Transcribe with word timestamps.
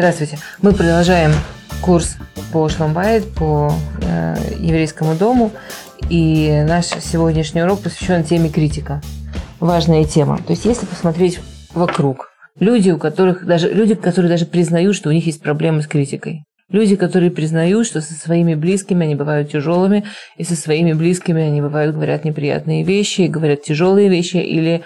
Здравствуйте. 0.00 0.38
Мы 0.62 0.72
продолжаем 0.72 1.30
курс 1.82 2.16
по 2.54 2.70
Шломбайт, 2.70 3.34
по 3.34 3.70
э, 4.00 4.34
еврейскому 4.58 5.14
дому. 5.14 5.52
И 6.08 6.64
наш 6.66 6.86
сегодняшний 6.86 7.62
урок 7.62 7.82
посвящен 7.82 8.24
теме 8.24 8.48
критика. 8.48 9.02
Важная 9.58 10.06
тема. 10.06 10.38
То 10.38 10.54
есть, 10.54 10.64
если 10.64 10.86
посмотреть 10.86 11.40
вокруг, 11.74 12.30
люди, 12.58 12.88
у 12.88 12.96
которых 12.96 13.44
даже 13.44 13.70
люди, 13.70 13.94
которые 13.94 14.30
даже 14.30 14.46
признают, 14.46 14.96
что 14.96 15.10
у 15.10 15.12
них 15.12 15.26
есть 15.26 15.42
проблемы 15.42 15.82
с 15.82 15.86
критикой. 15.86 16.44
Люди, 16.70 16.96
которые 16.96 17.30
признают, 17.30 17.86
что 17.86 18.00
со 18.00 18.14
своими 18.14 18.54
близкими 18.54 19.04
они 19.04 19.16
бывают 19.16 19.50
тяжелыми, 19.50 20.06
и 20.38 20.44
со 20.44 20.56
своими 20.56 20.94
близкими 20.94 21.42
они 21.42 21.60
бывают 21.60 21.94
говорят 21.94 22.24
неприятные 22.24 22.84
вещи, 22.84 23.22
говорят 23.22 23.64
тяжелые 23.64 24.08
вещи, 24.08 24.38
или 24.38 24.82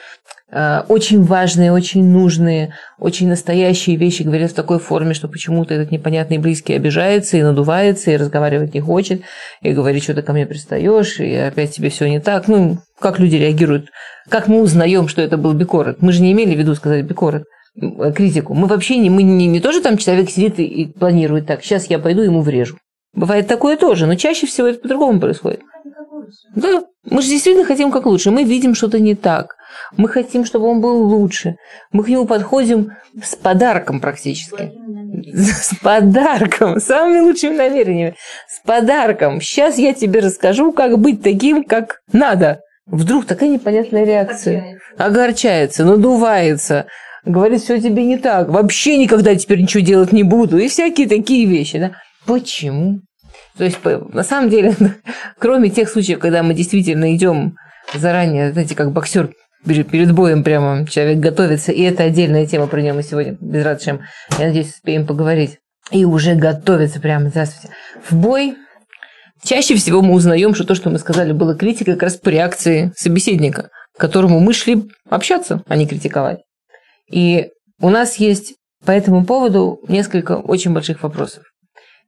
очень 0.88 1.22
важные, 1.22 1.72
очень 1.72 2.04
нужные, 2.04 2.74
очень 2.98 3.28
настоящие 3.28 3.96
вещи 3.96 4.22
говорят 4.22 4.52
в 4.52 4.54
такой 4.54 4.78
форме, 4.78 5.12
что 5.12 5.26
почему-то 5.26 5.74
этот 5.74 5.90
непонятный 5.90 6.38
близкий 6.38 6.74
обижается 6.74 7.36
и 7.36 7.42
надувается, 7.42 8.12
и 8.12 8.16
разговаривать 8.16 8.72
не 8.72 8.80
хочет, 8.80 9.22
и 9.62 9.72
говорит, 9.72 10.04
что 10.04 10.14
ты 10.14 10.22
ко 10.22 10.32
мне 10.32 10.46
пристаешь, 10.46 11.18
и 11.18 11.34
опять 11.34 11.72
тебе 11.72 11.88
все 11.88 12.08
не 12.08 12.20
так. 12.20 12.46
Ну, 12.46 12.78
как 13.00 13.18
люди 13.18 13.36
реагируют? 13.36 13.88
Как 14.28 14.46
мы 14.46 14.60
узнаем, 14.60 15.08
что 15.08 15.22
это 15.22 15.36
был 15.36 15.54
бикорот? 15.54 16.00
Мы 16.00 16.12
же 16.12 16.22
не 16.22 16.32
имели 16.32 16.54
в 16.54 16.58
виду 16.58 16.74
сказать 16.74 17.04
бикорот 17.04 17.42
критику. 18.14 18.54
Мы 18.54 18.68
вообще 18.68 18.96
не, 18.96 19.10
мы 19.10 19.22
не, 19.22 19.46
не 19.46 19.60
тоже 19.60 19.80
там 19.80 19.96
человек 19.96 20.30
сидит 20.30 20.58
и, 20.60 20.64
и 20.64 20.86
планирует 20.86 21.46
так, 21.46 21.64
сейчас 21.64 21.86
я 21.86 21.98
пойду 21.98 22.22
ему 22.22 22.40
врежу. 22.40 22.76
Бывает 23.12 23.46
такое 23.46 23.76
тоже, 23.76 24.06
но 24.06 24.14
чаще 24.14 24.46
всего 24.46 24.68
это 24.68 24.80
по-другому 24.80 25.20
происходит. 25.20 25.60
Да, 26.54 26.84
мы 27.04 27.22
же 27.22 27.28
действительно 27.28 27.66
хотим 27.66 27.90
как 27.90 28.06
лучше. 28.06 28.30
Мы 28.30 28.44
видим 28.44 28.74
что-то 28.74 28.98
не 28.98 29.14
так. 29.14 29.56
Мы 29.96 30.08
хотим, 30.08 30.44
чтобы 30.44 30.66
он 30.66 30.80
был 30.80 31.02
лучше. 31.04 31.56
Мы 31.92 32.04
к 32.04 32.08
нему 32.08 32.26
подходим 32.26 32.92
с 33.22 33.34
подарком 33.36 34.00
практически. 34.00 34.72
С 35.32 35.74
подарком, 35.82 36.80
самыми 36.80 37.20
лучшими 37.20 37.56
намерениями. 37.56 38.16
С 38.48 38.64
подарком. 38.64 39.40
Сейчас 39.40 39.78
я 39.78 39.94
тебе 39.94 40.20
расскажу, 40.20 40.72
как 40.72 40.98
быть 40.98 41.22
таким, 41.22 41.64
как 41.64 42.00
надо. 42.12 42.60
Вдруг 42.86 43.26
такая 43.26 43.48
непонятная 43.48 44.04
реакция. 44.04 44.78
Огорчается, 44.98 45.84
надувается, 45.84 46.86
говорит, 47.24 47.62
все 47.62 47.80
тебе 47.80 48.04
не 48.04 48.18
так, 48.18 48.48
вообще 48.48 48.96
никогда 48.96 49.34
теперь 49.34 49.60
ничего 49.60 49.82
делать 49.82 50.12
не 50.12 50.22
буду, 50.22 50.58
и 50.58 50.68
всякие 50.68 51.08
такие 51.08 51.46
вещи. 51.46 51.78
Да? 51.78 51.92
Почему? 52.26 53.00
То 53.56 53.64
есть, 53.64 53.78
на 53.84 54.22
самом 54.22 54.50
деле, 54.50 54.74
кроме 55.38 55.70
тех 55.70 55.88
случаев, 55.88 56.18
когда 56.18 56.42
мы 56.42 56.54
действительно 56.54 57.14
идем 57.14 57.56
заранее, 57.94 58.52
знаете, 58.52 58.74
как 58.74 58.92
боксер 58.92 59.30
перед 59.64 60.12
боем 60.12 60.44
прямо 60.44 60.86
человек 60.86 61.18
готовится, 61.18 61.72
и 61.72 61.82
это 61.82 62.04
отдельная 62.04 62.46
тема, 62.46 62.66
про 62.66 62.80
нее 62.80 62.92
мы 62.92 63.02
сегодня 63.02 63.36
без 63.40 63.64
радшем, 63.64 64.02
я 64.38 64.46
надеюсь, 64.46 64.74
успеем 64.74 65.06
поговорить. 65.06 65.58
И 65.90 66.04
уже 66.04 66.34
готовится 66.34 67.00
прямо, 67.00 67.28
здравствуйте, 67.28 67.74
в 68.08 68.14
бой. 68.14 68.56
Чаще 69.42 69.74
всего 69.74 70.00
мы 70.00 70.14
узнаем, 70.14 70.54
что 70.54 70.64
то, 70.64 70.74
что 70.74 70.88
мы 70.88 70.98
сказали, 70.98 71.32
было 71.32 71.54
критикой 71.54 71.94
как 71.94 72.04
раз 72.04 72.16
по 72.16 72.30
реакции 72.30 72.92
собеседника, 72.96 73.68
к 73.94 74.00
которому 74.00 74.40
мы 74.40 74.54
шли 74.54 74.84
общаться, 75.10 75.62
а 75.68 75.76
не 75.76 75.86
критиковать. 75.86 76.40
И 77.10 77.48
у 77.80 77.90
нас 77.90 78.16
есть 78.16 78.54
по 78.84 78.90
этому 78.90 79.26
поводу 79.26 79.80
несколько 79.88 80.36
очень 80.36 80.72
больших 80.72 81.02
вопросов. 81.02 81.44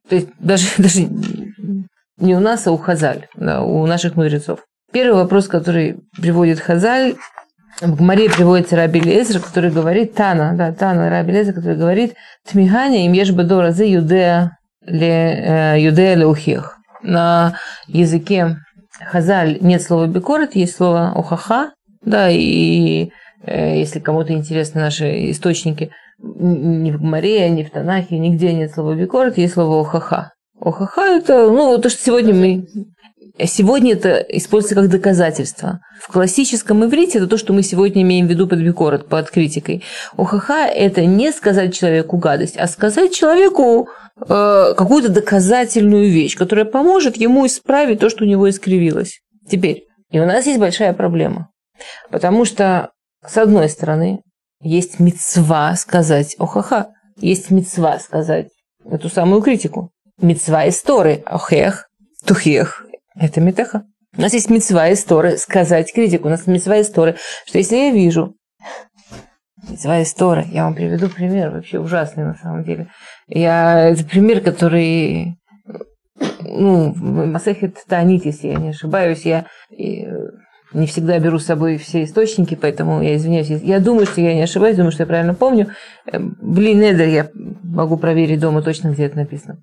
То 0.09 0.15
есть 0.15 0.29
даже, 0.39 0.67
даже 0.77 1.07
не 2.17 2.35
у 2.35 2.39
нас, 2.39 2.65
а 2.67 2.71
у 2.71 2.77
Хазаль, 2.77 3.27
да, 3.35 3.61
у 3.61 3.85
наших 3.85 4.15
мудрецов. 4.15 4.61
Первый 4.91 5.21
вопрос, 5.21 5.47
который 5.47 5.99
приводит 6.19 6.59
Хазаль, 6.59 7.15
в 7.81 7.95
Гмаре 7.95 8.29
приводится 8.29 8.75
Раби 8.75 8.99
Лезер, 8.99 9.39
который 9.39 9.71
говорит, 9.71 10.13
Тана, 10.15 10.53
да, 10.55 10.71
Тана 10.71 11.09
Раби 11.09 11.31
Лезер, 11.31 11.53
который 11.53 11.77
говорит, 11.77 12.15
Тмиганя 12.45 13.05
им 13.05 13.13
ешь 13.13 13.31
бедора 13.31 13.71
за 13.71 13.85
юдея 13.85 14.57
ле, 14.85 15.75
э, 15.75 15.79
юдея 15.79 16.15
леухех. 16.15 16.77
На 17.03 17.57
языке 17.87 18.57
Хазаль 18.99 19.59
нет 19.61 19.81
слова 19.81 20.07
бекорет, 20.07 20.55
есть 20.55 20.75
слово 20.75 21.13
ухаха, 21.15 21.71
да, 22.01 22.29
и 22.29 23.09
Э, 23.43 23.77
если 23.77 23.99
кому-то 23.99 24.33
интересны 24.33 24.81
наши 24.81 25.31
источники, 25.31 25.91
ни 26.19 26.91
в 26.91 26.99
Гмаре, 26.99 27.49
ни 27.49 27.63
в 27.63 27.71
Танахе, 27.71 28.17
нигде 28.17 28.53
нет 28.53 28.73
слова 28.73 28.95
бикорт, 28.95 29.37
есть 29.37 29.53
слово 29.53 29.81
охаха. 29.81 30.33
Охаха– 30.59 31.01
это, 31.17 31.49
ну, 31.49 31.77
то, 31.77 31.89
что 31.89 32.01
сегодня 32.01 32.33
мы... 32.33 32.67
Сегодня 33.45 33.93
это 33.93 34.17
используется 34.17 34.75
как 34.75 34.89
доказательство. 34.89 35.79
В 36.01 36.11
классическом 36.11 36.83
иврите 36.85 37.19
это 37.19 37.27
то, 37.27 37.37
что 37.37 37.53
мы 37.53 37.63
сегодня 37.63 38.01
имеем 38.01 38.27
в 38.27 38.29
виду 38.29 38.47
под 38.47 38.59
бикорот, 38.59 39.07
под 39.07 39.29
критикой. 39.29 39.83
Охаха– 40.17 40.65
это 40.73 41.05
не 41.05 41.31
сказать 41.31 41.75
человеку 41.75 42.17
гадость, 42.17 42.57
а 42.57 42.67
сказать 42.67 43.13
человеку 43.13 43.89
э, 44.19 44.73
какую-то 44.75 45.09
доказательную 45.09 46.09
вещь, 46.09 46.35
которая 46.35 46.65
поможет 46.65 47.17
ему 47.17 47.45
исправить 47.45 47.99
то, 47.99 48.09
что 48.09 48.23
у 48.23 48.27
него 48.27 48.49
искривилось. 48.49 49.21
Теперь, 49.49 49.85
и 50.09 50.19
у 50.19 50.25
нас 50.25 50.45
есть 50.47 50.59
большая 50.59 50.93
проблема. 50.93 51.49
Потому 52.09 52.45
что 52.45 52.89
с 53.27 53.37
одной 53.37 53.69
стороны, 53.69 54.21
есть 54.61 54.99
мецва 54.99 55.75
сказать 55.75 56.35
охаха, 56.39 56.93
есть 57.17 57.51
мецва 57.51 57.99
сказать 57.99 58.47
эту 58.89 59.09
самую 59.09 59.41
критику. 59.41 59.91
Мецва 60.21 60.65
из 60.65 60.81
Торы, 60.81 61.23
охех, 61.25 61.89
тухех, 62.25 62.85
это 63.19 63.41
метеха. 63.41 63.83
У 64.17 64.21
нас 64.21 64.33
есть 64.33 64.49
мецва 64.49 64.89
из 64.89 65.03
Торы 65.03 65.37
сказать 65.37 65.93
критику. 65.93 66.27
У 66.27 66.31
нас 66.31 66.47
мецва 66.47 66.77
из 66.77 66.89
Торы, 66.89 67.17
что 67.45 67.57
если 67.57 67.75
я 67.75 67.91
вижу 67.91 68.35
Мецва 69.69 69.99
из 69.99 70.13
Торы, 70.13 70.45
я 70.51 70.63
вам 70.63 70.75
приведу 70.75 71.09
пример, 71.09 71.49
вообще 71.49 71.79
ужасный 71.79 72.23
на 72.23 72.35
самом 72.35 72.63
деле. 72.63 72.89
Я, 73.27 73.89
это 73.89 74.05
пример, 74.05 74.41
который 74.41 75.37
ну, 76.41 76.93
Масехет 76.95 77.77
Таанит, 77.87 78.25
я 78.25 78.55
не 78.55 78.69
ошибаюсь, 78.69 79.25
я 79.25 79.45
не 80.73 80.85
всегда 80.85 81.17
беру 81.19 81.39
с 81.39 81.45
собой 81.45 81.77
все 81.77 82.03
источники, 82.03 82.55
поэтому 82.55 83.01
я 83.01 83.15
извиняюсь. 83.15 83.49
Я 83.49 83.79
думаю, 83.79 84.05
что 84.05 84.21
я 84.21 84.33
не 84.33 84.41
ошибаюсь, 84.41 84.75
думаю, 84.75 84.91
что 84.91 85.03
я 85.03 85.07
правильно 85.07 85.33
помню. 85.33 85.69
Эм, 86.11 86.35
Блин, 86.41 86.81
Эдер, 86.81 87.07
я 87.07 87.29
могу 87.63 87.97
проверить 87.97 88.39
дома 88.39 88.61
точно, 88.61 88.89
где 88.89 89.05
это 89.05 89.17
написано. 89.17 89.59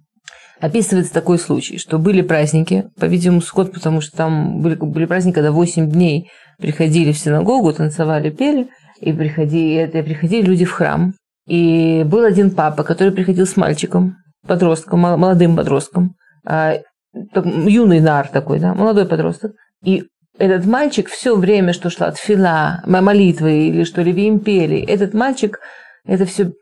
Описывается 0.61 1.13
такой 1.13 1.39
случай, 1.39 1.79
что 1.79 1.99
были 1.99 2.23
праздники, 2.23 2.87
по-видимому, 2.99 3.41
скот, 3.41 3.73
потому 3.73 4.01
что 4.01 4.17
там 4.17 4.61
были, 4.61 4.77
были 4.77 5.05
праздники, 5.05 5.35
когда 5.35 5.51
8 5.51 5.91
дней 5.91 6.31
приходили 6.59 7.13
в 7.13 7.19
синагогу, 7.19 7.73
танцевали, 7.73 8.31
пели, 8.31 8.69
и 9.01 9.13
приходили, 9.13 9.87
и 9.87 10.03
приходили 10.03 10.47
люди 10.47 10.65
в 10.65 10.73
храм. 10.73 11.15
И 11.47 12.05
был 12.07 12.25
один 12.25 12.51
папа, 12.51 12.85
который 12.85 13.13
приходил 13.13 13.47
с 13.47 13.57
мальчиком, 13.57 14.17
подростком, 14.47 15.01
молодым 15.01 15.57
подростком, 15.57 16.15
а, 16.47 16.79
юный 17.13 18.01
нар 18.01 18.29
такой, 18.29 18.61
да, 18.61 18.75
молодой 18.75 19.07
подросток. 19.07 19.53
И 19.83 20.05
этот 20.39 20.67
мальчик 20.67 21.09
все 21.09 21.37
время, 21.37 21.73
что 21.73 21.91
шла 21.91 22.09
от 22.09 22.19
фила, 22.19 22.83
молитвы 22.87 23.69
или 23.69 23.85
что 23.85 24.03
Левиим 24.03 24.41
пели, 24.41 24.79
этот 24.79 25.15
мальчик 25.15 25.61
это 26.07 26.27
все 26.27 26.53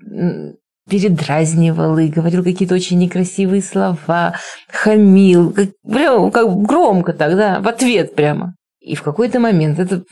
передразнивал 0.89 1.99
и 1.99 2.09
говорил 2.09 2.43
какие-то 2.43 2.75
очень 2.75 2.99
некрасивые 2.99 3.63
слова, 3.63 4.35
хамил, 4.69 5.53
как, 5.53 5.71
прямо 5.89 6.31
как 6.31 6.63
громко 6.63 7.13
тогда, 7.13 7.61
в 7.61 7.69
ответ 7.69 8.15
прямо. 8.15 8.55
И 8.81 8.95
в 8.95 9.03
какой-то 9.03 9.39
момент, 9.39 9.79
это, 9.79 10.03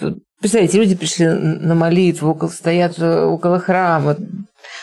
представляете, 0.40 0.78
люди 0.78 0.94
пришли 0.94 1.26
на 1.26 1.74
молитву, 1.74 2.30
около, 2.30 2.48
стоят 2.48 2.98
около 3.00 3.58
храма, 3.58 4.16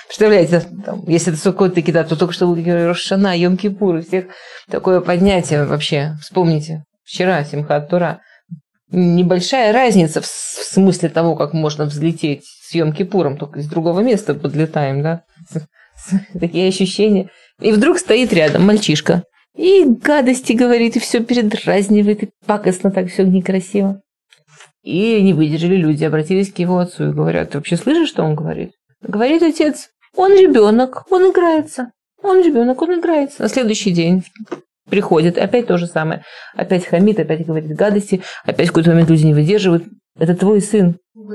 Представляете, 0.07 0.63
там, 0.85 1.03
если 1.07 1.33
это 1.33 1.41
Суккот 1.41 1.75
таки, 1.75 1.91
да, 1.91 2.03
то 2.03 2.15
только 2.15 2.33
что 2.33 2.47
был 2.47 2.55
Рошана, 2.55 3.37
Йом-Кипур, 3.37 4.01
всех 4.01 4.25
такое 4.69 5.01
поднятие 5.01 5.65
вообще. 5.65 6.15
Вспомните, 6.21 6.83
вчера 7.03 7.43
Симхат 7.43 7.89
Тура 7.89 8.21
небольшая 8.89 9.73
разница 9.73 10.21
в 10.21 10.25
смысле 10.25 11.09
того, 11.09 11.35
как 11.35 11.53
можно 11.53 11.85
взлететь 11.85 12.45
с 12.45 12.73
Йом-Кипуром, 12.73 13.37
только 13.37 13.59
из 13.59 13.67
другого 13.67 13.99
места 13.99 14.33
подлетаем, 14.33 15.03
да? 15.03 15.23
Такие 16.39 16.67
ощущения. 16.67 17.29
И 17.61 17.71
вдруг 17.71 17.99
стоит 17.99 18.33
рядом 18.33 18.65
мальчишка. 18.65 19.23
И 19.55 19.83
гадости 19.85 20.53
говорит, 20.53 20.95
и 20.95 20.99
все 20.99 21.23
передразнивает, 21.23 22.23
и 22.23 22.29
пакостно 22.45 22.91
так 22.91 23.09
все 23.09 23.23
некрасиво. 23.23 24.01
И 24.83 25.21
не 25.21 25.33
выдержали 25.33 25.75
люди, 25.75 26.03
обратились 26.03 26.51
к 26.51 26.59
его 26.59 26.77
отцу 26.77 27.09
и 27.09 27.13
говорят, 27.13 27.51
ты 27.51 27.57
вообще 27.57 27.75
слышишь, 27.75 28.09
что 28.09 28.23
он 28.23 28.35
говорит? 28.35 28.71
Говорит 29.01 29.41
отец, 29.41 29.89
он 30.15 30.31
ребенок, 30.33 31.05
он 31.11 31.31
играется. 31.31 31.91
Он 32.21 32.41
ребенок, 32.43 32.81
он 32.81 32.99
играется. 32.99 33.41
На 33.41 33.49
следующий 33.49 33.91
день 33.91 34.23
приходит, 34.89 35.37
опять 35.37 35.67
то 35.67 35.77
же 35.77 35.87
самое. 35.87 36.23
Опять 36.55 36.85
хамит, 36.85 37.19
опять 37.19 37.45
говорит 37.45 37.75
гадости, 37.75 38.21
опять 38.45 38.67
в 38.67 38.69
какой-то 38.69 38.91
момент 38.91 39.09
люди 39.09 39.25
не 39.25 39.33
выдерживают. 39.33 39.83
Это 40.19 40.35
твой 40.35 40.61
сын. 40.61 40.97
Ну, 41.13 41.33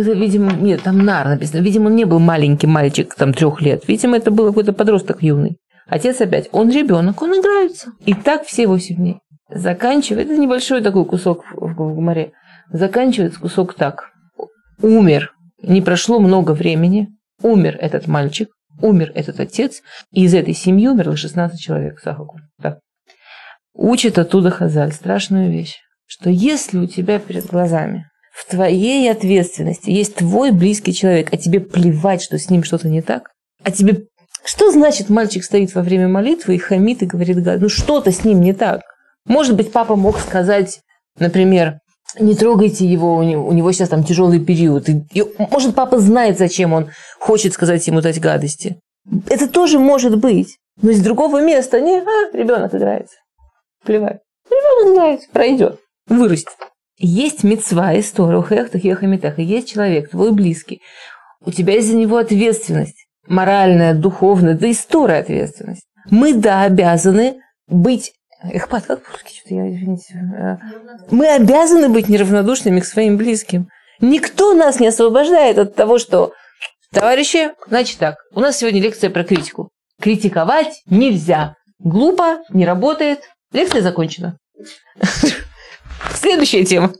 это, 0.00 0.12
видимо, 0.12 0.52
нет, 0.52 0.82
там 0.82 0.98
нар 0.98 1.28
написано. 1.28 1.60
Видимо, 1.60 1.86
он 1.86 1.96
не 1.96 2.04
был 2.04 2.18
маленький 2.18 2.66
мальчик, 2.66 3.14
там, 3.14 3.32
трех 3.32 3.60
лет. 3.60 3.86
Видимо, 3.86 4.16
это 4.16 4.30
был 4.30 4.48
какой-то 4.48 4.72
подросток 4.72 5.22
юный. 5.22 5.58
Отец 5.86 6.20
опять, 6.20 6.48
он 6.52 6.70
ребенок, 6.70 7.20
он 7.22 7.38
играется. 7.38 7.92
И 8.06 8.14
так 8.14 8.44
все 8.44 8.66
восемь 8.66 8.96
дней. 8.96 9.18
Заканчивает, 9.50 10.30
это 10.30 10.40
небольшой 10.40 10.82
такой 10.82 11.04
кусок 11.04 11.44
в, 11.52 12.00
море. 12.00 12.32
Заканчивается 12.70 13.40
кусок 13.40 13.74
так. 13.74 14.10
Умер. 14.80 15.32
Не 15.62 15.82
прошло 15.82 16.18
много 16.18 16.52
времени. 16.52 17.08
Умер 17.42 17.76
этот 17.80 18.06
мальчик. 18.06 18.48
Умер 18.80 19.12
этот 19.14 19.38
отец, 19.38 19.82
и 20.10 20.24
из 20.24 20.34
этой 20.34 20.54
семьи 20.54 20.88
умерло 20.88 21.16
16 21.16 21.60
человек. 21.60 22.00
Сахаку. 22.00 22.40
Так. 22.60 22.80
Учит 23.72 24.18
оттуда 24.18 24.50
Хазаль 24.50 24.92
страшную 24.92 25.50
вещь, 25.50 25.78
что 26.06 26.30
если 26.30 26.78
у 26.78 26.86
тебя 26.86 27.18
перед 27.18 27.46
глазами 27.46 28.06
в 28.34 28.50
твоей 28.50 29.10
ответственности 29.10 29.90
есть 29.90 30.16
твой 30.16 30.50
близкий 30.50 30.92
человек, 30.92 31.28
а 31.32 31.36
тебе 31.36 31.60
плевать, 31.60 32.22
что 32.22 32.38
с 32.38 32.50
ним 32.50 32.64
что-то 32.64 32.88
не 32.88 33.02
так, 33.02 33.30
а 33.62 33.70
тебе... 33.70 34.06
Что 34.44 34.70
значит 34.70 35.08
мальчик 35.08 35.42
стоит 35.42 35.74
во 35.74 35.82
время 35.82 36.06
молитвы 36.08 36.56
и 36.56 36.58
хамит 36.58 37.02
и 37.02 37.06
говорит, 37.06 37.38
ну 37.60 37.68
что-то 37.68 38.12
с 38.12 38.24
ним 38.24 38.42
не 38.42 38.52
так? 38.52 38.82
Может 39.24 39.56
быть, 39.56 39.72
папа 39.72 39.96
мог 39.96 40.18
сказать, 40.18 40.80
например, 41.18 41.78
не 42.18 42.34
трогайте 42.34 42.86
его, 42.86 43.16
у 43.16 43.22
него, 43.22 43.46
у 43.46 43.52
него 43.52 43.72
сейчас 43.72 43.88
там 43.88 44.04
тяжелый 44.04 44.40
период. 44.40 44.88
И, 44.88 45.04
и, 45.12 45.24
может, 45.50 45.74
папа 45.74 45.98
знает, 45.98 46.38
зачем 46.38 46.72
он 46.72 46.90
хочет 47.18 47.54
сказать 47.54 47.86
ему 47.86 48.00
дать 48.00 48.20
гадости. 48.20 48.80
Это 49.28 49.48
тоже 49.48 49.78
может 49.78 50.18
быть. 50.18 50.58
Но 50.80 50.90
из 50.90 51.02
другого 51.02 51.40
места 51.40 51.80
не, 51.80 51.98
а, 51.98 52.36
ребенок 52.36 52.74
играется. 52.74 53.16
Плевать. 53.84 54.20
Ребенок 54.50 54.94
играется, 54.94 55.28
пройдет, 55.32 55.80
вырастет. 56.06 56.56
Есть 56.96 57.44
мецва, 57.44 57.98
история, 57.98 58.38
ухехтах, 58.38 58.84
ехамитах, 58.84 59.38
и 59.38 59.42
есть 59.42 59.72
человек, 59.72 60.10
твой 60.10 60.32
близкий. 60.32 60.80
У 61.40 61.50
тебя 61.50 61.76
из-за 61.78 61.96
него 61.96 62.16
ответственность. 62.18 63.06
Моральная, 63.26 63.94
духовная, 63.94 64.54
да 64.54 64.70
история 64.70 65.16
ответственность. 65.16 65.86
Мы, 66.10 66.34
да, 66.34 66.62
обязаны 66.62 67.40
быть 67.66 68.12
Эхпат, 68.42 68.84
как 68.84 69.02
по-русски? 69.02 69.40
Я, 69.46 69.70
извините. 69.70 70.14
Э, 70.38 70.56
мы 71.10 71.28
обязаны 71.28 71.88
быть 71.88 72.10
неравнодушными 72.10 72.80
к 72.80 72.84
своим 72.84 73.16
близким. 73.16 73.68
Никто 74.00 74.52
нас 74.52 74.80
не 74.80 74.88
освобождает 74.88 75.58
от 75.58 75.74
того, 75.74 75.98
что 75.98 76.34
Товарищи, 76.94 77.50
значит 77.66 77.98
так, 77.98 78.18
у 78.32 78.40
нас 78.40 78.56
сегодня 78.56 78.80
лекция 78.80 79.10
про 79.10 79.24
критику. 79.24 79.70
Критиковать 80.00 80.80
нельзя. 80.86 81.56
Глупо, 81.80 82.38
не 82.50 82.64
работает. 82.64 83.18
Лекция 83.52 83.82
закончена. 83.82 84.38
Следующая 86.14 86.64
тема. 86.64 86.92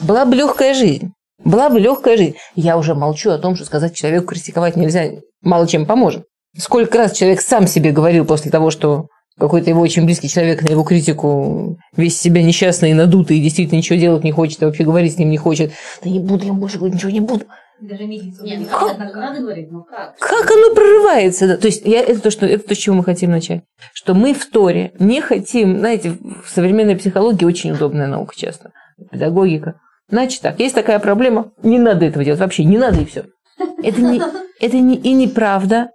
Была 0.00 0.24
бы 0.24 0.36
легкая 0.36 0.74
жизнь. 0.74 1.12
Была 1.42 1.68
бы 1.70 1.80
легкая 1.80 2.16
жизнь. 2.16 2.36
Я 2.54 2.76
уже 2.76 2.94
молчу 2.94 3.30
о 3.30 3.38
том, 3.38 3.56
что 3.56 3.64
сказать 3.64 3.94
человеку 3.94 4.26
критиковать 4.26 4.76
нельзя, 4.76 5.10
мало 5.42 5.66
чем 5.66 5.86
поможет. 5.86 6.24
Сколько 6.58 6.98
раз 6.98 7.16
человек 7.16 7.40
сам 7.40 7.66
себе 7.66 7.92
говорил 7.92 8.24
после 8.24 8.50
того, 8.50 8.70
что 8.70 9.08
какой-то 9.38 9.68
его 9.68 9.80
очень 9.82 10.06
близкий 10.06 10.28
человек 10.28 10.62
на 10.62 10.68
его 10.68 10.82
критику 10.82 11.78
весь 11.94 12.18
себя 12.18 12.42
несчастный 12.42 12.90
и 12.90 12.94
надутый, 12.94 13.38
и 13.38 13.42
действительно 13.42 13.78
ничего 13.78 13.98
делать 13.98 14.24
не 14.24 14.32
хочет, 14.32 14.62
и 14.62 14.64
вообще 14.64 14.84
говорить 14.84 15.14
с 15.14 15.18
ним 15.18 15.30
не 15.30 15.36
хочет. 15.36 15.72
Да 16.02 16.08
не 16.08 16.20
буду, 16.20 16.46
я 16.46 16.52
больше 16.54 16.78
ничего 16.78 17.10
не 17.10 17.20
буду. 17.20 17.44
Даже 17.80 18.04
милицию. 18.04 18.44
Нет, 18.46 18.68
как? 18.70 18.98
надо 18.98 19.40
говорить, 19.40 19.70
но 19.70 19.82
как? 19.82 20.16
Как 20.18 20.50
оно 20.50 20.74
прорывается? 20.74 21.58
То 21.58 21.66
есть 21.66 21.84
я, 21.84 22.00
это, 22.00 22.22
то, 22.22 22.30
что, 22.30 22.46
это 22.46 22.66
то, 22.68 22.74
с 22.74 22.78
чего 22.78 22.96
мы 22.96 23.04
хотим 23.04 23.30
начать. 23.30 23.62
Что 23.92 24.14
мы 24.14 24.32
в 24.32 24.46
Торе 24.46 24.92
не 24.98 25.20
хотим, 25.20 25.78
знаете, 25.78 26.16
в 26.44 26.48
современной 26.48 26.96
психологии 26.96 27.44
очень 27.44 27.72
удобная 27.72 28.06
наука 28.06 28.34
часто, 28.36 28.72
педагогика. 29.10 29.80
Значит 30.08 30.40
так, 30.40 30.58
есть 30.60 30.74
такая 30.74 30.98
проблема, 31.00 31.52
не 31.62 31.78
надо 31.78 32.06
этого 32.06 32.24
делать 32.24 32.40
вообще, 32.40 32.64
не 32.64 32.78
надо 32.78 33.00
и 33.00 33.04
все. 33.04 33.26
Это, 33.82 34.00
не, 34.00 34.22
это 34.60 34.78
не, 34.78 34.96
и 34.96 35.12
неправда, 35.12 35.90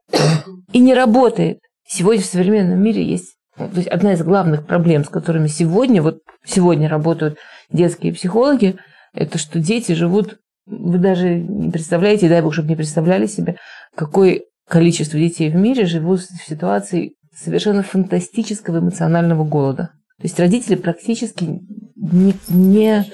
и 0.71 0.79
не 0.79 0.93
работает. 0.93 1.59
Сегодня 1.87 2.21
в 2.21 2.25
современном 2.25 2.81
мире 2.81 3.03
есть 3.03 3.35
то 3.69 3.77
есть 3.77 3.87
одна 3.87 4.13
из 4.13 4.23
главных 4.23 4.65
проблем, 4.65 5.03
с 5.03 5.09
которыми 5.09 5.47
сегодня, 5.47 6.01
вот 6.01 6.19
сегодня 6.45 6.89
работают 6.89 7.37
детские 7.69 8.13
психологи, 8.13 8.77
это 9.13 9.37
что 9.37 9.59
дети 9.59 9.91
живут, 9.91 10.37
вы 10.65 10.97
даже 10.97 11.35
не 11.35 11.71
представляете, 11.71 12.29
дай 12.29 12.41
бог, 12.41 12.53
чтобы 12.53 12.69
не 12.69 12.75
представляли 12.75 13.25
себе, 13.25 13.57
какое 13.95 14.41
количество 14.67 15.19
детей 15.19 15.49
в 15.49 15.55
мире 15.55 15.85
живут 15.85 16.21
в 16.21 16.47
ситуации 16.47 17.13
совершенно 17.35 17.83
фантастического 17.83 18.79
эмоционального 18.79 19.43
голода. 19.43 19.91
То 20.17 20.23
есть 20.27 20.39
родители 20.39 20.75
практически 20.75 21.61
не, 21.95 22.35
не, 22.49 23.05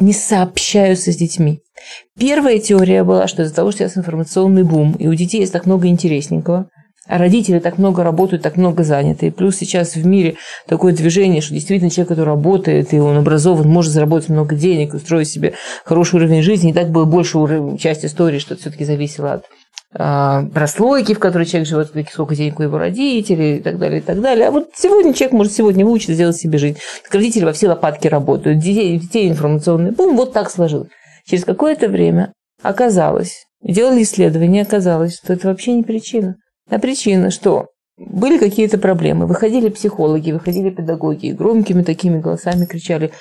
не 0.00 0.12
сообщаются 0.12 1.12
с 1.12 1.16
детьми. 1.16 1.60
Первая 2.18 2.58
теория 2.58 3.04
была, 3.04 3.28
что 3.28 3.42
из-за 3.42 3.54
того, 3.54 3.70
что 3.70 3.80
сейчас 3.80 3.98
информационный 3.98 4.62
бум, 4.62 4.92
и 4.92 5.06
у 5.06 5.14
детей 5.14 5.40
есть 5.40 5.52
так 5.52 5.66
много 5.66 5.88
интересненького, 5.88 6.70
а 7.06 7.18
родители 7.18 7.58
так 7.58 7.76
много 7.78 8.02
работают, 8.02 8.42
так 8.42 8.56
много 8.56 8.82
заняты. 8.82 9.26
И 9.26 9.30
плюс 9.30 9.56
сейчас 9.56 9.94
в 9.94 10.06
мире 10.06 10.36
такое 10.66 10.94
движение, 10.94 11.42
что 11.42 11.52
действительно 11.52 11.90
человек, 11.90 12.08
который 12.08 12.28
работает, 12.28 12.94
и 12.94 12.98
он 12.98 13.18
образован, 13.18 13.68
может 13.68 13.92
заработать 13.92 14.30
много 14.30 14.54
денег, 14.54 14.94
устроить 14.94 15.28
себе 15.28 15.54
хороший 15.84 16.16
уровень 16.16 16.42
жизни. 16.42 16.70
И 16.70 16.74
так 16.74 16.88
было 16.88 17.04
больше 17.04 17.38
уровень, 17.38 17.76
часть 17.76 18.04
истории, 18.04 18.38
что 18.38 18.54
это 18.54 18.62
все-таки 18.62 18.84
зависело 18.84 19.34
от 19.34 19.44
а, 19.96 20.44
прослойки, 20.52 21.14
в 21.14 21.18
которой 21.18 21.44
человек 21.44 21.68
живет, 21.68 22.08
сколько 22.10 22.34
денег 22.34 22.58
у 22.58 22.62
его 22.62 22.78
родителей 22.78 23.58
и 23.58 23.60
так 23.60 23.78
далее, 23.78 23.98
и 24.00 24.02
так 24.02 24.20
далее. 24.20 24.48
А 24.48 24.50
вот 24.50 24.70
сегодня 24.74 25.12
человек 25.12 25.32
может 25.32 25.52
сегодня 25.52 25.84
выучиться 25.84 26.14
сделать 26.14 26.36
себе 26.36 26.58
жизнь. 26.58 26.78
Так 27.04 27.14
родители 27.14 27.44
во 27.44 27.52
все 27.52 27.68
лопатки 27.68 28.08
работают, 28.08 28.58
детей, 28.58 28.98
детей 28.98 29.28
информационный 29.28 29.92
бум, 29.92 30.16
вот 30.16 30.32
так 30.32 30.50
сложилось. 30.50 30.88
Через 31.26 31.44
какое-то 31.44 31.88
время 31.88 32.32
оказалось, 32.62 33.44
делали 33.62 34.02
исследование, 34.02 34.62
оказалось, 34.62 35.18
что 35.18 35.34
это 35.34 35.48
вообще 35.48 35.74
не 35.74 35.82
причина. 35.82 36.36
А 36.70 36.78
причина 36.78 37.30
что? 37.30 37.68
Были 37.96 38.38
какие-то 38.38 38.78
проблемы. 38.78 39.26
Выходили 39.26 39.68
психологи, 39.68 40.32
выходили 40.32 40.70
педагоги, 40.70 41.26
и 41.26 41.32
громкими 41.32 41.82
такими 41.82 42.18
голосами 42.18 42.64
кричали, 42.64 43.12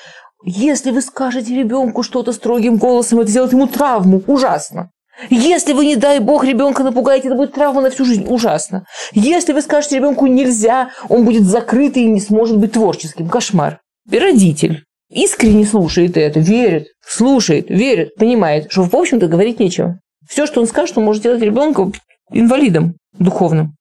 если 0.46 0.92
вы 0.92 1.02
скажете 1.02 1.56
ребенку 1.56 2.04
что-то 2.04 2.34
строгим 2.34 2.78
голосом, 2.78 3.20
это 3.20 3.30
сделает 3.30 3.54
ему 3.54 3.68
травму. 3.68 4.22
Ужасно. 4.28 4.90
Если 5.30 5.74
вы, 5.74 5.86
не 5.86 5.96
дай 5.96 6.20
бог, 6.20 6.44
ребенка 6.44 6.84
напугаете, 6.84 7.28
это 7.28 7.38
будет 7.38 7.54
травма 7.54 7.82
на 7.82 7.90
всю 7.90 8.04
жизнь. 8.04 8.26
Ужасно. 8.28 8.86
Если 9.14 9.54
вы 9.54 9.62
скажете 9.62 9.98
ребенку 9.98 10.26
нельзя, 10.26 10.90
он 11.08 11.24
будет 11.24 11.44
закрытый 11.44 12.04
и 12.04 12.12
не 12.12 12.20
сможет 12.20 12.58
быть 12.58 12.74
творческим. 12.74 13.30
Кошмар. 13.30 13.80
И 14.10 14.20
родитель 14.20 14.84
искренне 15.10 15.66
слушает 15.66 16.18
это, 16.18 16.40
верит, 16.40 16.88
слушает, 17.06 17.70
верит, 17.70 18.16
понимает, 18.16 18.70
что, 18.70 18.84
в 18.84 18.94
общем-то, 18.94 19.28
говорить 19.28 19.60
нечего. 19.60 20.00
Все, 20.28 20.46
что 20.46 20.60
он 20.60 20.68
скажет, 20.68 20.98
он 20.98 21.06
может 21.06 21.22
сделать 21.22 21.42
ребенка 21.42 21.90
инвалидом 22.34 22.96
духовным. 23.18 23.76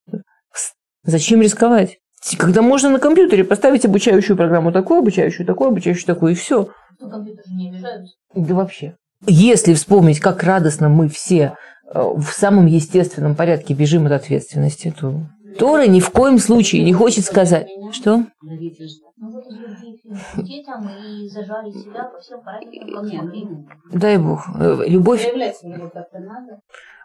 Зачем 1.04 1.42
рисковать? 1.42 1.98
Когда 2.38 2.62
можно 2.62 2.88
на 2.88 3.00
компьютере 3.00 3.42
поставить 3.42 3.84
обучающую 3.84 4.36
программу 4.36 4.70
такую, 4.70 5.00
обучающую 5.00 5.44
такую, 5.44 5.70
обучающую 5.70 6.06
такую, 6.06 6.32
и 6.32 6.36
все. 6.36 6.68
Но 7.00 7.10
компьютер 7.10 7.44
же 7.44 7.54
не 7.54 7.70
обижаются. 7.70 8.14
Да 8.34 8.54
вообще. 8.54 8.96
Если 9.26 9.74
вспомнить, 9.74 10.20
как 10.20 10.42
радостно 10.44 10.88
мы 10.88 11.08
все 11.08 11.56
э, 11.92 12.00
в 12.00 12.26
самом 12.26 12.66
естественном 12.66 13.34
порядке 13.34 13.74
бежим 13.74 14.06
от 14.06 14.12
ответственности, 14.12 14.94
то 14.96 15.14
Тора 15.58 15.86
ни 15.86 16.00
в 16.00 16.10
коем 16.10 16.38
случае 16.38 16.82
не 16.82 16.92
хочет 16.92 17.24
сказать. 17.24 17.68
Что? 17.92 18.24
Дай 23.92 24.18
Бог. 24.18 24.48
Э, 24.58 24.84
любовь... 24.86 25.26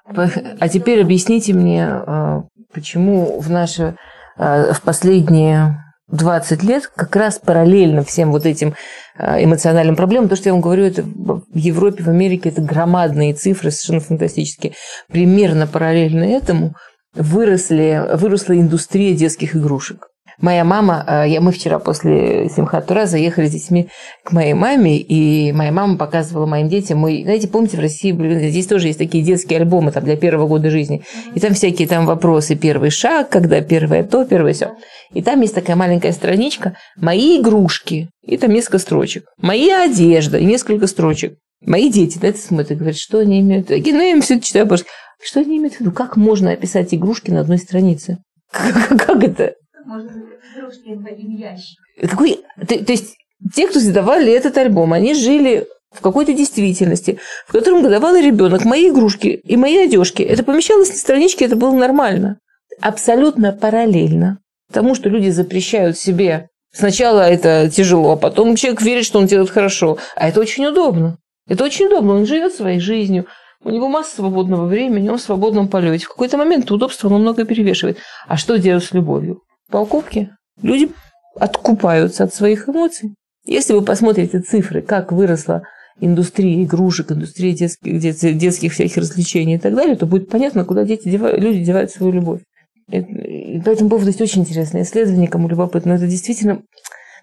А 0.07 0.69
теперь 0.69 1.01
объясните 1.01 1.53
мне, 1.53 1.87
э, 1.89 2.41
почему 2.73 3.39
в 3.39 3.49
наши 3.49 3.95
э, 4.37 4.73
в 4.73 4.81
последние 4.81 5.83
20 6.09 6.63
лет 6.63 6.87
как 6.87 7.15
раз 7.15 7.39
параллельно 7.39 8.03
всем 8.03 8.31
вот 8.31 8.45
этим 8.45 8.73
э, 9.17 9.43
эмоциональным 9.43 9.97
проблемам, 9.97 10.29
то, 10.29 10.37
что 10.37 10.49
я 10.49 10.53
вам 10.53 10.61
говорю, 10.61 10.85
это 10.85 11.03
в 11.03 11.43
Европе, 11.53 12.03
в 12.03 12.07
Америке, 12.07 12.49
это 12.49 12.61
громадные 12.61 13.33
цифры, 13.33 13.71
совершенно 13.71 13.99
фантастические. 13.99 14.73
Примерно 15.11 15.67
параллельно 15.67 16.23
этому 16.23 16.73
выросли, 17.13 18.01
выросла 18.13 18.53
индустрия 18.53 19.13
детских 19.13 19.55
игрушек. 19.55 20.07
Моя 20.39 20.63
мама, 20.63 21.03
э, 21.07 21.29
я, 21.29 21.41
мы 21.41 21.51
вчера 21.51 21.79
после 21.79 22.47
Симхатура 22.49 23.07
заехали 23.07 23.47
с 23.47 23.51
детьми 23.51 23.89
к 24.23 24.31
моей 24.31 24.53
маме, 24.53 24.99
и 24.99 25.51
моя 25.51 25.71
мама 25.71 25.97
показывала 25.97 26.45
моим 26.45 26.69
детям, 26.69 26.99
мы, 26.99 27.23
знаете, 27.23 27.47
помните, 27.47 27.77
в 27.77 27.79
России 27.79 28.11
здесь 28.49 28.67
тоже 28.67 28.87
есть 28.87 28.99
такие 28.99 29.23
детские 29.23 29.59
альбомы 29.59 29.91
там, 29.91 30.03
для 30.03 30.15
первого 30.15 30.47
года 30.47 30.69
жизни, 30.69 31.03
и 31.33 31.39
там 31.39 31.55
всякие 31.55 31.87
там 31.87 32.05
вопросы, 32.05 32.55
первый 32.55 32.91
шаг, 32.91 33.29
когда 33.29 33.61
первое 33.61 34.03
то, 34.03 34.25
первое 34.25 34.53
все. 34.53 34.75
И 35.11 35.23
там 35.23 35.41
есть 35.41 35.55
такая 35.55 35.75
маленькая 35.75 36.11
страничка 36.11 36.77
«Мои 36.97 37.41
игрушки», 37.41 38.09
и 38.21 38.37
там 38.37 38.51
несколько 38.51 38.77
строчек. 38.77 39.25
«Моя 39.41 39.85
одежда» 39.85 40.37
и 40.37 40.45
несколько 40.45 40.85
строчек. 40.85 41.37
Мои 41.65 41.89
дети 41.89 42.19
на 42.21 42.27
это 42.27 42.37
смотрят 42.37 42.71
и 42.71 42.75
говорят, 42.75 42.97
что 42.97 43.17
они 43.19 43.39
имеют 43.39 43.67
в 43.67 43.69
виду. 43.71 43.91
Ну, 43.91 44.01
я 44.01 44.11
им 44.11 44.21
все 44.21 44.35
это 44.35 44.45
читаю, 44.45 44.65
потому 44.67 44.85
что 45.23 45.39
они 45.39 45.57
имеют 45.57 45.75
в 45.75 45.79
виду? 45.79 45.91
Как 45.91 46.15
можно 46.15 46.51
описать 46.51 46.93
игрушки 46.93 47.31
на 47.31 47.39
одной 47.39 47.57
странице? 47.57 48.19
Как, 48.51 48.87
как 49.05 49.23
это? 49.23 49.55
Можно 49.87 50.11
игрушки 50.53 50.95
в 50.95 51.39
ящик. 51.39 51.79
Какой, 52.09 52.41
то, 52.59 52.83
то 52.83 52.91
есть 52.91 53.15
те, 53.55 53.69
кто 53.69 53.79
создавали 53.79 54.33
этот 54.33 54.57
альбом, 54.57 54.91
они 54.91 55.13
жили 55.13 55.65
в 55.91 56.01
какой-то 56.01 56.33
действительности, 56.33 57.19
в 57.47 57.53
котором 57.53 57.81
годовалый 57.81 58.21
ребенок, 58.21 58.65
мои 58.65 58.89
игрушки 58.89 59.27
и 59.27 59.55
мои 59.55 59.77
одежки, 59.77 60.21
это 60.23 60.43
помещалось 60.43 60.89
на 60.89 60.95
страничке, 60.95 61.45
это 61.45 61.55
было 61.55 61.71
нормально. 61.71 62.39
Абсолютно 62.81 63.53
параллельно 63.53 64.39
тому, 64.73 64.93
что 64.93 65.07
люди 65.07 65.29
запрещают 65.29 65.97
себе. 65.97 66.49
Сначала 66.73 67.21
это 67.21 67.69
тяжело, 67.73 68.11
а 68.11 68.17
потом 68.17 68.57
человек 68.57 68.81
верит, 68.81 69.05
что 69.05 69.19
он 69.19 69.25
делает 69.25 69.49
хорошо. 69.49 69.99
А 70.17 70.27
это 70.27 70.41
очень 70.41 70.65
удобно. 70.65 71.17
Это 71.47 71.63
очень 71.63 71.85
удобно. 71.85 72.15
Он 72.15 72.25
живет 72.25 72.53
своей 72.53 72.81
жизнью, 72.81 73.25
у 73.63 73.69
него 73.69 73.87
масса 73.87 74.17
свободного 74.17 74.65
времени, 74.65 75.07
он 75.07 75.17
в 75.17 75.21
свободном 75.21 75.69
полете. 75.69 76.05
В 76.05 76.09
какой-то 76.09 76.35
момент 76.35 76.69
удобство 76.71 77.07
намного 77.07 77.45
перевешивает. 77.45 77.99
А 78.27 78.35
что 78.35 78.57
делать 78.57 78.83
с 78.83 78.91
любовью? 78.91 79.43
Покупки. 79.69 80.29
Люди 80.61 80.89
откупаются 81.39 82.23
от 82.23 82.33
своих 82.33 82.67
эмоций. 82.67 83.15
Если 83.45 83.73
вы 83.73 83.81
посмотрите 83.81 84.39
цифры, 84.39 84.81
как 84.81 85.11
выросла 85.11 85.63
индустрия 85.99 86.63
игрушек, 86.63 87.11
индустрия 87.11 87.53
детских, 87.53 88.37
детских, 88.37 88.73
всяких 88.73 88.97
развлечений 88.97 89.55
и 89.55 89.59
так 89.59 89.73
далее, 89.75 89.95
то 89.95 90.05
будет 90.05 90.29
понятно, 90.29 90.65
куда 90.65 90.83
дети 90.83 91.09
девают, 91.09 91.39
люди 91.39 91.63
девают 91.63 91.91
свою 91.91 92.11
любовь. 92.11 92.41
И 92.89 93.59
по 93.63 93.69
этому 93.69 93.89
поводу 93.89 94.07
есть 94.07 94.21
очень 94.21 94.41
интересное 94.41 94.83
исследование, 94.83 95.27
кому 95.27 95.47
любопытно. 95.47 95.93
Это 95.93 96.07
действительно... 96.07 96.61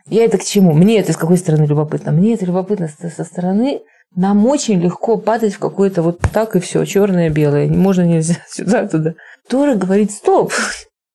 Я 0.06 0.24
это 0.24 0.36
к 0.36 0.44
чему? 0.44 0.72
Мне 0.74 0.98
это 0.98 1.12
с 1.12 1.16
какой 1.16 1.38
стороны 1.38 1.64
любопытно? 1.64 2.12
Мне 2.12 2.34
это 2.34 2.44
любопытно 2.44 2.88
со 2.88 3.24
стороны 3.24 3.80
нам 4.16 4.46
очень 4.46 4.80
легко 4.80 5.16
падать 5.16 5.54
в 5.54 5.58
какое-то 5.58 6.02
вот 6.02 6.20
так 6.32 6.54
и 6.56 6.60
все, 6.60 6.84
черное, 6.84 7.30
белое. 7.30 7.68
Можно, 7.68 8.02
нельзя, 8.02 8.36
сюда, 8.48 8.86
туда. 8.86 9.14
Тора 9.48 9.74
говорит, 9.74 10.12
стоп, 10.12 10.52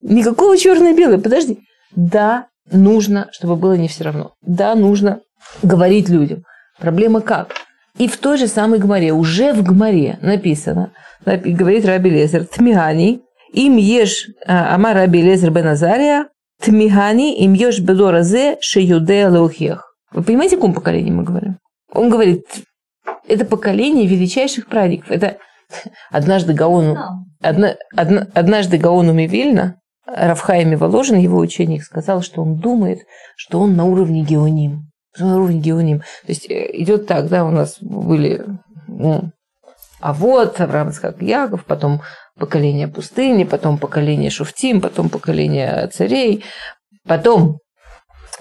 никакого 0.01 0.57
черное-белое, 0.57 1.19
подожди. 1.19 1.59
Да, 1.95 2.47
нужно, 2.71 3.27
чтобы 3.31 3.55
было 3.55 3.73
не 3.73 3.87
все 3.87 4.03
равно. 4.05 4.33
Да, 4.41 4.75
нужно 4.75 5.21
говорить 5.63 6.09
людям. 6.09 6.43
Проблема 6.79 7.21
как? 7.21 7.55
И 7.97 8.07
в 8.07 8.17
той 8.17 8.37
же 8.37 8.47
самой 8.47 8.79
Гмаре, 8.79 9.11
уже 9.11 9.53
в 9.53 9.63
Гмаре 9.63 10.19
написано, 10.21 10.93
говорит 11.25 11.85
Раби 11.85 12.09
Лезер, 12.09 12.45
Тмигани, 12.45 13.21
им 13.53 13.77
ешь 13.77 14.27
а, 14.45 14.75
Амар 14.75 14.95
Раби 14.95 15.21
Лезер 15.21 15.51
бен 15.51 15.67
Азария, 15.67 16.27
Тмигани, 16.61 17.37
им 17.43 17.53
ешь 17.53 17.79
бедоразе 17.79 18.57
шеюдея 18.61 19.29
леухех. 19.29 19.95
Вы 20.11 20.23
понимаете, 20.23 20.55
о 20.55 20.59
каком 20.59 20.73
поколении 20.73 21.11
мы 21.11 21.23
говорим? 21.23 21.57
Он 21.91 22.09
говорит, 22.09 22.45
это 23.27 23.45
поколение 23.45 24.07
величайших 24.07 24.67
праведников. 24.67 25.11
Это 25.11 25.37
однажды 26.11 26.53
Гаону, 26.53 26.97
одна, 27.41 27.75
одна, 27.95 28.27
однажды 28.33 28.77
Гаону 28.77 29.13
Мивильна, 29.13 29.78
Равхайми 30.15 30.75
Воложин, 30.75 31.17
его 31.17 31.39
ученик, 31.39 31.83
сказал, 31.83 32.21
что 32.21 32.41
он 32.41 32.57
думает, 32.57 32.99
что 33.35 33.59
он 33.59 33.75
на 33.75 33.85
уровне 33.85 34.23
геоним. 34.23 34.91
На 35.17 35.37
уровне 35.37 35.59
геоним. 35.59 35.99
То 35.99 36.27
есть 36.27 36.49
э, 36.49 36.69
идет 36.73 37.07
так, 37.07 37.27
да, 37.27 37.45
у 37.45 37.51
нас 37.51 37.77
были 37.81 38.45
ну, 38.87 39.31
а 40.01 40.13
вот 40.13 40.59
Авраам 40.61 40.91
как 40.93 41.21
Яков, 41.21 41.65
потом 41.65 42.01
поколение 42.37 42.87
пустыни, 42.87 43.43
потом 43.43 43.77
поколение 43.77 44.29
Шуфтим, 44.29 44.81
потом 44.81 45.09
поколение 45.09 45.87
царей, 45.93 46.43
потом 47.05 47.59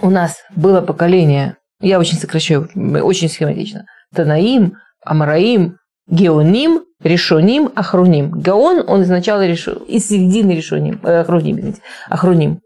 у 0.01 0.11
нас 0.11 0.37
было 0.55 0.81
поколение, 0.81 1.57
я 1.81 1.99
очень 1.99 2.17
сокращаю, 2.17 2.69
очень 3.03 3.29
схематично– 3.29 3.87
Танаим, 4.15 4.77
Амараим, 5.05 5.79
Геоним, 6.09 6.83
Решоним, 7.03 7.71
Ахруним. 7.77 8.31
Гаон, 8.31 8.85
он 8.89 9.03
изначально 9.03 9.47
решил, 9.47 9.75
из 9.75 10.09
середины 10.09 10.53
Решоним, 10.53 11.01
э, 11.05 11.21
Ахруним, 11.21 11.59
извините, 11.59 11.81
Ахруним. 12.09 12.61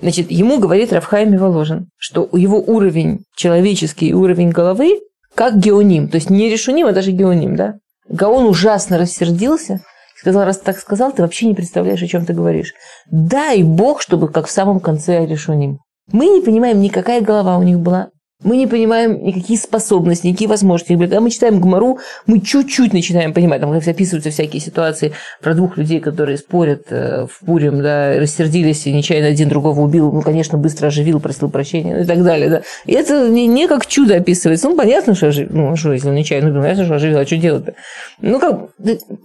Значит, 0.00 0.30
ему 0.30 0.58
говорит 0.58 0.92
Равхайм 0.92 1.36
Воложин, 1.36 1.88
что 1.96 2.28
его 2.32 2.60
уровень 2.60 3.24
человеческий 3.36 4.14
уровень 4.14 4.50
головы 4.50 5.00
как 5.34 5.58
геоним, 5.58 6.08
то 6.08 6.16
есть 6.16 6.28
не 6.28 6.50
решуним, 6.50 6.86
а 6.86 6.92
даже 6.92 7.12
геоним, 7.12 7.56
да? 7.56 7.74
Гаон 8.08 8.46
ужасно 8.46 8.98
рассердился, 8.98 9.80
сказал, 10.16 10.44
раз 10.44 10.58
так 10.58 10.78
сказал, 10.78 11.12
ты 11.12 11.22
вообще 11.22 11.46
не 11.46 11.54
представляешь, 11.54 12.02
о 12.02 12.06
чем 12.06 12.26
ты 12.26 12.32
говоришь. 12.32 12.74
Дай 13.10 13.62
Бог, 13.62 14.02
чтобы 14.02 14.28
как 14.28 14.46
в 14.46 14.50
самом 14.50 14.80
конце 14.80 15.24
решуним. 15.24 15.78
Мы 16.10 16.26
не 16.26 16.40
понимаем, 16.42 16.80
никакая 16.80 17.20
голова 17.20 17.56
у 17.56 17.62
них 17.62 17.78
была, 17.78 18.10
мы 18.44 18.56
не 18.56 18.66
понимаем 18.66 19.22
никакие 19.24 19.58
способности, 19.58 20.26
никакие 20.26 20.48
возможности. 20.48 20.96
Когда 20.96 21.20
мы 21.20 21.30
читаем 21.30 21.60
Гмару, 21.60 21.98
мы 22.26 22.40
чуть-чуть 22.40 22.92
начинаем 22.92 23.32
понимать. 23.32 23.60
Там 23.60 23.72
описываются 23.72 24.30
всякие 24.30 24.60
ситуации 24.60 25.12
про 25.40 25.54
двух 25.54 25.76
людей, 25.76 26.00
которые 26.00 26.38
спорят 26.38 26.86
э, 26.90 27.26
в 27.26 27.44
Пурим, 27.44 27.82
да, 27.82 28.18
рассердились, 28.18 28.86
и 28.86 28.92
нечаянно 28.92 29.28
один 29.28 29.48
другого 29.48 29.80
убил, 29.80 30.12
ну, 30.12 30.22
конечно, 30.22 30.58
быстро 30.58 30.88
оживил, 30.88 31.20
просил 31.20 31.50
прощения 31.50 31.96
ну, 31.96 32.02
и 32.02 32.06
так 32.06 32.22
далее. 32.22 32.48
Да. 32.48 32.62
И 32.86 32.92
это 32.92 33.28
не, 33.28 33.46
не 33.46 33.68
как 33.68 33.86
чудо 33.86 34.16
описывается. 34.16 34.68
Ну, 34.68 34.76
понятно, 34.76 35.14
что 35.14 35.28
оживил. 35.28 35.50
Ну, 35.52 35.76
что, 35.76 35.92
если 35.92 36.08
он 36.08 36.14
нечаянно 36.14 36.50
убил, 36.50 36.62
понятно, 36.62 36.84
что 36.84 36.94
оживил, 36.94 37.18
а 37.18 37.26
что 37.26 37.36
делать-то? 37.36 37.74
Ну, 38.20 38.40
как, 38.40 38.68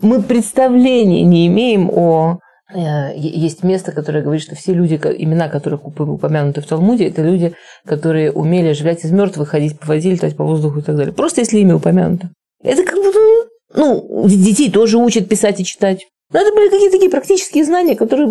мы 0.01 0.21
представления 0.21 1.23
не 1.23 1.47
имеем 1.47 1.89
о 1.91 2.39
есть 2.73 3.63
место, 3.63 3.93
которое 3.93 4.21
говорит, 4.21 4.43
что 4.43 4.55
все 4.55 4.73
люди, 4.73 4.95
имена 4.95 5.47
которых 5.47 5.85
упомянуты 5.85 6.61
в 6.61 6.65
Талмуде, 6.65 7.07
это 7.07 7.21
люди, 7.21 7.53
которые 7.85 8.31
умели 8.31 8.69
оживлять 8.69 9.05
из 9.05 9.11
мертвых, 9.11 9.49
ходить 9.49 9.79
по 9.79 9.87
воде, 9.87 10.11
летать 10.11 10.35
по 10.35 10.43
воздуху 10.43 10.79
и 10.79 10.81
так 10.81 10.97
далее. 10.97 11.13
Просто 11.13 11.41
если 11.41 11.59
имя 11.59 11.77
упомянуто. 11.77 12.29
Это 12.61 12.83
как 12.83 12.95
будто, 12.95 13.19
ну, 13.73 14.27
детей 14.27 14.69
тоже 14.69 14.97
учат 14.97 15.29
писать 15.29 15.61
и 15.61 15.65
читать. 15.65 16.05
Но 16.33 16.39
это 16.39 16.53
были 16.53 16.69
какие-то 16.69 16.95
такие 16.95 17.11
практические 17.11 17.63
знания, 17.63 17.95
которые 17.95 18.27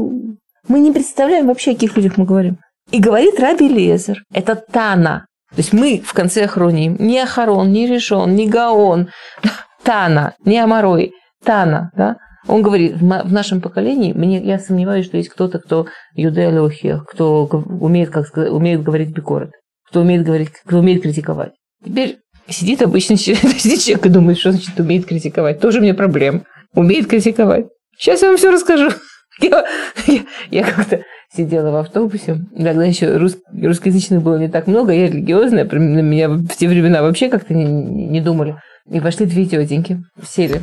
мы 0.68 0.80
не 0.80 0.92
представляем 0.92 1.46
вообще, 1.46 1.70
о 1.70 1.74
каких 1.74 1.96
людях 1.96 2.18
мы 2.18 2.26
говорим. 2.26 2.58
И 2.90 3.00
говорит 3.00 3.40
Раби 3.40 3.68
Лезер, 3.68 4.22
это 4.34 4.54
Тана. 4.54 5.26
То 5.50 5.58
есть 5.58 5.72
мы 5.72 6.02
в 6.04 6.12
конце 6.12 6.44
охроним 6.44 6.96
не 6.98 7.18
Ахарон, 7.20 7.72
не 7.72 7.86
Решон, 7.86 8.34
не 8.34 8.46
Гаон, 8.46 9.08
Тана, 9.82 10.34
не 10.44 10.58
Амарой, 10.58 11.12
Тана, 11.42 11.90
да? 11.96 12.16
Он 12.48 12.62
говорит, 12.62 12.96
в 12.96 13.32
нашем 13.32 13.60
поколении, 13.60 14.12
мне, 14.12 14.40
я 14.40 14.58
сомневаюсь, 14.58 15.06
что 15.06 15.16
есть 15.16 15.30
кто-то, 15.30 15.58
кто 15.58 15.86
юдея 16.14 16.50
леохех, 16.50 17.04
кто 17.06 17.46
умеет, 17.46 18.10
как 18.10 18.26
умеет 18.36 18.82
говорить 18.82 19.10
бикорот, 19.10 19.50
кто 19.88 20.00
умеет 20.00 20.24
говорить, 20.24 20.50
кто 20.64 20.78
умеет 20.78 21.02
критиковать. 21.02 21.52
Теперь 21.84 22.18
сидит 22.48 22.82
обычный 22.82 23.16
человек, 23.16 23.42
сидит 23.58 23.80
человек 23.80 24.06
и 24.06 24.10
думает, 24.10 24.38
что 24.38 24.52
значит 24.52 24.78
умеет 24.78 25.06
критиковать. 25.06 25.60
Тоже 25.60 25.80
мне 25.80 25.94
проблем. 25.94 26.44
Умеет 26.74 27.08
критиковать. 27.08 27.66
Сейчас 27.98 28.22
я 28.22 28.28
вам 28.28 28.36
все 28.36 28.50
расскажу. 28.50 28.90
Я, 29.38 29.66
я, 30.06 30.20
я 30.50 30.64
как-то 30.64 31.02
сидела 31.30 31.70
в 31.70 31.76
автобусе, 31.76 32.38
тогда 32.56 32.84
еще 32.84 33.18
рус, 33.18 33.36
русскоязычных 33.52 34.22
было 34.22 34.38
не 34.38 34.48
так 34.48 34.66
много, 34.66 34.94
я 34.94 35.08
религиозная, 35.08 35.66
на 35.66 36.00
меня 36.00 36.30
в 36.30 36.56
те 36.56 36.66
времена 36.66 37.02
вообще 37.02 37.28
как-то 37.28 37.52
не, 37.52 37.64
не 37.64 38.22
думали. 38.22 38.56
И 38.90 38.98
вошли 38.98 39.26
две 39.26 39.44
тетеньки, 39.44 40.02
сели 40.26 40.62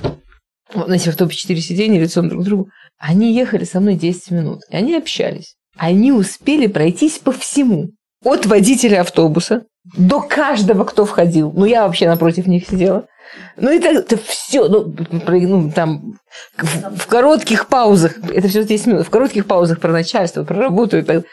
в 0.74 1.08
автобусе 1.08 1.38
четыре 1.38 1.62
сиденья 1.62 2.00
лицом 2.00 2.30
друг 2.30 2.44
к 2.44 2.46
другу. 2.46 2.70
Они 2.98 3.34
ехали 3.34 3.64
со 3.64 3.80
мной 3.80 3.96
10 3.96 4.32
минут, 4.32 4.62
и 4.70 4.76
они 4.76 4.96
общались. 4.96 5.56
Они 5.78 6.12
успели 6.12 6.68
пройтись 6.68 7.20
по 7.20 7.32
всему. 7.32 7.90
От 8.24 8.46
водителя 8.46 9.02
автобуса 9.02 9.66
до 9.98 10.22
каждого, 10.22 10.86
кто 10.86 11.06
входил. 11.06 11.52
Ну, 11.54 11.66
я 11.66 11.86
вообще 11.86 12.08
напротив 12.08 12.48
них 12.48 12.68
сидела. 12.68 13.06
Ну, 13.58 13.72
и 13.72 13.80
так, 13.80 13.94
это 13.94 14.18
все, 14.18 14.68
ну, 14.70 14.94
ну 15.12 15.72
там, 15.72 16.14
в, 16.58 16.98
в 16.98 17.08
коротких 17.08 17.68
паузах, 17.68 18.18
это 18.32 18.48
все 18.48 18.64
10 18.64 18.88
минут, 18.88 19.08
в 19.08 19.10
коротких 19.10 19.46
паузах 19.46 19.80
про 19.80 19.92
начальство, 19.92 20.44
про 20.44 20.56
работу 20.56 20.98
и 20.98 21.02
так. 21.02 21.24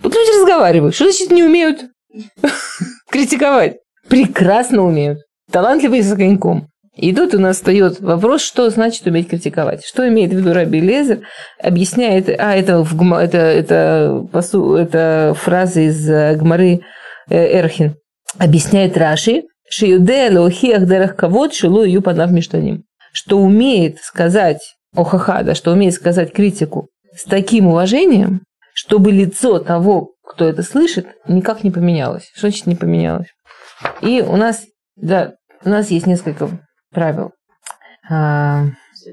Вот 0.00 0.14
люди 0.14 0.40
разговаривают. 0.40 0.94
Что 0.94 1.04
значит 1.04 1.30
не 1.30 1.42
умеют 1.42 1.84
критиковать? 3.10 3.78
Прекрасно 4.08 4.82
умеют. 4.82 5.18
Талантливые 5.50 6.02
с 6.02 6.12
огоньком. 6.12 6.68
И 6.98 7.14
тут 7.14 7.32
у 7.32 7.38
нас 7.38 7.56
встает 7.56 8.00
вопрос, 8.00 8.42
что 8.42 8.68
значит 8.70 9.06
уметь 9.06 9.28
критиковать. 9.28 9.84
Что 9.84 10.08
имеет 10.08 10.32
в 10.32 10.36
виду 10.36 10.52
Раби 10.52 10.80
Лезер? 10.80 11.20
Объясняет, 11.62 12.28
а 12.28 12.56
это, 12.56 12.82
в, 12.82 13.12
это, 13.14 13.38
это, 13.38 14.26
посу, 14.32 14.74
это 14.74 15.32
фраза 15.38 15.82
из 15.82 16.10
э, 16.10 16.34
Гмары 16.34 16.80
э, 17.30 17.60
Эрхин. 17.60 17.94
Объясняет 18.36 18.96
Раши. 18.96 19.44
Что 23.12 23.36
умеет 23.36 23.98
сказать 24.00 24.60
Охахада, 24.96 25.54
что 25.54 25.70
умеет 25.70 25.94
сказать 25.94 26.32
критику 26.32 26.88
с 27.14 27.22
таким 27.22 27.68
уважением, 27.68 28.42
чтобы 28.74 29.12
лицо 29.12 29.60
того, 29.60 30.14
кто 30.24 30.48
это 30.48 30.64
слышит, 30.64 31.06
никак 31.28 31.62
не 31.62 31.70
поменялось. 31.70 32.28
Что 32.34 32.48
значит 32.48 32.66
не 32.66 32.74
поменялось? 32.74 33.28
И 34.02 34.20
у 34.20 34.34
нас, 34.36 34.64
да, 34.96 35.34
у 35.64 35.68
нас 35.68 35.92
есть 35.92 36.06
несколько 36.08 36.48
правил. 36.90 37.32
А... 38.08 38.64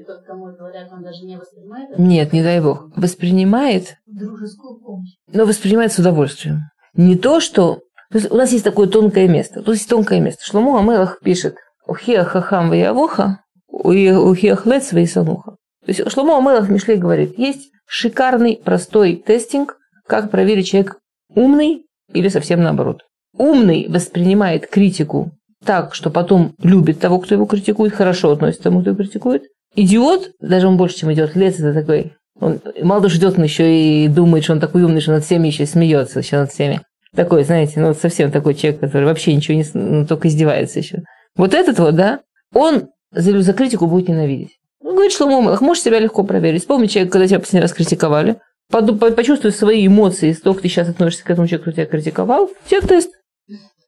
Тот, 0.06 0.24
кому 0.26 0.46
говорят, 0.46 0.92
он 0.92 1.02
даже 1.02 1.24
не 1.24 1.36
воспринимает? 1.38 1.98
Нет, 1.98 2.32
не 2.32 2.42
дай 2.42 2.60
бог. 2.60 2.90
Воспринимает. 2.96 3.96
Дружескую 4.06 4.78
помощь. 4.80 5.14
Но 5.32 5.46
воспринимает 5.46 5.92
с 5.92 5.98
удовольствием. 5.98 6.70
Не 6.94 7.16
то, 7.16 7.40
что... 7.40 7.82
То 8.10 8.18
есть 8.18 8.30
у 8.30 8.36
нас 8.36 8.52
есть 8.52 8.64
такое 8.64 8.88
тонкое 8.88 9.28
место. 9.28 9.62
Тут 9.62 9.74
есть 9.74 9.88
тонкое 9.88 10.20
место. 10.20 10.44
Шломо 10.44 10.78
Амелах 10.78 11.20
пишет 11.20 11.56
«Ухеа 11.86 12.24
хахам 12.24 12.68
ваявоха, 12.68 13.40
ухеа 13.68 14.56
хлец 14.56 14.92
ваисануха». 14.92 15.52
То 15.52 15.88
есть 15.92 16.10
Шломо 16.10 16.38
Амелах 16.38 16.68
Мишлей 16.68 16.96
говорит, 16.96 17.38
есть 17.38 17.70
шикарный, 17.86 18.60
простой 18.62 19.16
тестинг, 19.16 19.78
как 20.06 20.30
проверить, 20.30 20.68
человек 20.68 20.98
умный 21.28 21.86
или 22.12 22.28
совсем 22.28 22.62
наоборот. 22.62 23.02
Умный 23.36 23.86
воспринимает 23.88 24.68
критику 24.68 25.32
так, 25.64 25.94
что 25.94 26.10
потом 26.10 26.54
любит 26.62 27.00
того, 27.00 27.18
кто 27.18 27.34
его 27.34 27.46
критикует, 27.46 27.94
хорошо 27.94 28.30
относится 28.32 28.60
к 28.60 28.64
тому, 28.64 28.80
кто 28.80 28.90
его 28.90 28.98
критикует. 28.98 29.44
Идиот, 29.74 30.30
даже 30.40 30.68
он 30.68 30.76
больше, 30.76 30.98
чем 30.98 31.12
идиот, 31.12 31.36
лес 31.36 31.58
это 31.58 31.74
такой. 31.74 32.12
Он 32.40 32.60
мало 32.82 33.02
того, 33.02 33.08
ждет, 33.08 33.38
он 33.38 33.44
еще 33.44 34.04
и 34.04 34.08
думает, 34.08 34.44
что 34.44 34.52
он 34.52 34.60
такой 34.60 34.82
умный, 34.82 35.00
что 35.00 35.12
над 35.12 35.24
всеми 35.24 35.48
еще 35.48 35.66
смеется, 35.66 36.20
еще 36.20 36.36
над 36.36 36.50
всеми. 36.50 36.80
Такой, 37.14 37.44
знаете, 37.44 37.80
ну 37.80 37.94
совсем 37.94 38.30
такой 38.30 38.54
человек, 38.54 38.80
который 38.80 39.04
вообще 39.04 39.34
ничего 39.34 39.56
не, 39.56 39.64
ну, 39.72 40.06
только 40.06 40.28
издевается 40.28 40.78
еще. 40.78 41.02
Вот 41.36 41.54
этот 41.54 41.78
вот, 41.78 41.94
да, 41.94 42.20
он 42.52 42.88
за, 43.12 43.40
за 43.40 43.52
критику 43.52 43.86
будет 43.86 44.08
ненавидеть. 44.08 44.58
Ну, 44.82 44.92
говорит 44.92 45.12
Шломо 45.12 45.40
Мелах, 45.40 45.60
можешь 45.62 45.82
себя 45.82 45.98
легко 45.98 46.22
проверить. 46.24 46.60
Вспомни 46.60 46.86
человека, 46.86 47.12
когда 47.12 47.26
тебя 47.26 47.40
последний 47.40 47.62
раз 47.62 47.72
критиковали. 47.72 48.36
Почувствуй 48.70 49.52
свои 49.52 49.86
эмоции, 49.86 50.32
сколько 50.32 50.62
ты 50.62 50.68
сейчас 50.68 50.88
относишься 50.88 51.24
к 51.24 51.30
этому 51.30 51.46
человеку, 51.46 51.70
кто 51.70 51.72
тебя 51.72 51.86
критиковал. 51.86 52.50
Тебя 52.68 52.80
тест. 52.80 53.10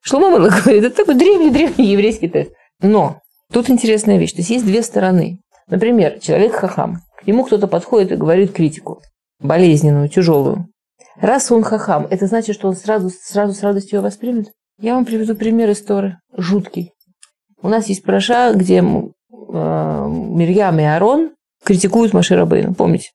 Шломо 0.08 0.30
Мелах 0.30 0.64
говорит, 0.64 0.84
это 0.84 0.96
такой 0.96 1.16
древний-древний 1.16 1.92
еврейский 1.92 2.28
тест. 2.28 2.52
Но 2.80 3.20
тут 3.52 3.68
интересная 3.68 4.16
вещь. 4.16 4.32
То 4.32 4.38
есть 4.38 4.48
есть 4.48 4.64
две 4.64 4.82
стороны. 4.82 5.40
Например, 5.66 6.18
человек 6.18 6.54
хахам. 6.54 7.00
К 7.18 7.26
нему 7.26 7.44
кто-то 7.44 7.66
подходит 7.66 8.12
и 8.12 8.16
говорит 8.16 8.52
критику. 8.52 9.02
Болезненную, 9.38 10.08
тяжелую. 10.08 10.66
Раз 11.20 11.52
он 11.52 11.62
хахам, 11.62 12.06
это 12.08 12.26
значит, 12.26 12.54
что 12.54 12.68
он 12.68 12.76
сразу, 12.76 13.10
сразу 13.10 13.52
с 13.52 13.62
радостью 13.62 13.98
ее 13.98 14.02
воспримет? 14.02 14.52
Я 14.80 14.94
вам 14.94 15.04
приведу 15.04 15.34
пример 15.34 15.68
из 15.68 15.82
Торы. 15.82 16.16
Жуткий. 16.34 16.92
У 17.60 17.68
нас 17.68 17.88
есть 17.88 18.02
проша, 18.02 18.54
где 18.54 18.78
э, 18.78 18.82
Мирьям 18.82 20.80
и 20.80 20.84
Арон 20.84 21.32
критикуют 21.62 22.14
Маши 22.14 22.34
Рабейну, 22.34 22.74
помните? 22.74 23.10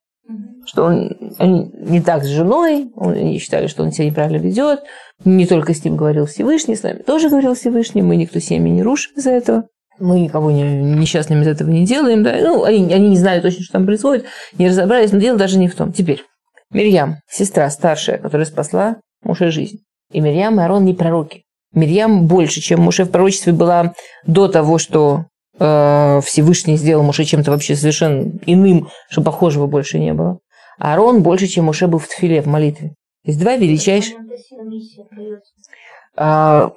Что 0.65 0.83
он 0.83 1.12
они 1.39 1.71
не 1.73 2.01
так 2.01 2.23
с 2.23 2.27
женой, 2.27 2.91
они 2.95 3.39
считали, 3.39 3.67
что 3.67 3.83
он 3.83 3.91
себя 3.91 4.05
неправильно 4.05 4.38
ведет. 4.38 4.81
Не 5.25 5.46
только 5.46 5.74
с 5.74 5.84
ним 5.84 5.96
говорил 5.96 6.25
Всевышний, 6.25 6.75
с 6.75 6.84
нами 6.84 7.00
тоже 7.00 7.29
говорил 7.29 7.55
Всевышний. 7.55 8.01
Мы 8.01 8.15
никто 8.15 8.39
семьи 8.39 8.72
не 8.72 8.84
рушим 8.84 9.13
из-за 9.15 9.32
этого. 9.32 9.67
Мы 10.00 10.20
никого 10.20 10.51
не, 10.51 10.63
несчастными 10.63 11.43
из 11.43 11.48
этого 11.48 11.70
не 11.70 11.86
делаем. 11.86 12.24
Да? 12.24 12.36
Ну, 12.41 12.63
они, 12.63 12.91
они 12.93 13.10
не 13.10 13.17
знали 13.17 13.41
точно, 13.41 13.63
что 13.63 13.74
там 13.74 13.86
происходит, 13.86 14.25
не 14.58 14.67
разобрались, 14.67 15.12
но 15.12 15.20
дело 15.20 15.38
даже 15.38 15.58
не 15.58 15.67
в 15.67 15.75
том. 15.75 15.93
Теперь, 15.93 16.24
Мирьям, 16.72 17.17
сестра 17.29 17.70
старшая, 17.70 18.17
которая 18.17 18.46
спасла 18.46 18.98
Муше 19.24 19.51
жизнь. 19.51 19.77
И 20.12 20.20
Мирьям 20.20 20.60
и 20.60 20.63
Арон 20.63 20.86
не 20.86 20.93
пророки. 20.93 21.43
Мирьям 21.74 22.27
больше, 22.27 22.62
чем 22.62 22.82
Муше 22.82 23.05
в 23.05 23.12
пророчестве 23.12 23.53
была 23.53 23.93
до 24.25 24.48
того, 24.48 24.77
что 24.77 25.25
э, 25.60 26.22
Всевышний 26.25 26.77
сделал 26.77 27.03
Муше 27.03 27.24
чем-то 27.24 27.51
вообще 27.51 27.75
совершенно 27.75 28.32
иным, 28.46 28.89
что 29.10 29.22
похожего 29.22 29.67
больше 29.67 30.00
не 30.00 30.13
было. 30.13 30.39
А 30.79 30.93
Аарон 30.93 31.22
больше, 31.22 31.48
чем 31.48 31.65
Муше 31.65 31.88
был 31.88 32.00
в 32.00 32.08
Тфиле, 32.08 32.41
в 32.41 32.48
молитве. 32.48 32.93
То 33.25 33.31
есть 33.31 33.39
два 33.39 33.55
величайших... 33.55 34.15
А, 36.15 36.71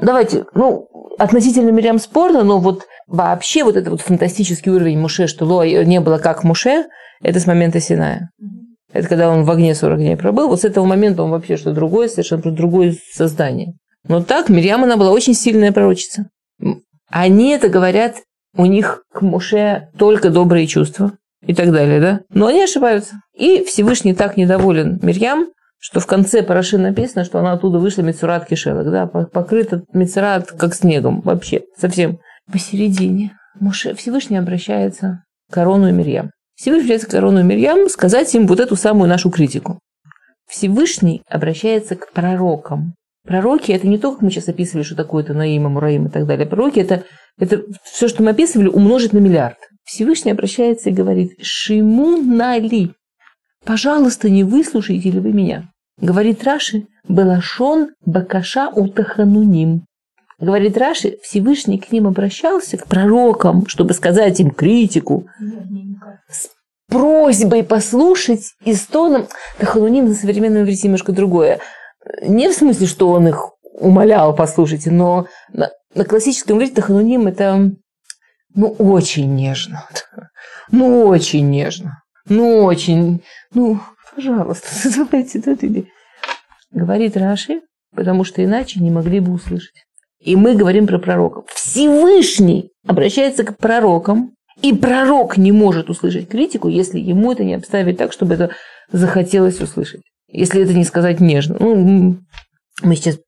давайте, 0.00 0.46
ну, 0.54 0.88
относительно 1.18 1.70
Мирьям 1.70 1.98
спорно, 1.98 2.42
но 2.42 2.58
вот 2.58 2.86
вообще 3.06 3.62
вот 3.62 3.76
этот 3.76 3.90
вот 3.90 4.00
фантастический 4.00 4.72
уровень 4.72 4.98
Муше, 4.98 5.26
что 5.26 5.44
Ло 5.44 5.62
не 5.62 6.00
было 6.00 6.18
как 6.18 6.42
Муше, 6.42 6.86
это 7.20 7.38
с 7.38 7.46
момента 7.46 7.80
Синая. 7.80 8.30
Это 8.92 9.08
когда 9.08 9.30
он 9.30 9.44
в 9.44 9.50
огне 9.50 9.74
40 9.74 9.98
дней 9.98 10.16
пробыл. 10.16 10.48
Вот 10.48 10.62
с 10.62 10.64
этого 10.64 10.86
момента 10.86 11.22
он 11.22 11.30
вообще 11.30 11.56
что 11.56 11.72
другое, 11.72 12.08
совершенно 12.08 12.50
другое 12.50 12.96
создание. 13.12 13.74
Но 14.08 14.22
так 14.22 14.48
Мирьям, 14.48 14.82
она 14.84 14.96
была 14.96 15.10
очень 15.10 15.34
сильная 15.34 15.72
пророчица. 15.72 16.30
Они 17.10 17.50
это 17.50 17.68
говорят, 17.68 18.16
у 18.56 18.64
них 18.64 19.02
к 19.12 19.20
Муше 19.20 19.90
только 19.98 20.30
добрые 20.30 20.66
чувства 20.66 21.12
и 21.42 21.54
так 21.54 21.70
далее, 21.72 22.00
да? 22.00 22.20
Но 22.30 22.46
они 22.46 22.62
ошибаются. 22.62 23.20
И 23.34 23.62
Всевышний 23.64 24.14
так 24.14 24.36
недоволен 24.36 24.98
Мирьям, 25.02 25.48
что 25.78 26.00
в 26.00 26.06
конце 26.06 26.42
Параши 26.42 26.76
написано, 26.78 27.24
что 27.24 27.38
она 27.38 27.52
оттуда 27.52 27.78
вышла 27.78 28.02
Мецурат 28.02 28.46
Кишелок, 28.46 28.90
да, 28.90 29.06
покрыта 29.06 29.82
Мецурат 29.92 30.50
как 30.52 30.74
снегом, 30.74 31.20
вообще, 31.20 31.62
совсем. 31.76 32.18
Посередине 32.50 33.36
Муше 33.60 33.94
Всевышний 33.94 34.38
обращается 34.38 35.24
к 35.48 35.54
Корону 35.54 35.88
и 35.88 35.92
Мирьям. 35.92 36.30
Всевышний 36.54 36.84
обращается 36.84 37.08
к 37.08 37.10
Корону 37.10 37.40
и 37.40 37.44
Мирьям 37.44 37.88
сказать 37.88 38.34
им 38.34 38.46
вот 38.46 38.60
эту 38.60 38.76
самую 38.76 39.08
нашу 39.08 39.30
критику. 39.30 39.78
Всевышний 40.48 41.22
обращается 41.28 41.94
к 41.94 42.12
пророкам. 42.12 42.94
Пророки– 43.26 43.70
это 43.72 43.86
не 43.86 43.98
то, 43.98 44.12
как 44.12 44.22
мы 44.22 44.30
сейчас 44.30 44.48
описывали, 44.48 44.82
что 44.82 44.96
такое 44.96 45.22
это 45.22 45.34
Наима, 45.34 45.68
Мураим 45.68 46.06
и 46.06 46.10
так 46.10 46.26
далее. 46.26 46.46
Пророки– 46.46 46.78
это, 46.80 47.04
это 47.38 47.62
все, 47.84 48.08
что 48.08 48.22
мы 48.22 48.30
описывали, 48.30 48.68
умножить 48.68 49.12
на 49.12 49.18
миллиард. 49.18 49.58
Всевышний 49.84 50.32
обращается 50.32 50.88
и 50.88 50.94
говорит 50.94 51.32
«Шиму 51.42 52.16
нали». 52.16 52.92
Пожалуйста, 53.68 54.30
не 54.30 54.44
выслушаете 54.44 55.10
ли 55.10 55.20
вы 55.20 55.30
меня? 55.30 55.68
Говорит 56.00 56.42
Раши 56.42 56.86
«Белашон 57.06 57.90
бакаша 58.04 58.70
утахануним». 58.70 59.84
Говорит 60.40 60.78
Раши, 60.78 61.18
Всевышний 61.22 61.78
к 61.78 61.92
ним 61.92 62.06
обращался, 62.06 62.78
к 62.78 62.86
пророкам, 62.86 63.66
чтобы 63.66 63.92
сказать 63.92 64.40
им 64.40 64.52
критику, 64.52 65.26
с 66.30 66.48
просьбой 66.88 67.62
послушать 67.62 68.54
и 68.64 68.72
с 68.72 68.86
тоном... 68.86 69.28
Тахануним 69.58 70.06
на 70.06 70.14
современном 70.14 70.62
иврите 70.62 70.86
немножко 70.86 71.12
другое– 71.12 71.60
не 72.22 72.48
в 72.48 72.54
смысле, 72.54 72.86
что 72.86 73.10
он 73.10 73.28
их 73.28 73.50
умолял, 73.62 74.34
послушайте, 74.34 74.90
но 74.90 75.26
на, 75.52 75.70
на 75.94 76.06
классическом 76.06 76.56
иврите 76.56 76.76
тахануним 76.76 77.26
это 77.26 77.70
ну 78.54 78.68
очень 78.78 79.34
нежно. 79.34 79.86
Ну 80.70 81.04
очень 81.06 81.50
нежно. 81.50 82.02
Ну 82.28 82.64
очень. 82.64 83.22
Ну, 83.54 83.80
пожалуйста, 84.14 84.68
давайте, 84.96 85.38
давайте. 85.40 85.86
Говорит 86.70 87.16
Раши, 87.16 87.60
потому 87.94 88.24
что 88.24 88.44
иначе 88.44 88.80
не 88.80 88.90
могли 88.90 89.20
бы 89.20 89.32
услышать. 89.32 89.84
И 90.20 90.36
мы 90.36 90.54
говорим 90.54 90.86
про 90.86 90.98
пророков. 90.98 91.44
Всевышний 91.48 92.72
обращается 92.86 93.44
к 93.44 93.56
пророкам, 93.56 94.32
и 94.60 94.74
пророк 94.74 95.36
не 95.36 95.52
может 95.52 95.88
услышать 95.88 96.28
критику, 96.28 96.68
если 96.68 96.98
ему 96.98 97.32
это 97.32 97.44
не 97.44 97.54
обставить 97.54 97.96
так, 97.96 98.12
чтобы 98.12 98.34
это 98.34 98.50
захотелось 98.90 99.60
услышать 99.60 100.02
если 100.28 100.62
это 100.62 100.74
не 100.74 100.84
сказать 100.84 101.20
нежно. 101.20 101.56
Ну, 101.58 102.18
мы 102.82 102.96
сейчас 102.96 103.18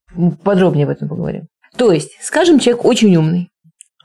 подробнее 0.45 0.85
об 0.85 0.91
этом 0.91 1.09
поговорим. 1.09 1.49
То 1.77 1.93
есть, 1.93 2.11
скажем, 2.21 2.59
человек 2.59 2.85
очень 2.85 3.15
умный. 3.17 3.49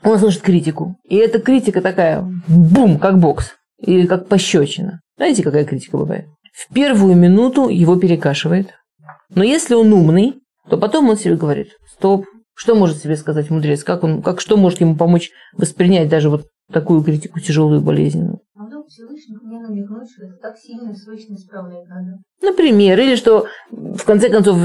Он 0.02 0.18
слышит 0.18 0.42
критику. 0.42 0.96
И 1.08 1.16
эта 1.16 1.38
критика 1.38 1.80
такая, 1.80 2.24
бум, 2.48 2.98
как 2.98 3.18
бокс. 3.18 3.54
Или 3.80 4.06
как 4.06 4.28
пощечина. 4.28 5.00
Знаете, 5.16 5.42
какая 5.42 5.64
критика 5.64 5.96
бывает? 5.96 6.26
В 6.52 6.72
первую 6.72 7.14
минуту 7.16 7.68
его 7.68 7.96
перекашивает. 7.96 8.74
Но 9.34 9.44
если 9.44 9.74
он 9.74 9.92
умный, 9.92 10.40
то 10.68 10.78
потом 10.78 11.08
он 11.08 11.16
себе 11.16 11.36
говорит, 11.36 11.68
стоп, 11.92 12.26
что 12.54 12.74
может 12.74 12.98
себе 12.98 13.16
сказать 13.16 13.50
мудрец? 13.50 13.84
Как 13.84 14.02
он, 14.02 14.22
как, 14.22 14.40
что 14.40 14.56
может 14.56 14.80
ему 14.80 14.96
помочь 14.96 15.30
воспринять 15.52 16.08
даже 16.08 16.30
вот 16.30 16.46
такую 16.72 17.02
критику 17.02 17.40
тяжелую 17.40 17.80
и 17.80 17.84
болезненную? 17.84 18.40
Всевышний 18.88 19.36
мне 19.42 19.60
намекнуть, 19.60 20.08
что 20.10 20.26
это 20.26 20.36
так 20.36 20.56
сильно 20.56 20.94
Всевышний 20.94 21.36
исправлять 21.36 21.88
надо. 21.88 22.18
Например, 22.40 22.98
или 22.98 23.16
что, 23.16 23.46
в 23.70 24.04
конце 24.04 24.28
концов, 24.28 24.58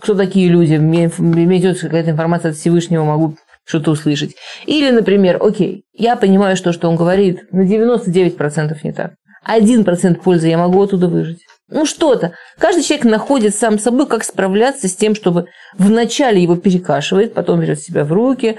кто 0.00 0.14
такие 0.14 0.48
люди, 0.48 0.76
мне, 0.76 1.10
мне 1.18 1.58
идет 1.58 1.78
какая-то 1.80 2.10
информация 2.10 2.52
от 2.52 2.56
Всевышнего, 2.56 3.04
могу 3.04 3.36
что-то 3.72 3.92
услышать. 3.92 4.36
Или, 4.66 4.90
например, 4.90 5.38
окей, 5.42 5.84
я 5.94 6.16
понимаю, 6.16 6.56
что, 6.56 6.72
что 6.72 6.90
он 6.90 6.96
говорит, 6.96 7.50
на 7.52 7.62
99% 7.62 8.76
не 8.82 8.92
так. 8.92 9.14
1% 9.48 10.20
пользы 10.22 10.48
я 10.48 10.58
могу 10.58 10.82
оттуда 10.82 11.08
выжить. 11.08 11.40
Ну, 11.68 11.86
что-то. 11.86 12.34
Каждый 12.58 12.82
человек 12.82 13.06
находит 13.06 13.54
сам 13.54 13.78
собой, 13.78 14.06
как 14.06 14.24
справляться 14.24 14.88
с 14.88 14.94
тем, 14.94 15.14
чтобы 15.14 15.46
вначале 15.78 16.42
его 16.42 16.56
перекашивает, 16.56 17.32
потом 17.32 17.60
берет 17.60 17.80
себя 17.80 18.04
в 18.04 18.12
руки, 18.12 18.58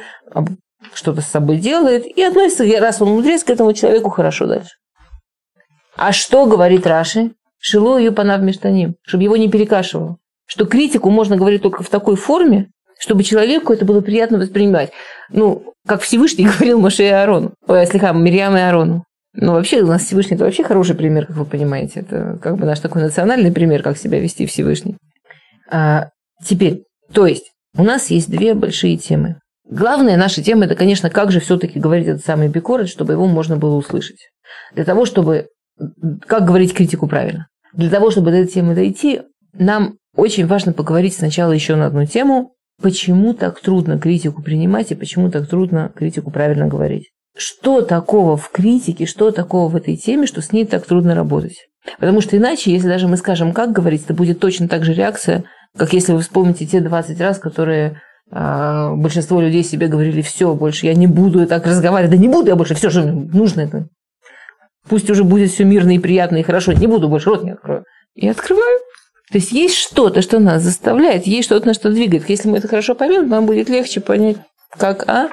что-то 0.93 1.21
с 1.21 1.28
собой 1.28 1.58
делает 1.58 2.06
и 2.06 2.23
относится, 2.23 2.65
раз 2.80 3.02
он 3.02 3.10
мудрец, 3.10 3.43
к 3.43 3.52
этому 3.52 3.73
человеку 3.73 4.10
хорошо 4.10 4.47
дальше. 4.47 4.71
А 5.95 6.12
что 6.12 6.47
говорит 6.47 6.88
Раши? 6.88 7.34
Шилу 7.60 7.99
ее 7.99 8.12
панав 8.12 8.41
мештаним, 8.41 8.95
чтобы 9.06 9.23
его 9.23 9.38
не 9.38 9.47
перекашивало. 9.47 10.17
Что 10.45 10.65
критику 10.65 11.12
можно 11.12 11.38
говорить 11.38 11.62
только 11.62 11.84
в 11.84 11.89
такой 11.89 12.15
форме, 12.15 12.72
чтобы 13.04 13.24
человеку 13.24 13.74
это 13.74 13.84
было 13.84 14.00
приятно 14.00 14.38
воспринимать. 14.38 14.92
Ну, 15.30 15.74
как 15.86 16.02
Всевышний 16.02 16.46
говорил 16.58 16.80
Моше 16.80 17.04
и 17.04 17.10
Аарону. 17.10 17.54
Ой, 17.68 17.86
слегка, 17.86 18.13
Мирьям 18.13 18.56
и 18.56 18.62
Аарону. 18.62 19.04
Ну, 19.34 19.52
вообще, 19.52 19.82
у 19.82 19.88
нас 19.88 20.04
Всевышний– 20.04 20.36
это 20.38 20.46
вообще 20.46 20.63
хороший 20.63 20.96
пример, 20.96 21.26
как 21.26 21.36
вы 21.36 21.46
понимаете. 21.46 22.00
Это 22.00 22.38
как 22.42 22.56
бы 22.56 22.66
наш 22.66 22.80
такой 22.80 23.02
национальный 23.02 23.52
пример, 23.52 23.84
как 23.84 23.98
себя 23.98 24.20
вести 24.20 24.46
Всевышний. 24.46 24.96
А, 25.70 26.12
теперь, 26.46 26.84
то 27.12 27.28
есть, 27.28 27.52
у 27.76 27.84
нас 27.84 28.10
есть 28.10 28.30
две 28.30 28.54
большие 28.54 28.96
темы. 28.96 29.39
Главная 29.68 30.16
наша 30.16 30.42
тема– 30.42 30.63
это, 30.66 30.76
конечно, 30.76 31.10
как 31.10 31.32
же 31.32 31.42
все-таки 31.42 31.80
говорить 31.80 32.08
этот 32.08 32.24
самый 32.24 32.48
бикорет, 32.48 32.88
чтобы 32.88 33.13
его 33.13 33.26
можно 33.26 33.58
было 33.58 33.76
услышать. 33.76 34.30
Для 34.76 34.86
того, 34.86 35.06
чтобы 35.06 35.48
как 36.26 36.46
говорить 36.46 36.74
критику 36.74 37.08
правильно? 37.08 37.48
Для 37.74 37.89
того, 37.89 38.12
чтобы 38.12 38.32
до 38.32 38.38
этой 38.38 38.54
темы 38.54 38.76
дойти, 38.76 39.24
нам 39.54 39.96
очень 40.16 40.46
важно 40.46 40.72
поговорить 40.72 41.16
сначала 41.16 41.52
еще 41.52 41.76
на 41.76 41.88
одну 41.88 42.06
тему, 42.06 42.54
почему 42.81 43.33
так 43.33 43.59
трудно 43.59 43.99
критику 43.99 44.41
принимать 44.41 44.91
и 44.91 44.95
почему 44.95 45.29
так 45.29 45.47
трудно 45.47 45.91
критику 45.95 46.31
правильно 46.31 46.67
говорить. 46.67 47.12
Что 47.36 47.81
такого 47.81 48.38
в 48.38 48.49
критике, 48.49 49.05
что 49.05 49.31
такого 49.31 49.69
в 49.69 49.75
этой 49.75 49.97
теме, 49.97 50.27
что 50.27 50.41
с 50.41 50.51
ней 50.51 50.65
так 50.65 50.86
трудно 50.86 51.15
работать? 51.15 51.67
Потому 51.99 52.21
что 52.21 52.38
иначе, 52.38 52.71
если 52.71 52.88
даже 52.88 53.07
мы 53.07 53.17
скажем, 53.17 53.53
как 53.53 53.71
говорить, 53.71 54.03
это 54.05 54.13
будет 54.13 54.39
точно 54.39 54.67
так 54.67 54.83
же 54.83 54.93
реакция, 54.93 55.43
как 55.77 55.93
если 55.93 56.13
вы 56.13 56.21
вспомните 56.21 56.65
те 56.65 56.79
20 56.79 57.19
раз, 57.19 57.39
которые 57.39 58.01
э, 58.31 58.93
большинство 58.95 59.41
людей 59.41 59.63
себе 59.63 59.88
говорили, 59.88 60.21
все, 60.21 60.53
больше 60.53 60.86
я 60.86 60.93
не 60.93 61.07
буду 61.07 61.45
так 61.47 61.65
разговаривать, 61.65 62.12
да 62.12 62.17
не 62.17 62.29
буду 62.29 62.49
я 62.49 62.55
больше, 62.55 62.75
все 62.75 62.89
же 62.89 63.03
нужно 63.03 63.62
это 63.62 63.88
Пусть 64.88 65.09
уже 65.09 65.23
будет 65.23 65.51
все 65.51 65.63
мирно 65.63 65.95
и 65.95 65.99
приятно 65.99 66.38
и 66.38 66.43
хорошо. 66.43 66.73
Не 66.73 66.88
буду 66.88 67.07
больше 67.07 67.29
рот 67.29 67.43
не 67.43 67.51
открою. 67.51 67.86
И 68.15 68.27
открываю. 68.27 68.79
То 69.34 69.39
есть 69.39 69.52
есть 69.52 69.76
что-то, 69.76 70.22
что 70.22 70.38
нас 70.38 70.62
заставляет, 70.62 71.26
есть 71.26 71.48
что-то, 71.48 71.65
на 71.65 71.74
что 71.74 71.89
двигает. 71.89 72.30
Если 72.30 72.48
мы 72.48 72.60
это 72.60 72.67
хорошо 72.67 72.93
поймем, 72.93 73.28
нам 73.30 73.48
будет 73.48 73.67
легче 73.67 74.00
понять, 74.00 74.38
Как, 74.69 75.10
а? 75.10 75.28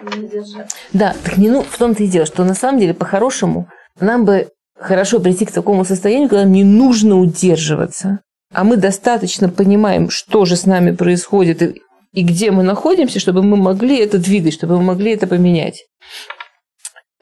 Да, 0.94 1.14
так 1.22 1.36
не 1.36 1.50
ну, 1.50 1.62
в 1.62 1.76
том-то 1.76 2.02
и 2.02 2.06
дело, 2.06 2.24
что 2.24 2.42
на 2.44 2.54
самом 2.54 2.80
деле, 2.80 2.94
по-хорошему, 2.94 3.68
нам 4.00 4.24
бы 4.24 4.48
хорошо 4.74 5.20
прийти 5.20 5.44
к 5.44 5.52
такому 5.52 5.84
состоянию, 5.84 6.30
когда 6.30 6.44
нам 6.44 6.52
не 6.54 6.64
нужно 6.64 7.18
удерживаться, 7.18 8.20
а 8.54 8.64
мы 8.64 8.78
достаточно 8.78 9.50
понимаем, 9.50 10.08
что 10.08 10.46
же 10.46 10.56
с 10.56 10.64
нами 10.64 10.92
происходит 10.92 11.60
и, 11.60 11.82
и 12.14 12.22
где 12.22 12.52
мы 12.52 12.62
находимся, 12.62 13.20
чтобы 13.20 13.42
мы 13.42 13.58
могли 13.58 13.98
это 13.98 14.16
двигать, 14.16 14.54
чтобы 14.54 14.78
мы 14.78 14.82
могли 14.82 15.12
это 15.12 15.26
поменять. 15.26 15.84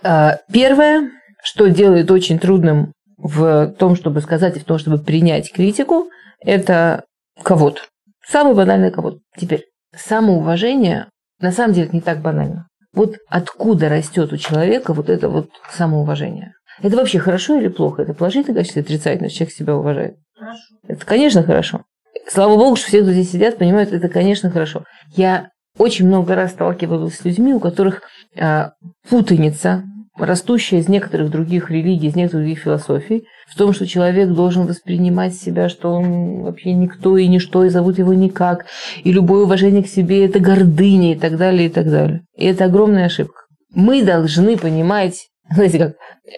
А, 0.04 0.38
первое, 0.52 1.10
что 1.42 1.66
делает 1.66 2.12
очень 2.12 2.38
трудным 2.38 2.92
в 3.16 3.74
том, 3.80 3.96
чтобы 3.96 4.20
сказать 4.20 4.56
и 4.56 4.60
в 4.60 4.64
том, 4.64 4.78
чтобы 4.78 4.98
принять 4.98 5.52
критику, 5.52 6.08
это 6.40 7.04
кого-то. 7.42 7.82
Самый 8.26 8.54
банальный 8.54 8.90
кого-то. 8.90 9.18
Теперь, 9.36 9.66
самоуважение 9.94 11.08
на 11.40 11.52
самом 11.52 11.74
деле 11.74 11.90
не 11.92 12.00
так 12.00 12.20
банально. 12.20 12.68
Вот 12.92 13.16
откуда 13.28 13.88
растет 13.88 14.32
у 14.32 14.36
человека 14.36 14.92
вот 14.92 15.08
это 15.08 15.28
вот 15.28 15.50
самоуважение? 15.70 16.54
Это 16.82 16.96
вообще 16.96 17.18
хорошо 17.18 17.58
или 17.58 17.68
плохо? 17.68 18.02
Это 18.02 18.14
положительное 18.14 18.56
качество 18.56 18.82
отрицательное, 18.82 19.30
человек 19.30 19.54
себя 19.54 19.76
уважает? 19.76 20.16
Хорошо. 20.36 20.74
Это, 20.86 21.06
конечно, 21.06 21.42
хорошо. 21.42 21.84
Слава 22.28 22.56
богу, 22.56 22.76
что 22.76 22.88
все, 22.88 23.02
кто 23.02 23.12
здесь 23.12 23.30
сидят, 23.30 23.58
понимают, 23.58 23.92
это, 23.92 24.08
конечно, 24.08 24.50
хорошо. 24.50 24.84
Я 25.16 25.50
очень 25.76 26.06
много 26.06 26.34
раз 26.34 26.52
сталкивалась 26.52 27.16
с 27.16 27.24
людьми, 27.24 27.54
у 27.54 27.60
которых 27.60 28.02
э, 28.36 28.70
путаница 29.08 29.84
растущая 30.18 30.78
из 30.78 30.88
некоторых 30.88 31.30
других 31.30 31.70
религий, 31.70 32.08
из 32.08 32.16
некоторых 32.16 32.44
других 32.44 32.62
философий, 32.62 33.24
в 33.48 33.56
том, 33.56 33.72
что 33.72 33.86
человек 33.86 34.30
должен 34.30 34.66
воспринимать 34.66 35.34
себя, 35.34 35.68
что 35.68 35.90
он 35.90 36.42
вообще 36.42 36.72
никто 36.72 37.16
и 37.16 37.26
ничто, 37.26 37.64
и 37.64 37.70
зовут 37.70 37.98
его 37.98 38.12
никак, 38.12 38.66
и 39.04 39.12
любое 39.12 39.44
уважение 39.44 39.82
к 39.82 39.88
себе– 39.88 40.24
это 40.26 40.40
гордыня, 40.40 41.12
и 41.12 41.16
так 41.16 41.36
далее, 41.36 41.66
и 41.66 41.70
так 41.70 41.90
далее. 41.90 42.22
И 42.36 42.44
это 42.44 42.64
огромная 42.64 43.06
ошибка. 43.06 43.42
Мы 43.74 44.02
должны 44.02 44.56
понимать, 44.56 45.28
знаете, 45.50 45.78
как 45.78 45.92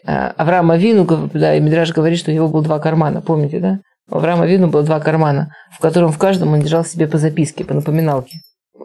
а, 0.06 0.32
Авраам 0.36 0.70
Авину, 0.70 1.06
да, 1.32 1.54
и 1.54 1.60
Мидраж 1.60 1.92
говорит, 1.92 2.18
что 2.18 2.30
у 2.30 2.34
него 2.34 2.48
было 2.48 2.62
два 2.62 2.78
кармана, 2.78 3.20
помните, 3.20 3.60
да? 3.60 3.80
У 4.10 4.16
Авраама 4.16 4.44
Авину 4.44 4.68
было 4.68 4.82
два 4.82 4.98
кармана, 4.98 5.52
в 5.70 5.78
котором 5.78 6.10
в 6.10 6.18
каждом 6.18 6.52
он 6.52 6.60
держал 6.60 6.84
себе 6.84 7.06
по 7.06 7.18
записке, 7.18 7.64
по 7.64 7.74
напоминалке. 7.74 8.38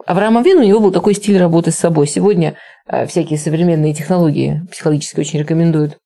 Авраам 0.06 0.38
Авин, 0.38 0.58
у 0.58 0.62
него 0.62 0.78
был 0.78 0.92
такой 0.92 1.14
стиль 1.14 1.36
работы 1.36 1.72
с 1.72 1.76
собой. 1.76 2.06
Сегодня 2.06 2.56
э, 2.88 3.06
всякие 3.06 3.38
современные 3.38 3.92
технологии 3.92 4.62
психологически 4.70 5.18
очень 5.18 5.40
рекомендуют. 5.40 5.98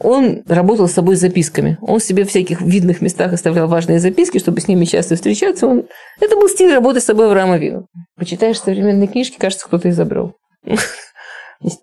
Он 0.00 0.42
работал 0.48 0.88
с 0.88 0.92
собой 0.92 1.16
записками. 1.16 1.76
Он 1.82 2.00
себе 2.00 2.24
в 2.24 2.30
всяких 2.30 2.62
видных 2.62 3.02
местах 3.02 3.34
оставлял 3.34 3.68
важные 3.68 4.00
записки, 4.00 4.38
чтобы 4.38 4.60
с 4.60 4.66
ними 4.66 4.86
часто 4.86 5.14
встречаться. 5.14 5.66
Он... 5.66 5.84
Это 6.20 6.36
был 6.36 6.48
стиль 6.48 6.72
работы 6.72 7.00
с 7.00 7.04
собой 7.04 7.26
Авраама 7.26 7.54
Авину. 7.54 7.86
Почитаешь 8.16 8.58
современные 8.58 9.08
книжки, 9.08 9.36
кажется, 9.38 9.66
кто-то 9.66 9.90
изобрел. 9.90 10.32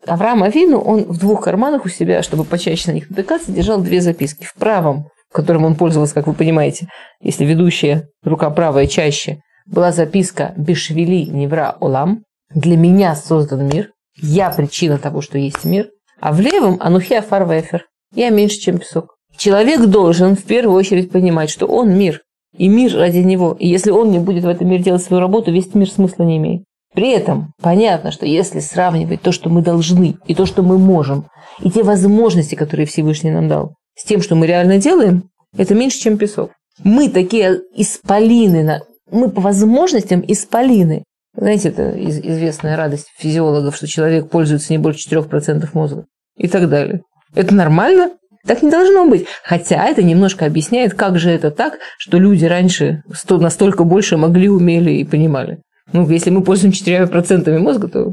Авраам 0.08 0.42
Авину, 0.42 0.80
он 0.80 1.04
в 1.04 1.20
двух 1.20 1.44
карманах 1.44 1.86
у 1.86 1.90
себя, 1.90 2.24
чтобы 2.24 2.44
почаще 2.44 2.90
на 2.90 2.96
них 2.96 3.10
натыкаться, 3.10 3.52
держал 3.52 3.80
две 3.80 4.02
записки. 4.02 4.46
В 4.46 4.56
правом, 4.56 5.10
которым 5.32 5.64
он 5.66 5.76
пользовался, 5.76 6.16
как 6.16 6.26
вы 6.26 6.34
понимаете, 6.34 6.88
если 7.22 7.46
ведущая 7.46 8.08
рука 8.24 8.50
правая 8.50 8.88
чаще– 8.88 9.42
была 9.72 9.92
записка 9.92 10.54
«Бешвили 10.58 11.26
невра 11.26 11.76
олам» 11.80 12.24
«Для 12.54 12.78
меня 12.78 13.16
создан 13.16 13.68
мир», 13.68 13.92
«Я 14.22 14.52
причина 14.52 14.98
того, 14.98 15.22
что 15.22 15.38
есть 15.38 15.64
мир», 15.64 15.90
а 16.20 16.34
в 16.34 16.40
левом 16.42 16.78
«Анухия 16.80 17.22
фарвефер» 17.22 17.86
«Я 18.14 18.30
меньше, 18.30 18.60
чем 18.60 18.78
песок». 18.78 19.16
Человек 19.38 19.86
должен 19.88 20.36
в 20.36 20.44
первую 20.44 20.76
очередь 20.76 21.12
понимать, 21.12 21.50
что 21.50 21.66
он 21.66 21.98
мир, 21.98 22.22
и 22.56 22.68
мир 22.68 22.96
ради 22.96 23.20
него. 23.20 23.56
И 23.58 23.68
если 23.68 23.92
он 23.92 24.12
не 24.12 24.20
будет 24.20 24.44
в 24.44 24.48
этом 24.48 24.68
мире 24.68 24.84
делать 24.84 25.02
свою 25.02 25.22
работу, 25.22 25.52
весь 25.52 25.74
мир 25.74 25.90
смысла 25.90 26.24
не 26.24 26.38
имеет. 26.38 26.64
При 26.94 27.10
этом 27.12 27.54
понятно, 27.62 28.12
что 28.12 28.26
если 28.26 28.60
сравнивать 28.60 29.22
то, 29.22 29.32
что 29.32 29.50
мы 29.50 29.62
должны, 29.62 30.18
и 30.28 30.36
то, 30.36 30.46
что 30.46 30.62
мы 30.62 30.78
можем, 30.78 31.28
и 31.62 31.72
те 31.72 31.84
возможности, 31.84 32.56
которые 32.56 32.86
Всевышний 32.86 33.32
нам 33.32 33.48
дал, 33.48 33.76
с 33.96 34.04
тем, 34.04 34.22
что 34.22 34.36
мы 34.36 34.48
реально 34.48 34.78
делаем, 34.78 35.30
это 35.58 35.74
меньше, 35.74 36.00
чем 36.00 36.18
песок. 36.18 36.52
Мы 36.84 37.10
такие 37.10 37.62
исполины 37.76 38.64
мы 39.12 39.30
по 39.30 39.42
возможностям 39.42 40.24
исполины. 40.28 41.04
Знаете, 41.36 41.70
это 41.70 41.92
известная 42.10 42.76
радость 42.76 43.08
физиологов, 43.18 43.76
что 43.76 43.88
человек 43.88 44.30
пользуется 44.30 44.74
не 44.74 44.78
больше 44.78 45.08
4% 45.10 45.70
мозга 45.74 46.06
и 46.38 46.48
так 46.48 46.70
далее. 46.70 47.02
Это 47.36 47.54
нормально? 47.54 48.12
Так 48.46 48.64
не 48.64 48.72
должно 48.72 49.06
быть. 49.06 49.28
Хотя 49.44 49.86
это 49.86 50.02
немножко 50.04 50.46
объясняет, 50.46 50.94
как 50.94 51.20
же 51.20 51.30
это 51.30 51.52
так, 51.52 51.80
что 51.98 52.18
люди 52.18 52.46
раньше 52.46 53.04
настолько 53.30 53.84
больше 53.84 54.18
могли, 54.18 54.50
умели 54.50 54.92
и 54.92 55.06
понимали. 55.06 55.62
Ну, 55.94 56.10
если 56.10 56.30
мы 56.32 56.44
пользуемся 56.44 56.84
4% 56.84 57.58
мозга, 57.60 57.88
то... 57.88 58.12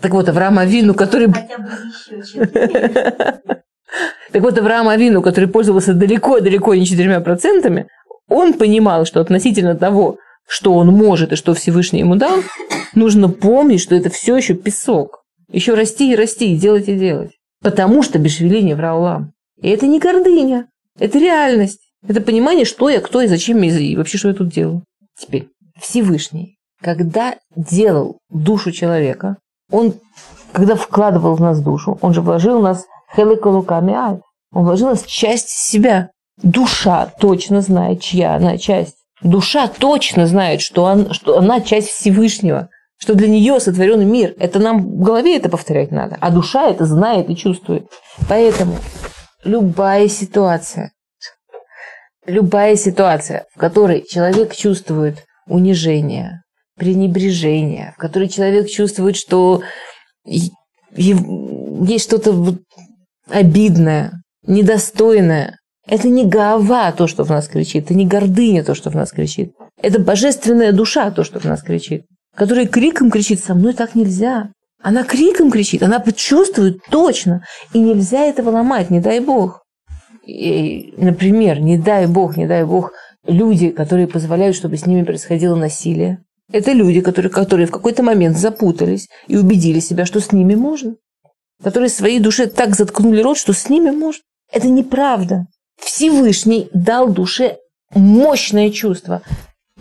Так 0.00 0.12
вот, 0.12 0.28
Авраам 0.28 0.58
Авину, 0.58 0.94
который... 0.94 1.32
Хотя 1.32 1.58
бы 1.58 1.68
еще 2.16 2.46
Так 4.32 4.42
вот, 4.42 4.58
Авраам 4.58 4.88
Авину, 4.88 5.22
который 5.22 5.48
пользовался 5.48 5.94
далеко-далеко 5.94 6.74
не 6.74 6.84
4%, 6.84 7.86
он 8.28 8.54
понимал, 8.54 9.04
что 9.04 9.20
относительно 9.20 9.74
того, 9.74 10.16
что 10.52 10.74
он 10.74 10.88
может 10.88 11.32
и 11.32 11.36
что 11.36 11.54
Всевышний 11.54 12.00
ему 12.00 12.16
дал, 12.16 12.40
нужно 12.94 13.30
помнить, 13.30 13.80
что 13.80 13.94
это 13.94 14.10
все 14.10 14.36
еще 14.36 14.52
песок. 14.52 15.22
Еще 15.48 15.72
расти 15.72 16.12
и 16.12 16.14
расти, 16.14 16.52
и 16.52 16.58
делать 16.58 16.88
и 16.88 16.98
делать. 16.98 17.30
Потому 17.62 18.02
что 18.02 18.18
Бешвели 18.18 18.74
враулам. 18.74 19.32
И 19.62 19.70
это 19.70 19.86
не 19.86 19.98
гордыня, 19.98 20.68
это 20.98 21.18
реальность. 21.18 21.80
Это 22.06 22.20
понимание, 22.20 22.66
что 22.66 22.90
я, 22.90 23.00
кто 23.00 23.22
я, 23.22 23.28
зачем 23.28 23.62
я, 23.62 23.78
и 23.78 23.96
вообще, 23.96 24.18
что 24.18 24.28
я 24.28 24.34
тут 24.34 24.50
делаю. 24.50 24.84
Теперь, 25.18 25.48
Всевышний, 25.80 26.58
когда 26.82 27.36
делал 27.56 28.18
душу 28.28 28.72
человека, 28.72 29.38
он, 29.70 29.94
когда 30.52 30.74
вкладывал 30.74 31.34
в 31.34 31.40
нас 31.40 31.62
душу, 31.62 31.96
он 32.02 32.12
же 32.12 32.20
вложил 32.20 32.58
в 32.58 32.62
нас 32.62 32.84
хеликолуками. 33.16 34.20
Он 34.52 34.64
вложил 34.64 34.88
в 34.88 34.90
нас 34.90 35.04
часть 35.04 35.48
себя. 35.48 36.10
Душа 36.42 37.10
точно 37.18 37.62
знает, 37.62 38.02
чья 38.02 38.34
она 38.34 38.58
часть. 38.58 38.96
Душа 39.22 39.68
точно 39.68 40.26
знает, 40.26 40.60
что, 40.60 40.84
он, 40.84 41.12
что 41.12 41.38
она 41.38 41.60
часть 41.60 41.88
Всевышнего, 41.88 42.68
что 42.98 43.14
для 43.14 43.28
нее 43.28 43.60
сотворен 43.60 44.06
мир. 44.08 44.34
Это 44.38 44.58
нам 44.58 44.82
в 44.82 45.02
голове 45.02 45.36
это 45.36 45.48
повторять 45.48 45.90
надо, 45.90 46.16
а 46.20 46.30
душа 46.30 46.68
это 46.68 46.84
знает 46.84 47.30
и 47.30 47.36
чувствует. 47.36 47.86
Поэтому 48.28 48.76
любая 49.44 50.08
ситуация, 50.08 50.92
любая 52.26 52.76
ситуация, 52.76 53.46
в 53.54 53.58
которой 53.58 54.04
человек 54.08 54.54
чувствует 54.54 55.24
унижение, 55.46 56.42
пренебрежение, 56.76 57.92
в 57.96 58.00
которой 58.00 58.28
человек 58.28 58.68
чувствует, 58.68 59.16
что 59.16 59.62
есть 60.24 62.04
что-то 62.04 62.56
обидное, 63.28 64.12
недостойное, 64.46 65.58
это 65.86 66.08
не 66.08 66.26
гава 66.26 66.92
то, 66.92 67.06
что 67.06 67.24
в 67.24 67.30
нас 67.30 67.48
кричит, 67.48 67.84
это 67.84 67.94
не 67.94 68.06
гордыня 68.06 68.64
то, 68.64 68.74
что 68.74 68.90
в 68.90 68.94
нас 68.94 69.10
кричит. 69.10 69.52
Это 69.80 69.98
божественная 70.00 70.72
душа 70.72 71.10
то, 71.10 71.24
что 71.24 71.40
в 71.40 71.44
нас 71.44 71.62
кричит, 71.62 72.04
которая 72.34 72.66
криком 72.66 73.10
кричит 73.10 73.42
«со 73.42 73.54
мной 73.54 73.74
так 73.74 73.94
нельзя». 73.94 74.50
Она 74.84 75.04
криком 75.04 75.50
кричит, 75.50 75.82
она 75.84 76.00
почувствует 76.00 76.78
точно, 76.90 77.44
и 77.72 77.78
нельзя 77.78 78.24
этого 78.24 78.50
ломать, 78.50 78.90
не 78.90 79.00
дай 79.00 79.20
бог. 79.20 79.62
И, 80.26 80.94
например, 80.96 81.60
не 81.60 81.78
дай 81.78 82.06
бог, 82.06 82.36
не 82.36 82.46
дай 82.46 82.64
бог, 82.64 82.92
люди, 83.24 83.70
которые 83.70 84.08
позволяют, 84.08 84.56
чтобы 84.56 84.76
с 84.76 84.86
ними 84.86 85.04
происходило 85.04 85.54
насилие, 85.54 86.24
это 86.52 86.72
люди, 86.72 87.00
которые, 87.00 87.30
которые 87.30 87.66
в 87.66 87.70
какой-то 87.70 88.02
момент 88.02 88.36
запутались 88.36 89.08
и 89.26 89.36
убедили 89.36 89.80
себя, 89.80 90.04
что 90.04 90.20
с 90.20 90.32
ними 90.32 90.54
можно. 90.54 90.96
Которые 91.62 91.88
своей 91.88 92.20
душе 92.20 92.46
так 92.46 92.74
заткнули 92.74 93.22
рот, 93.22 93.38
что 93.38 93.52
с 93.52 93.68
ними 93.68 93.90
можно. 93.90 94.22
Это 94.52 94.68
неправда. 94.68 95.46
Всевышний 95.80 96.68
дал 96.72 97.08
душе 97.08 97.58
мощное 97.94 98.70
чувство. 98.70 99.22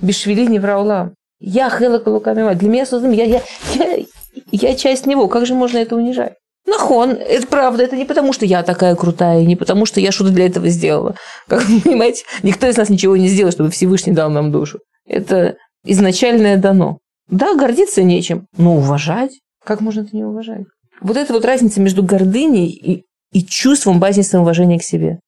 Бешвили 0.02 0.46
не 0.46 0.60
враула. 0.60 1.14
Я 1.40 1.70
хэла 1.70 2.00
калукамима. 2.00 2.56
Для 2.56 2.70
меня 2.70 2.86
создан 2.86 3.12
я, 3.12 3.26
я, 3.26 3.42
я, 3.74 4.06
я 4.52 4.76
часть 4.76 5.06
него. 5.06 5.28
Как 5.28 5.46
же 5.46 5.54
можно 5.54 5.78
это 5.78 5.96
унижать? 5.96 6.34
Нахон, 6.68 7.12
это 7.12 7.48
правда, 7.48 7.84
это 7.84 7.98
не 7.98 8.06
потому, 8.06 8.34
что 8.34 8.46
я 8.46 8.62
такая 8.62 8.96
крутая, 8.96 9.44
не 9.44 9.56
потому, 9.56 9.86
что 9.86 10.00
я 10.00 10.12
что-то 10.12 10.32
для 10.32 10.46
этого 10.46 10.70
сделала. 10.70 11.16
Как 11.48 11.66
вы 11.66 11.82
понимаете, 11.82 12.24
никто 12.44 12.68
из 12.68 12.78
нас 12.78 12.90
ничего 12.90 13.18
не 13.18 13.28
сделал, 13.28 13.52
чтобы 13.52 13.72
Всевышний 13.72 14.14
дал 14.14 14.30
нам 14.30 14.52
душу. 14.52 14.80
Это 15.08 15.58
изначальное 15.84 16.58
дано. 16.58 17.00
Да, 17.30 17.56
гордиться 17.56 18.04
нечем, 18.04 18.46
но 18.58 18.76
уважать. 18.76 19.32
Как 19.64 19.82
можно 19.82 20.02
это 20.02 20.16
не 20.16 20.24
уважать? 20.24 20.66
Вот 21.02 21.18
это 21.18 21.34
вот 21.34 21.46
разница 21.46 21.82
между 21.82 22.04
гордыней 22.04 22.68
и, 22.68 23.06
и 23.32 23.44
чувством 23.44 24.00
базисного 24.00 24.44
уважения 24.44 24.78
к 24.78 24.84
себе. 24.84 25.20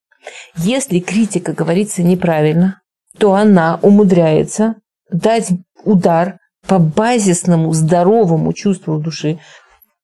Если 0.55 0.99
критика 0.99 1.53
говорится 1.53 2.03
неправильно, 2.03 2.81
то 3.17 3.33
она 3.33 3.79
умудряется 3.81 4.75
дать 5.11 5.49
удар 5.83 6.37
по 6.67 6.79
базисному 6.79 7.73
здоровому 7.73 8.53
чувству 8.53 8.97
души, 8.99 9.39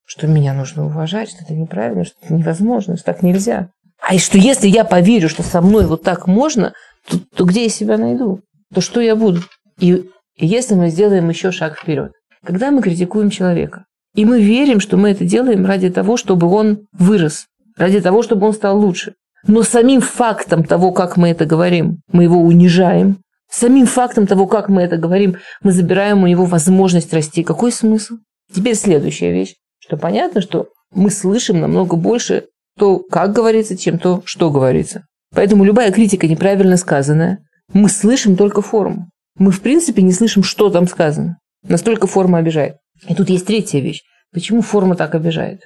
что 0.05 0.27
меня 0.27 0.53
нужно 0.53 0.85
уважать, 0.85 1.29
что 1.29 1.43
это 1.43 1.53
неправильно, 1.53 2.03
что 2.03 2.15
это 2.21 2.33
невозможно, 2.33 2.95
что 2.95 3.05
так 3.05 3.23
нельзя. 3.23 3.69
А 4.01 4.17
что 4.17 4.37
если 4.37 4.67
я 4.67 4.83
поверю, 4.83 5.29
что 5.29 5.43
со 5.43 5.61
мной 5.61 5.85
вот 5.85 6.03
так 6.03 6.27
можно, 6.27 6.73
то, 7.07 7.19
то 7.35 7.45
где 7.45 7.63
я 7.63 7.69
себя 7.69 7.97
найду? 7.97 8.41
То 8.73 8.81
что 8.81 9.01
я 9.01 9.15
буду? 9.15 9.41
И 9.79 10.09
если 10.35 10.75
мы 10.75 10.89
сделаем 10.89 11.29
еще 11.29 11.51
шаг 11.51 11.77
вперед. 11.77 12.11
Когда 12.45 12.71
мы 12.71 12.81
критикуем 12.81 13.29
человека, 13.29 13.85
И 14.15 14.25
мы 14.25 14.41
верим, 14.41 14.79
что 14.79 14.97
мы 14.97 15.11
это 15.11 15.23
делаем 15.25 15.65
ради 15.65 15.89
того, 15.89 16.17
чтобы 16.17 16.47
он 16.47 16.87
вырос, 16.91 17.45
ради 17.77 18.01
того, 18.01 18.23
чтобы 18.23 18.47
он 18.47 18.53
стал 18.53 18.79
лучше. 18.79 19.13
Но 19.47 19.63
самим 19.63 20.01
фактом 20.01 20.63
того, 20.63 20.91
как 20.91 21.17
мы 21.17 21.29
это 21.29 21.45
говорим, 21.45 22.01
мы 22.11 22.23
его 22.23 22.41
унижаем. 22.41 23.21
Самим 23.49 23.87
фактом 23.87 24.27
того, 24.27 24.47
как 24.47 24.69
мы 24.69 24.81
это 24.81 24.97
говорим, 24.97 25.37
мы 25.63 25.71
забираем 25.71 26.23
у 26.23 26.27
него 26.27 26.45
возможность 26.45 27.13
расти. 27.13 27.43
Какой 27.43 27.71
смысл? 27.71 28.15
Теперь 28.53 28.75
следующая 28.75 29.31
вещь, 29.31 29.55
что 29.79 29.97
понятно, 29.97 30.41
что 30.41 30.67
мы 30.93 31.09
слышим 31.09 31.59
намного 31.59 31.95
больше 31.95 32.45
то, 32.77 32.99
как 32.99 33.33
говорится, 33.33 33.77
чем 33.77 33.97
то, 33.97 34.21
что 34.25 34.51
говорится. 34.51 35.05
Поэтому 35.33 35.63
любая 35.63 35.91
критика 35.91 36.27
неправильно 36.27 36.77
сказанная, 36.77 37.39
мы 37.73 37.89
слышим 37.89 38.35
только 38.35 38.61
форму. 38.61 39.09
Мы, 39.37 39.51
в 39.51 39.61
принципе, 39.61 40.01
не 40.01 40.11
слышим, 40.11 40.43
что 40.43 40.69
там 40.69 40.87
сказано. 40.87 41.37
Настолько 41.63 42.07
форма 42.07 42.39
обижает. 42.39 42.77
И 43.07 43.15
тут 43.15 43.29
есть 43.29 43.45
третья 43.45 43.79
вещь. 43.79 44.01
Почему 44.33 44.61
форма 44.61 44.95
так 44.95 45.15
обижает? 45.15 45.61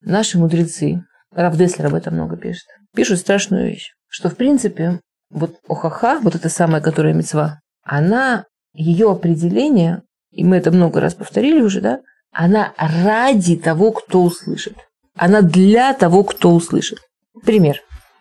Наши 0.00 0.38
мудрецы, 0.38 1.02
Раф 1.34 1.56
Деслер 1.56 1.86
об 1.86 1.94
этом 1.94 2.14
много 2.14 2.36
пишет, 2.36 2.66
пишут 2.94 3.18
страшную 3.18 3.68
вещь, 3.68 3.92
что, 4.08 4.28
в 4.28 4.36
принципе, 4.36 5.00
вот 5.30 5.56
охаха, 5.68 6.20
вот 6.20 6.34
эта 6.34 6.48
самая, 6.48 6.80
которая 6.80 7.14
мецва, 7.14 7.60
она, 7.82 8.44
ее 8.74 9.10
определение, 9.10 10.02
и 10.30 10.44
мы 10.44 10.56
это 10.56 10.70
много 10.70 11.00
раз 11.00 11.14
повторили 11.14 11.60
уже, 11.62 11.80
да, 11.80 12.00
она 12.32 12.72
ради 12.76 13.56
того, 13.56 13.92
кто 13.92 14.22
услышит. 14.22 14.76
Она 15.16 15.42
для 15.42 15.92
того, 15.92 16.24
кто 16.24 16.52
услышит. 16.52 16.98
Пример. 17.44 17.80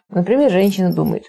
Например, 0.10 0.52
женщина 0.52 0.94
думает, 0.94 1.24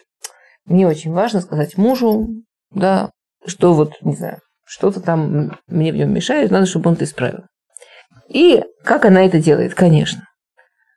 мне 0.64 0.87
очень 0.87 1.12
важно 1.12 1.40
сказать 1.40 1.77
мужу, 1.77 2.29
да, 2.71 3.11
что 3.47 3.75
вот, 3.75 3.95
не 4.03 4.14
знаю, 4.14 4.40
что-то 4.64 5.01
там 5.01 5.59
мне 5.66 5.92
в 5.92 5.97
нем 5.97 6.12
мешает, 6.12 6.51
надо, 6.51 6.66
чтобы 6.66 6.88
он 6.88 6.95
это 6.95 7.05
исправил. 7.05 7.45
И 8.29 8.62
как 8.85 9.05
она 9.05 9.25
это 9.25 9.38
делает? 9.38 9.75
Конечно. 9.75 10.25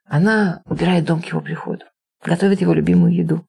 Она 0.08 0.62
убирает 0.65 1.06
дом 1.06 1.22
к 1.22 1.26
его 1.26 1.41
приходу, 1.41 1.84
готовит 2.24 2.62
его 2.62 2.74
любимую 2.74 3.13
еду, 3.13 3.46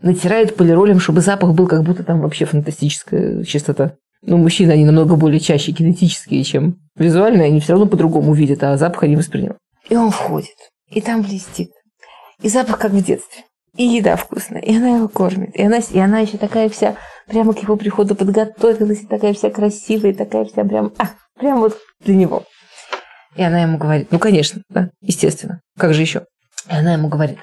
натирает 0.00 0.56
полиролем, 0.56 1.00
чтобы 1.00 1.20
запах 1.20 1.54
был 1.54 1.66
как 1.66 1.82
будто 1.82 2.02
там 2.02 2.20
вообще 2.20 2.44
фантастическая 2.44 3.44
чистота. 3.44 3.96
Но 4.22 4.38
мужчины, 4.38 4.72
они 4.72 4.86
намного 4.86 5.16
более 5.16 5.40
чаще 5.40 5.72
кинетические, 5.72 6.44
чем 6.44 6.78
визуальные, 6.96 7.48
они 7.48 7.60
все 7.60 7.72
равно 7.72 7.86
по-другому 7.86 8.32
видят, 8.32 8.62
а 8.62 8.76
запах 8.78 9.02
они 9.02 9.16
воспринимают. 9.16 9.58
И 9.90 9.96
он 9.96 10.10
входит, 10.10 10.56
и 10.88 11.02
там 11.02 11.22
блестит. 11.22 11.70
И 12.40 12.48
запах, 12.48 12.78
как 12.78 12.92
в 12.92 13.04
детстве. 13.04 13.44
И 13.76 13.84
еда 13.84 14.16
вкусная, 14.16 14.62
и 14.62 14.74
она 14.74 14.96
его 14.96 15.08
кормит. 15.08 15.54
И 15.54 15.62
она, 15.62 15.78
и 15.78 15.98
она 15.98 16.20
еще 16.20 16.38
такая 16.38 16.68
вся, 16.68 16.96
прямо 17.26 17.52
к 17.52 17.62
его 17.62 17.76
приходу 17.76 18.14
подготовилась, 18.14 19.02
и 19.02 19.06
такая 19.06 19.34
вся 19.34 19.50
красивая, 19.50 20.12
и 20.12 20.14
такая 20.14 20.44
вся 20.44 20.64
прям, 20.64 20.92
а, 20.98 21.10
прям 21.38 21.58
вот 21.60 21.76
для 22.00 22.14
него. 22.14 22.44
И 23.36 23.42
она 23.42 23.62
ему 23.62 23.78
говорит, 23.78 24.12
ну, 24.12 24.18
конечно, 24.18 24.62
да, 24.68 24.90
естественно, 25.00 25.60
как 25.78 25.94
же 25.94 26.02
еще? 26.02 26.26
И 26.70 26.74
она 26.74 26.92
ему 26.92 27.08
говорит, 27.08 27.38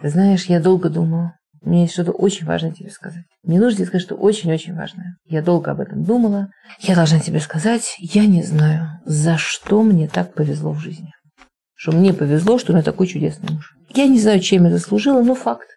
ты 0.00 0.10
знаешь, 0.10 0.46
я 0.46 0.60
долго 0.60 0.88
думала, 0.88 1.34
мне 1.62 1.82
есть 1.82 1.94
что-то 1.94 2.12
очень 2.12 2.46
важное 2.46 2.72
тебе 2.72 2.90
сказать. 2.90 3.24
Мне 3.42 3.58
нужно 3.58 3.78
тебе 3.78 3.86
сказать, 3.86 4.02
что 4.02 4.14
очень-очень 4.14 4.74
важное. 4.74 5.16
Я 5.26 5.42
долго 5.42 5.70
об 5.70 5.80
этом 5.80 6.04
думала. 6.04 6.48
Я 6.80 6.94
должна 6.94 7.18
тебе 7.18 7.40
сказать, 7.40 7.96
я 7.98 8.26
не 8.26 8.42
знаю, 8.42 9.00
за 9.04 9.36
что 9.36 9.82
мне 9.82 10.06
так 10.06 10.34
повезло 10.34 10.72
в 10.72 10.78
жизни 10.78 11.10
что 11.76 11.92
мне 11.92 12.12
повезло, 12.14 12.58
что 12.58 12.72
у 12.72 12.74
меня 12.74 12.82
такой 12.82 13.06
чудесный 13.06 13.50
муж. 13.50 13.76
Я 13.90 14.06
не 14.06 14.18
знаю, 14.18 14.40
чем 14.40 14.64
я 14.64 14.70
заслужила, 14.70 15.22
но 15.22 15.34
факт. 15.34 15.68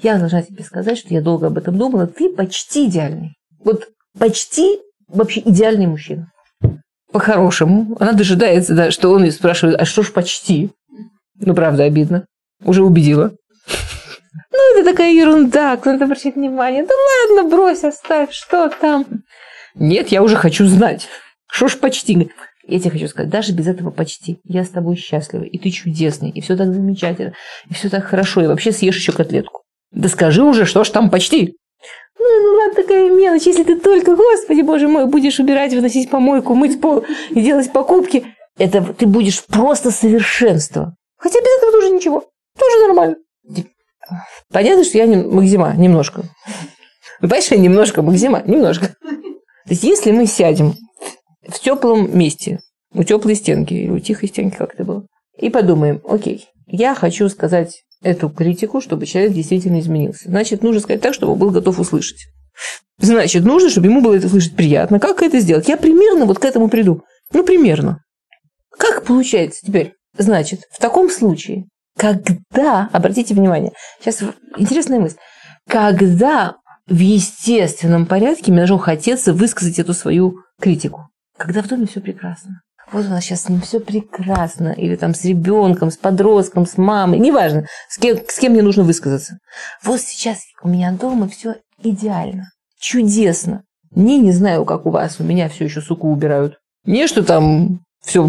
Я 0.00 0.18
должна 0.18 0.42
тебе 0.42 0.62
сказать, 0.62 0.98
что 0.98 1.12
я 1.12 1.22
долго 1.22 1.48
об 1.48 1.58
этом 1.58 1.76
думала. 1.76 2.06
Ты 2.06 2.32
почти 2.32 2.86
идеальный. 2.86 3.34
Вот 3.58 3.88
почти 4.16 4.78
вообще 5.08 5.40
идеальный 5.40 5.86
мужчина. 5.86 6.30
По-хорошему. 7.12 7.96
Она 8.00 8.12
дожидается, 8.12 8.74
да, 8.74 8.90
что 8.90 9.10
он 9.10 9.24
ее 9.24 9.32
спрашивает, 9.32 9.80
а 9.80 9.84
что 9.84 10.02
ж 10.02 10.12
почти? 10.12 10.70
Ну, 11.40 11.54
правда, 11.54 11.84
обидно. 11.84 12.26
Уже 12.64 12.82
убедила. 12.82 13.32
Ну, 14.52 14.80
это 14.80 14.90
такая 14.90 15.12
ерунда, 15.12 15.76
кто 15.76 15.92
надо 15.92 16.04
обращать 16.04 16.34
внимание. 16.34 16.84
Да 16.84 16.94
ладно, 17.36 17.50
брось, 17.50 17.84
оставь, 17.84 18.32
что 18.32 18.68
там? 18.68 19.06
Нет, 19.74 20.08
я 20.08 20.22
уже 20.22 20.36
хочу 20.36 20.66
знать. 20.66 21.08
Что 21.50 21.68
ж 21.68 21.78
почти? 21.78 22.30
Я 22.66 22.78
тебе 22.78 22.90
хочу 22.90 23.08
сказать, 23.08 23.30
даже 23.30 23.52
без 23.52 23.66
этого 23.66 23.90
почти. 23.90 24.40
Я 24.44 24.64
с 24.64 24.68
тобой 24.68 24.96
счастлива, 24.96 25.42
и 25.42 25.58
ты 25.58 25.70
чудесный, 25.70 26.30
и 26.30 26.42
все 26.42 26.56
так 26.56 26.74
замечательно, 26.74 27.32
и 27.70 27.74
все 27.74 27.88
так 27.88 28.04
хорошо, 28.04 28.42
и 28.42 28.46
вообще 28.46 28.72
съешь 28.72 28.96
еще 28.96 29.12
котлетку. 29.12 29.62
Да 29.90 30.08
скажи 30.08 30.42
уже, 30.42 30.66
что 30.66 30.84
ж 30.84 30.90
там 30.90 31.08
почти. 31.08 31.56
Ну, 32.18 32.42
ну 32.42 32.58
ладно, 32.58 32.74
такая 32.74 33.10
мелочь, 33.10 33.46
если 33.46 33.62
ты 33.62 33.78
только, 33.78 34.16
господи, 34.16 34.62
боже 34.62 34.88
мой, 34.88 35.06
будешь 35.06 35.38
убирать, 35.38 35.72
выносить 35.72 36.10
помойку, 36.10 36.54
мыть 36.54 36.80
пол 36.80 37.04
и 37.30 37.40
делать 37.40 37.72
покупки, 37.72 38.34
это 38.58 38.82
ты 38.92 39.06
будешь 39.06 39.44
просто 39.44 39.90
совершенство. 39.90 40.96
Хотя 41.16 41.40
без 41.40 41.58
этого 41.58 41.72
тоже 41.72 41.90
ничего, 41.90 42.24
тоже 42.58 42.86
нормально. 42.86 43.16
Понятно, 44.52 44.84
что 44.84 44.98
я 44.98 45.06
не, 45.06 45.16
Макзима, 45.16 45.74
немножко. 45.76 46.22
Вы 47.20 47.28
понимаете, 47.28 47.58
немножко 47.58 48.02
Макзима, 48.02 48.42
немножко. 48.46 48.86
То 48.86 49.74
есть, 49.74 49.82
если 49.82 50.12
мы 50.12 50.26
сядем 50.26 50.74
в 51.46 51.58
теплом 51.60 52.16
месте, 52.16 52.60
у 52.94 53.02
теплой 53.02 53.34
стенки 53.34 53.74
или 53.74 53.90
у 53.90 53.98
тихой 53.98 54.28
стенки, 54.28 54.56
как 54.56 54.74
это 54.74 54.84
было. 54.84 55.06
И 55.36 55.50
подумаем, 55.50 56.00
окей, 56.08 56.48
я 56.66 56.94
хочу 56.94 57.28
сказать 57.28 57.82
эту 58.02 58.28
критику, 58.28 58.80
чтобы 58.80 59.06
человек 59.06 59.32
действительно 59.32 59.80
изменился. 59.80 60.28
Значит, 60.28 60.62
нужно 60.62 60.80
сказать 60.80 61.02
так, 61.02 61.14
чтобы 61.14 61.32
он 61.32 61.38
был 61.38 61.50
готов 61.50 61.78
услышать. 61.78 62.28
Значит, 62.98 63.44
нужно, 63.44 63.70
чтобы 63.70 63.86
ему 63.86 64.00
было 64.00 64.14
это 64.14 64.28
слышать 64.28 64.56
приятно. 64.56 64.98
Как 64.98 65.22
это 65.22 65.40
сделать? 65.40 65.68
Я 65.68 65.76
примерно 65.76 66.24
вот 66.24 66.38
к 66.38 66.44
этому 66.44 66.68
приду. 66.68 67.02
Ну, 67.32 67.44
примерно. 67.44 68.02
Как 68.76 69.04
получается 69.04 69.64
теперь? 69.64 69.94
Значит, 70.16 70.60
в 70.72 70.80
таком 70.80 71.10
случае, 71.10 71.66
когда, 71.96 72.88
обратите 72.92 73.34
внимание, 73.34 73.72
сейчас 74.00 74.22
интересная 74.56 75.00
мысль, 75.00 75.16
когда 75.68 76.56
в 76.86 76.98
естественном 76.98 78.06
порядке 78.06 78.50
мне 78.50 78.60
должно 78.60 78.78
хотеться 78.78 79.32
высказать 79.32 79.78
эту 79.78 79.94
свою 79.94 80.38
критику 80.60 81.08
когда 81.38 81.62
в 81.62 81.68
доме 81.68 81.86
все 81.86 82.00
прекрасно. 82.00 82.60
Вот 82.92 83.06
у 83.06 83.08
нас 83.08 83.24
сейчас 83.24 83.42
с 83.42 83.48
ним 83.48 83.60
все 83.60 83.80
прекрасно. 83.80 84.68
Или 84.68 84.96
там 84.96 85.14
с 85.14 85.24
ребенком, 85.24 85.90
с 85.90 85.96
подростком, 85.96 86.66
с 86.66 86.78
мамой. 86.78 87.18
Неважно, 87.18 87.66
с 87.88 87.98
кем, 87.98 88.18
с 88.26 88.38
кем 88.38 88.52
мне 88.52 88.62
нужно 88.62 88.82
высказаться. 88.82 89.38
Вот 89.82 90.00
сейчас 90.00 90.38
у 90.62 90.68
меня 90.68 90.92
дома 90.92 91.28
все 91.28 91.56
идеально. 91.82 92.50
Чудесно. 92.80 93.62
Не, 93.90 94.18
не 94.18 94.32
знаю, 94.32 94.64
как 94.64 94.86
у 94.86 94.90
вас. 94.90 95.20
У 95.20 95.24
меня 95.24 95.48
все 95.48 95.64
еще 95.64 95.80
суку 95.80 96.08
убирают. 96.08 96.58
Не, 96.84 97.06
что 97.06 97.22
там 97.22 97.80
все 98.00 98.26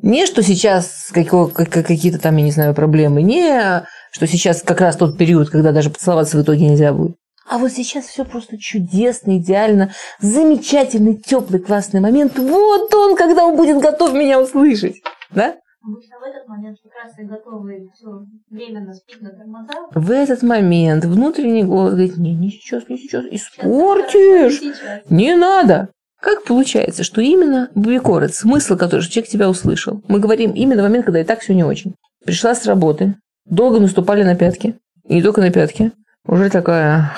не, 0.00 0.26
что 0.26 0.44
сейчас 0.44 1.10
какие-то 1.12 2.18
там, 2.18 2.36
я 2.36 2.44
не 2.44 2.52
знаю, 2.52 2.72
проблемы. 2.72 3.22
Не, 3.22 3.84
что 4.12 4.28
сейчас 4.28 4.62
как 4.62 4.80
раз 4.80 4.96
тот 4.96 5.18
период, 5.18 5.50
когда 5.50 5.72
даже 5.72 5.90
поцеловаться 5.90 6.38
в 6.38 6.42
итоге 6.42 6.68
нельзя 6.68 6.92
будет. 6.92 7.16
А 7.48 7.58
вот 7.58 7.72
сейчас 7.72 8.04
все 8.04 8.24
просто 8.24 8.58
чудесно, 8.58 9.38
идеально, 9.38 9.92
замечательный, 10.20 11.16
теплый, 11.16 11.60
классный 11.60 12.00
момент. 12.00 12.38
Вот 12.38 12.92
он, 12.94 13.16
когда 13.16 13.46
он 13.46 13.56
будет 13.56 13.80
готов 13.80 14.12
меня 14.12 14.40
услышать. 14.40 14.96
Да? 15.30 15.56
в 15.80 16.22
этот 16.24 16.46
момент 16.48 16.78
прекрасно 16.82 17.24
готовы 17.24 17.88
все 17.94 18.26
временно 18.50 18.92
спить 18.92 19.22
на 19.22 19.30
тормоза. 19.30 19.72
В 19.94 20.10
этот 20.10 20.42
момент 20.42 21.04
внутренний 21.04 21.64
голос 21.64 21.92
говорит, 21.92 22.18
не, 22.18 22.34
не 22.34 22.50
сейчас, 22.50 22.88
не 22.88 22.98
сейчас, 22.98 23.24
испортишь, 23.30 24.60
не 25.08 25.34
надо. 25.34 25.88
Как 26.20 26.44
получается, 26.44 27.04
что 27.04 27.20
именно 27.20 27.70
бубикорец, 27.74 28.38
смысл, 28.38 28.76
который 28.76 29.02
человек 29.02 29.30
тебя 29.30 29.48
услышал, 29.48 30.02
мы 30.08 30.18
говорим 30.18 30.52
именно 30.52 30.82
в 30.82 30.84
момент, 30.84 31.06
когда 31.06 31.20
и 31.20 31.24
так 31.24 31.40
все 31.40 31.54
не 31.54 31.64
очень. 31.64 31.94
Пришла 32.24 32.54
с 32.54 32.66
работы, 32.66 33.14
долго 33.46 33.78
наступали 33.78 34.24
на 34.24 34.34
пятки, 34.34 34.76
и 35.04 35.14
не 35.14 35.22
только 35.22 35.40
на 35.40 35.50
пятки, 35.50 35.92
уже 36.26 36.50
такая... 36.50 37.12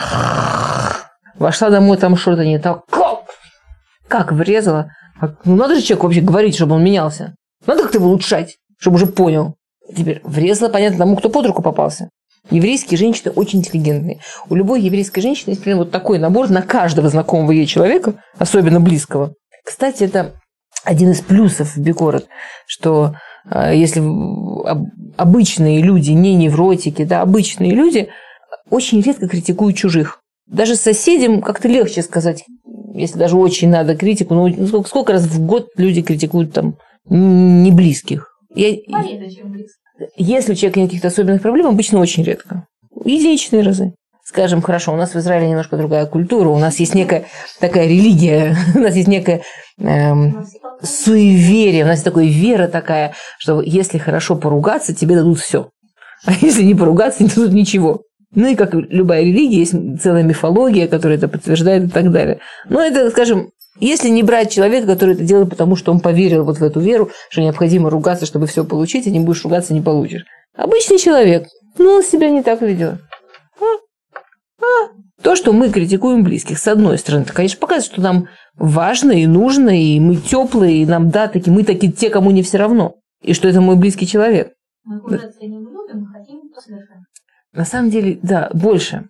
Вошла 1.38 1.70
домой, 1.70 1.96
там 1.96 2.16
что-то 2.16 2.44
не 2.44 2.58
так. 2.58 2.82
Как 4.08 4.30
врезала. 4.32 4.90
Ну, 5.44 5.56
надо 5.56 5.74
же 5.74 5.82
человеку 5.82 6.06
вообще 6.06 6.20
говорить, 6.20 6.54
чтобы 6.54 6.74
он 6.74 6.84
менялся. 6.84 7.34
Надо 7.66 7.82
как-то 7.82 7.98
улучшать, 8.00 8.56
чтобы 8.78 8.96
уже 8.96 9.06
понял. 9.06 9.54
Теперь 9.96 10.20
врезала, 10.22 10.68
понятно, 10.68 10.98
тому, 10.98 11.16
кто 11.16 11.30
под 11.30 11.46
руку 11.46 11.62
попался. 11.62 12.10
Еврейские 12.50 12.98
женщины 12.98 13.32
очень 13.32 13.60
интеллигентные. 13.60 14.20
У 14.48 14.54
любой 14.54 14.82
еврейской 14.82 15.20
женщины 15.20 15.52
есть 15.52 15.64
вот 15.66 15.90
такой 15.90 16.18
набор 16.18 16.50
на 16.50 16.62
каждого 16.62 17.08
знакомого 17.08 17.52
ей 17.52 17.66
человека, 17.66 18.14
особенно 18.38 18.80
близкого. 18.80 19.34
Кстати, 19.64 20.04
это 20.04 20.32
один 20.84 21.10
из 21.10 21.20
плюсов 21.20 21.74
в 21.74 21.78
Бикорот, 21.78 22.26
что 22.66 23.14
э, 23.50 23.76
если 23.76 24.02
обычные 25.16 25.82
люди, 25.82 26.10
не 26.12 26.34
невротики, 26.34 27.04
да, 27.04 27.22
обычные 27.22 27.72
люди– 27.72 28.10
очень 28.70 29.00
редко 29.00 29.28
критикую 29.28 29.72
чужих. 29.72 30.20
Даже 30.46 30.76
соседям 30.76 31.42
как-то 31.42 31.68
легче 31.68 32.02
сказать, 32.02 32.44
если 32.94 33.18
даже 33.18 33.37
очень 33.37 33.70
надо 33.70 33.96
критику. 33.96 34.35
Ну, 34.35 34.66
сколько, 34.66 34.88
сколько 34.88 35.12
раз 35.12 35.22
в 35.22 35.44
год 35.44 35.68
люди 35.76 36.02
критикуют 36.02 36.52
там 36.52 36.76
не 37.09 37.70
близких? 37.70 38.37
Я, 38.54 38.76
Понятно, 38.90 39.30
чем 39.30 39.52
близко. 39.52 39.78
Если 40.16 40.52
у 40.52 40.54
человека 40.54 40.80
нет 40.80 40.88
каких-то 40.88 41.09
особенных 41.09 41.42
проблем, 41.42 41.66
обычно 41.66 42.00
очень 42.00 42.24
редко. 42.24 42.66
Единичные 43.04 43.62
разы. 43.62 43.92
скажем, 44.24 44.62
хорошо, 44.62 44.92
у 44.92 44.96
нас 44.96 45.14
в 45.14 45.18
Израиле 45.18 45.48
немножко 45.48 45.76
другая 45.76 46.06
культура, 46.06 46.48
у 46.48 46.59
нас 46.59 46.80
есть 46.80 46.94
некая 46.94 47.26
такая 47.61 47.87
религия, 47.87 48.56
у 48.74 48.78
нас 48.78 48.94
есть 48.94 49.09
некая 49.09 49.42
эм, 49.78 50.46
суеверие, 50.83 51.85
у 51.85 51.87
нас 51.87 51.96
есть 51.96 52.04
такая 52.04 52.26
вера 52.26 52.66
такая, 52.66 53.14
что 53.38 53.61
если 53.61 53.98
хорошо 53.98 54.37
поругаться, 54.37 54.94
тебе 54.94 55.16
дадут 55.16 55.38
все. 55.38 55.70
А 56.26 56.33
если 56.40 56.62
не 56.62 56.74
поругаться, 56.74 57.22
не 57.22 57.28
дадут 57.28 57.52
ничего. 57.52 58.02
Ну 58.34 58.46
и 58.46 58.54
как 58.54 58.74
любая 58.74 59.22
религия, 59.22 59.58
есть 59.58 59.74
целая 60.00 60.22
мифология, 60.22 60.86
которая 60.86 61.18
это 61.18 61.28
подтверждает 61.28 61.84
и 61.84 61.88
так 61.88 62.12
далее. 62.12 62.38
Но 62.68 62.80
это, 62.80 63.10
скажем, 63.10 63.50
если 63.80 64.08
не 64.08 64.22
брать 64.22 64.52
человека, 64.52 64.86
который 64.86 65.14
это 65.14 65.24
делает, 65.24 65.50
потому 65.50 65.74
что 65.74 65.90
он 65.90 66.00
поверил 66.00 66.44
вот 66.44 66.58
в 66.58 66.62
эту 66.62 66.80
веру, 66.80 67.10
что 67.28 67.40
необходимо 67.40 67.90
ругаться, 67.90 68.26
чтобы 68.26 68.46
все 68.46 68.64
получить, 68.64 69.06
и 69.06 69.10
не 69.10 69.20
будешь 69.20 69.42
ругаться, 69.42 69.74
не 69.74 69.80
получишь. 69.80 70.24
Обычный 70.54 70.98
человек, 70.98 71.48
но 71.78 71.94
он 71.96 72.02
себя 72.02 72.30
не 72.30 72.42
так 72.42 72.60
ведет. 72.62 73.00
А? 73.60 74.64
А? 74.64 74.88
То, 75.22 75.34
что 75.34 75.52
мы 75.52 75.70
критикуем 75.70 76.22
близких, 76.22 76.58
с 76.58 76.68
одной 76.68 76.98
стороны, 76.98 77.22
это, 77.22 77.32
конечно, 77.32 77.58
показывает, 77.58 77.92
что 77.92 78.00
нам 78.00 78.28
важно 78.54 79.12
и 79.12 79.26
нужно, 79.26 79.70
и 79.70 79.98
мы 79.98 80.16
теплые, 80.16 80.82
и 80.82 80.86
нам 80.86 81.10
да, 81.10 81.26
таки, 81.28 81.50
мы 81.50 81.64
такие 81.64 81.90
те, 81.90 82.10
кому 82.10 82.30
не 82.30 82.42
все 82.42 82.58
равно, 82.58 82.96
и 83.22 83.32
что 83.32 83.48
это 83.48 83.60
мой 83.60 83.76
близкий 83.76 84.06
человек. 84.06 84.52
Мы 84.84 85.00
уже 85.00 85.30
не 85.40 85.48
любим, 85.48 86.00
мы 86.00 86.06
хотим. 86.06 86.40
На 87.52 87.64
самом 87.64 87.90
деле, 87.90 88.18
да, 88.22 88.50
больше. 88.52 89.08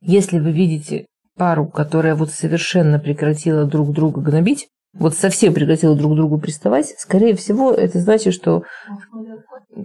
Если 0.00 0.38
вы 0.38 0.52
видите 0.52 1.06
пару, 1.36 1.66
которая 1.66 2.14
вот 2.14 2.30
совершенно 2.30 2.98
прекратила 2.98 3.64
друг 3.64 3.92
друга 3.92 4.20
гнобить, 4.20 4.68
вот 4.92 5.14
совсем 5.14 5.54
прекратила 5.54 5.94
друг 5.94 6.16
другу 6.16 6.38
приставать, 6.38 6.94
скорее 6.98 7.34
всего, 7.36 7.72
это 7.72 8.00
значит, 8.00 8.34
что 8.34 8.64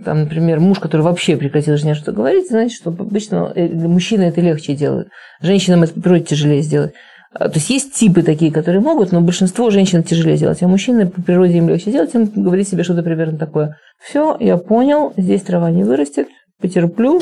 там, 0.03 0.23
например, 0.23 0.59
муж, 0.59 0.79
который 0.79 1.01
вообще 1.01 1.37
прекратил 1.37 1.77
жене 1.77 1.93
что-то 1.93 2.11
говорить, 2.11 2.47
значит, 2.49 2.75
что 2.75 2.89
обычно 2.89 3.51
э, 3.55 3.67
мужчина 3.67 4.23
это 4.23 4.41
легче 4.41 4.75
делает. 4.75 5.09
Женщинам 5.41 5.83
это 5.83 5.99
природе 5.99 6.23
тяжелее 6.23 6.61
сделать. 6.61 6.93
А, 7.31 7.49
то 7.49 7.55
есть 7.55 7.69
есть 7.69 7.93
типы 7.93 8.23
такие, 8.23 8.51
которые 8.51 8.81
могут, 8.81 9.11
но 9.11 9.21
большинство 9.21 9.69
женщин 9.69 10.03
тяжелее 10.03 10.37
делать, 10.37 10.63
а 10.63 10.67
мужчины 10.67 11.07
по 11.07 11.21
природе 11.21 11.57
им 11.57 11.69
легче 11.69 11.91
делать, 11.91 12.15
им 12.15 12.25
говорить 12.25 12.67
себе 12.67 12.83
что-то 12.83 13.03
примерно 13.03 13.37
такое. 13.37 13.77
Все, 14.03 14.35
я 14.39 14.57
понял, 14.57 15.13
здесь 15.17 15.43
трава 15.43 15.69
не 15.69 15.83
вырастет, 15.83 16.29
потерплю, 16.59 17.21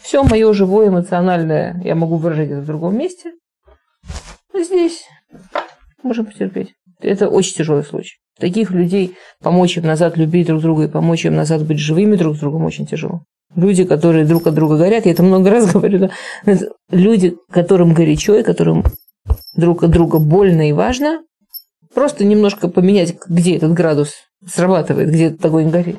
все 0.00 0.22
мое 0.22 0.52
живое, 0.52 0.88
эмоциональное 0.88 1.80
я 1.84 1.94
могу 1.94 2.16
выражать 2.16 2.50
это 2.50 2.60
в 2.60 2.66
другом 2.66 2.96
месте. 2.98 3.32
А 4.52 4.60
здесь 4.60 5.04
можем 6.02 6.26
потерпеть. 6.26 6.74
Это 7.00 7.28
очень 7.28 7.54
тяжелый 7.54 7.84
случай. 7.84 8.18
Таких 8.38 8.70
людей 8.70 9.16
помочь 9.42 9.76
им 9.76 9.84
назад 9.84 10.16
любить 10.16 10.46
друг 10.46 10.60
друга 10.60 10.84
и 10.84 10.88
помочь 10.88 11.24
им 11.24 11.36
назад 11.36 11.64
быть 11.64 11.78
живыми 11.78 12.16
друг 12.16 12.36
с 12.36 12.40
другом 12.40 12.64
очень 12.64 12.86
тяжело. 12.86 13.24
Люди, 13.54 13.84
которые 13.84 14.24
друг 14.24 14.46
от 14.46 14.54
друга 14.54 14.76
горят, 14.76 15.06
я 15.06 15.12
это 15.12 15.22
много 15.22 15.50
раз 15.50 15.72
говорю, 15.72 15.98
да, 15.98 16.10
люди, 16.90 17.36
которым 17.50 17.94
горячо 17.94 18.36
и 18.36 18.42
которым 18.42 18.84
друг 19.56 19.84
от 19.84 19.90
друга 19.90 20.18
больно 20.18 20.68
и 20.68 20.72
важно, 20.72 21.22
просто 21.94 22.24
немножко 22.24 22.68
поменять, 22.68 23.16
где 23.28 23.56
этот 23.56 23.72
градус 23.72 24.14
срабатывает, 24.46 25.10
где 25.10 25.26
этот 25.26 25.44
огонь 25.44 25.70
горит. 25.70 25.98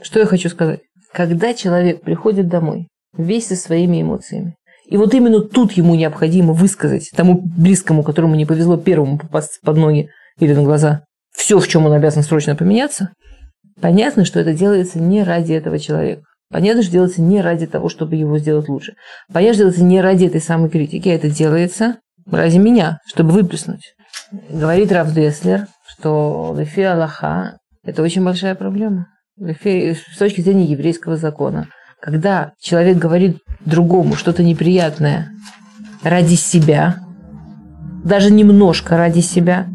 Что 0.00 0.20
я 0.20 0.26
хочу 0.26 0.48
сказать? 0.48 0.80
Когда 1.12 1.54
человек 1.54 2.02
приходит 2.02 2.48
домой 2.48 2.88
весь 3.16 3.46
со 3.46 3.56
своими 3.56 4.02
эмоциями. 4.02 4.54
И 4.88 4.96
вот 4.96 5.12
именно 5.12 5.42
тут 5.42 5.72
ему 5.72 5.94
необходимо 5.94 6.54
высказать 6.54 7.10
тому 7.14 7.42
близкому, 7.42 8.02
которому 8.02 8.34
не 8.34 8.46
повезло 8.46 8.78
первому 8.78 9.18
попасть 9.18 9.60
под 9.62 9.76
ноги 9.76 10.08
или 10.38 10.54
на 10.54 10.62
глаза, 10.62 11.04
все, 11.32 11.58
в 11.58 11.68
чем 11.68 11.86
он 11.86 11.92
обязан 11.92 12.22
срочно 12.22 12.56
поменяться, 12.56 13.10
понятно, 13.80 14.24
что 14.24 14.40
это 14.40 14.54
делается 14.54 14.98
не 14.98 15.22
ради 15.22 15.52
этого 15.52 15.78
человека. 15.78 16.22
Понятно, 16.50 16.82
что 16.82 16.92
делается 16.92 17.20
не 17.20 17.42
ради 17.42 17.66
того, 17.66 17.90
чтобы 17.90 18.16
его 18.16 18.38
сделать 18.38 18.68
лучше. 18.68 18.94
Понятно, 19.30 19.54
что 19.54 19.62
делается 19.64 19.84
не 19.84 20.00
ради 20.00 20.24
этой 20.24 20.40
самой 20.40 20.70
критики, 20.70 21.08
а 21.10 21.14
это 21.14 21.28
делается 21.28 21.98
ради 22.30 22.56
меня, 22.56 22.98
чтобы 23.06 23.32
выплеснуть. 23.32 23.94
Говорит 24.48 24.90
Раф 24.90 25.12
Деслер, 25.12 25.66
что 25.86 26.54
Лефи 26.58 26.80
Аллаха– 26.80 27.58
это 27.84 28.02
очень 28.02 28.24
большая 28.24 28.54
проблема. 28.54 29.08
Лефи, 29.36 29.94
с 29.94 30.16
точки 30.16 30.40
зрения 30.40 30.64
еврейского 30.64 31.18
закона– 31.18 31.68
когда 32.00 32.52
человек 32.60 32.98
говорит 32.98 33.38
другому 33.64 34.14
что-то 34.14 34.42
неприятное 34.42 35.32
ради 36.02 36.34
себя, 36.34 36.96
даже 38.04 38.30
немножко 38.30 38.96
ради 38.96 39.20
себя, 39.20 39.66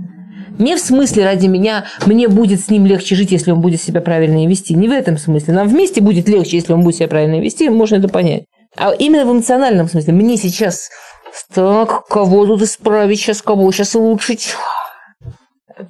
не 0.59 0.75
в 0.75 0.79
смысле 0.79 1.25
ради 1.25 1.47
меня, 1.47 1.85
мне 2.05 2.27
будет 2.27 2.61
с 2.61 2.69
ним 2.69 2.85
легче 2.85 3.15
жить, 3.15 3.31
если 3.31 3.51
он 3.51 3.61
будет 3.61 3.81
себя 3.81 4.01
правильно 4.01 4.47
вести. 4.47 4.75
Не 4.75 4.87
в 4.87 4.91
этом 4.91 5.17
смысле. 5.17 5.53
Нам 5.55 5.67
вместе 5.67 5.99
будет 5.99 6.29
легче, 6.29 6.57
если 6.57 6.73
он 6.73 6.83
будет 6.83 6.95
себя 6.95 7.07
правильно 7.07 7.39
вести, 7.39 7.69
можно 7.69 7.95
это 7.95 8.07
понять. 8.07 8.43
А 8.77 8.91
именно 8.91 9.25
в 9.25 9.31
эмоциональном 9.31 9.89
смысле. 9.89 10.13
Мне 10.13 10.37
сейчас 10.37 10.89
так, 11.53 12.05
кого 12.07 12.45
тут 12.45 12.61
исправить 12.61 13.19
сейчас, 13.19 13.41
кого 13.41 13.71
сейчас 13.71 13.95
улучшить? 13.95 14.55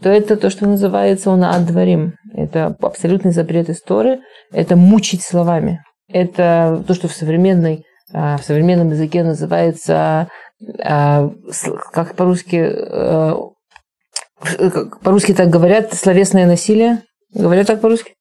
То 0.02 0.10
это 0.10 0.38
то, 0.38 0.50
что 0.50 0.66
называется 0.66 1.30
он 1.30 1.44
адварим. 1.44 2.14
Это 2.34 2.76
абсолютный 2.82 3.32
запрет 3.32 3.70
истории. 3.70 4.20
Это 4.52 4.78
мучить 4.78 5.24
словами. 5.24 5.84
Это 6.14 6.84
то, 6.88 6.94
что 6.94 7.08
в 7.08 7.14
современной 7.14 7.84
а, 8.14 8.38
в 8.38 8.44
современном 8.44 8.92
языке 8.92 9.24
называется, 9.24 10.30
а, 10.84 11.30
как 11.92 12.16
по-русски, 12.16 12.56
э, 12.56 13.34
по-русски 15.04 15.34
так 15.34 15.50
говорят, 15.50 15.94
словесное 15.94 16.46
насилие. 16.46 17.02
Говорят 17.34 17.68
так 17.68 17.82
по-русски? 17.82 18.14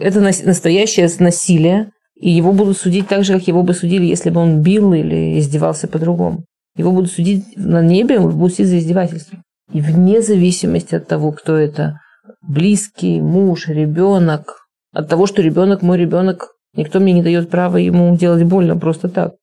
Это 0.00 0.20
настоящее 0.20 1.10
насилие, 1.18 1.90
и 2.14 2.30
его 2.30 2.52
будут 2.52 2.78
судить 2.78 3.08
так 3.08 3.24
же, 3.24 3.32
как 3.32 3.48
его 3.48 3.64
бы 3.64 3.74
судили, 3.74 4.04
если 4.04 4.30
бы 4.30 4.40
он 4.40 4.62
бил 4.62 4.92
или 4.92 5.38
издевался 5.38 5.88
по-другому. 5.88 6.44
Его 6.76 6.92
будут 6.92 7.10
судить 7.10 7.44
на 7.56 7.82
небе, 7.82 8.20
будут 8.20 8.54
судить 8.54 8.68
за 8.68 8.78
издевательство. 8.78 9.38
И 9.72 9.80
вне 9.80 10.22
зависимости 10.22 10.94
от 10.94 11.08
того, 11.08 11.32
кто 11.32 11.56
это, 11.56 11.98
близкий, 12.42 13.20
муж, 13.20 13.66
ребенок, 13.68 14.68
от 14.92 15.08
того, 15.08 15.26
что 15.26 15.42
ребенок 15.42 15.82
мой 15.82 15.98
ребенок 15.98 16.53
Никто 16.76 17.00
мне 17.00 17.12
не 17.12 17.22
дает 17.22 17.50
права 17.50 17.76
ему 17.76 18.16
делать 18.16 18.42
больно 18.42 18.76
просто 18.76 19.08
так. 19.08 19.34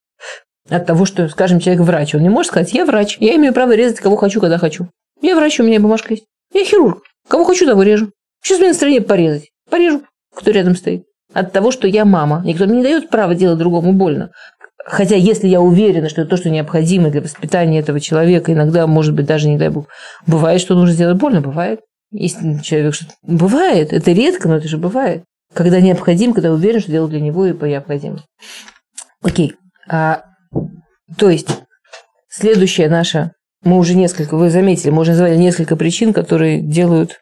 От 0.69 0.85
того, 0.85 1.05
что, 1.05 1.27
скажем, 1.29 1.59
человек 1.59 1.83
врач. 1.83 2.13
Он 2.13 2.21
не 2.21 2.29
может 2.29 2.51
сказать, 2.51 2.73
я 2.73 2.85
врач, 2.85 3.17
я 3.19 3.35
имею 3.35 3.53
право 3.53 3.73
резать 3.73 3.99
кого 3.99 4.15
хочу, 4.15 4.39
когда 4.39 4.57
хочу. 4.57 4.87
Я 5.21 5.35
врач, 5.35 5.59
у 5.59 5.63
меня 5.63 5.79
бумажка 5.79 6.13
есть. 6.13 6.25
Я 6.53 6.65
хирург. 6.65 7.03
Кого 7.27 7.45
хочу, 7.45 7.65
того 7.65 7.83
режу. 7.83 8.11
Сейчас 8.43 8.59
мне 8.59 8.69
настроение 8.69 9.01
порезать. 9.01 9.49
Порежу, 9.69 10.03
кто 10.35 10.51
рядом 10.51 10.75
стоит. 10.75 11.03
От 11.33 11.53
того, 11.53 11.71
что 11.71 11.87
я 11.87 12.05
мама. 12.05 12.41
Никто 12.45 12.65
мне 12.65 12.77
не 12.77 12.83
дает 12.83 13.09
права 13.09 13.35
делать 13.35 13.59
другому 13.59 13.93
больно. 13.93 14.31
Хотя, 14.83 15.15
если 15.15 15.47
я 15.47 15.61
уверена, 15.61 16.09
что 16.09 16.21
это 16.21 16.31
то, 16.31 16.37
что 16.37 16.49
необходимо 16.49 17.09
для 17.09 17.21
воспитания 17.21 17.79
этого 17.79 17.99
человека, 17.99 18.51
иногда, 18.51 18.87
может 18.87 19.13
быть, 19.13 19.27
даже, 19.27 19.47
не 19.47 19.57
дай 19.57 19.69
бог, 19.69 19.87
бывает, 20.25 20.59
что 20.59 20.75
нужно 20.75 20.93
сделать 20.93 21.17
больно, 21.17 21.41
бывает. 21.41 21.81
Если 22.11 22.59
человек 22.59 22.95
что-то... 22.95 23.13
Бывает, 23.21 23.93
это 23.93 24.11
редко, 24.11 24.49
но 24.49 24.57
это 24.57 24.67
же 24.67 24.77
бывает 24.77 25.23
когда 25.53 25.81
необходим, 25.81 26.33
когда 26.33 26.51
уверен, 26.51 26.79
что 26.79 26.91
делать 26.91 27.11
для 27.11 27.21
него 27.21 27.45
и 27.45 27.53
по 27.53 27.65
необходимости. 27.65 28.25
Окей. 29.21 29.55
А, 29.89 30.23
то 31.17 31.29
есть, 31.29 31.49
следующая 32.29 32.89
наша, 32.89 33.33
мы 33.63 33.77
уже 33.77 33.95
несколько, 33.95 34.37
вы 34.37 34.49
заметили, 34.49 34.89
мы 34.89 35.01
уже 35.01 35.11
назвали 35.11 35.35
несколько 35.35 35.75
причин, 35.75 36.13
которые 36.13 36.61
делают... 36.61 37.19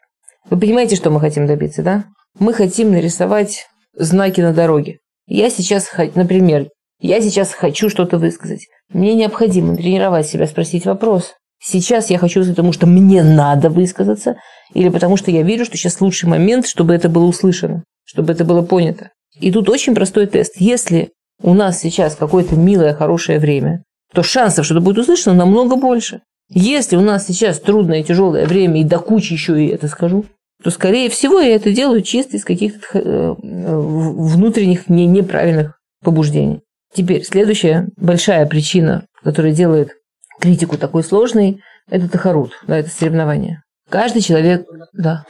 Вы 0.49 0.59
понимаете, 0.59 0.95
что 0.95 1.09
мы 1.09 1.19
хотим 1.19 1.47
добиться, 1.47 1.83
да? 1.83 2.05
Мы 2.39 2.53
хотим 2.53 2.91
нарисовать 2.91 3.67
знаки 3.93 4.41
на 4.41 4.53
дороге. 4.53 4.99
Я 5.27 5.49
сейчас, 5.49 5.91
например, 6.15 6.69
я 6.99 7.21
сейчас 7.21 7.53
хочу 7.53 7.89
что-то 7.89 8.17
высказать. 8.17 8.67
Мне 8.89 9.13
необходимо 9.15 9.75
тренировать 9.75 10.27
себя, 10.27 10.47
спросить 10.47 10.85
вопрос. 10.85 11.35
Сейчас 11.61 12.09
я 12.09 12.17
хочу, 12.17 12.45
потому 12.45 12.71
что 12.71 12.87
мне 12.87 13.23
надо 13.23 13.69
высказаться, 13.69 14.37
или 14.73 14.89
потому 14.89 15.17
что 15.17 15.31
я 15.31 15.43
верю, 15.43 15.65
что 15.65 15.77
сейчас 15.77 15.99
лучший 16.01 16.29
момент, 16.29 16.67
чтобы 16.67 16.93
это 16.93 17.09
было 17.09 17.25
услышано 17.25 17.83
чтобы 18.09 18.33
это 18.33 18.43
было 18.43 18.63
понято. 18.63 19.11
И 19.39 19.51
тут 19.51 19.69
очень 19.69 19.93
простой 19.93 20.25
тест. 20.25 20.53
Если 20.55 21.11
у 21.43 21.53
нас 21.53 21.79
сейчас 21.79 22.15
какое-то 22.15 22.55
милое, 22.55 22.95
хорошее 22.95 23.37
время, 23.37 23.83
то 24.11 24.23
шансов, 24.23 24.65
что 24.65 24.73
это 24.73 24.83
будет 24.83 24.97
услышано, 24.97 25.35
намного 25.35 25.75
больше. 25.75 26.21
Если 26.49 26.95
у 26.95 27.01
нас 27.01 27.27
сейчас 27.27 27.59
трудное, 27.59 28.01
тяжелое 28.01 28.47
время, 28.47 28.81
и 28.81 28.83
до 28.83 28.97
кучи 28.97 29.33
еще 29.33 29.63
и 29.63 29.67
это 29.67 29.87
скажу, 29.87 30.25
то, 30.63 30.71
скорее 30.71 31.09
всего, 31.09 31.39
я 31.39 31.55
это 31.55 31.71
делаю 31.71 32.01
чисто 32.01 32.37
из 32.37 32.43
каких-то 32.43 32.97
э, 32.97 33.35
внутренних 33.37 34.89
не, 34.89 35.05
неправильных 35.05 35.79
побуждений. 36.03 36.61
Теперь, 36.91 37.23
следующая 37.23 37.89
большая 37.95 38.47
причина, 38.47 39.05
которая 39.23 39.53
делает 39.53 39.91
критику 40.39 40.77
такой 40.77 41.03
сложной, 41.03 41.61
это 41.89 42.09
тахарут, 42.09 42.51
да, 42.67 42.77
это 42.77 42.89
соревнование. 42.89 43.63
Каждый 43.89 44.21
человек, 44.21 44.67
да. 44.93 45.25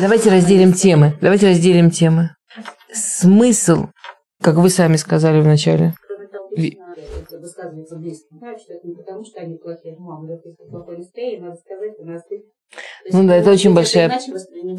Давайте 0.00 0.30
разделим 0.30 0.72
темы. 0.72 1.14
Давайте 1.20 1.48
разделим 1.48 1.90
темы. 1.90 2.30
Смысл, 2.92 3.86
как 4.42 4.56
вы 4.56 4.70
сами 4.70 4.96
сказали 4.96 5.40
вначале. 5.40 5.94
Ну 13.12 13.26
да, 13.26 13.36
это 13.36 13.50
очень 13.50 13.74
большая, 13.74 14.18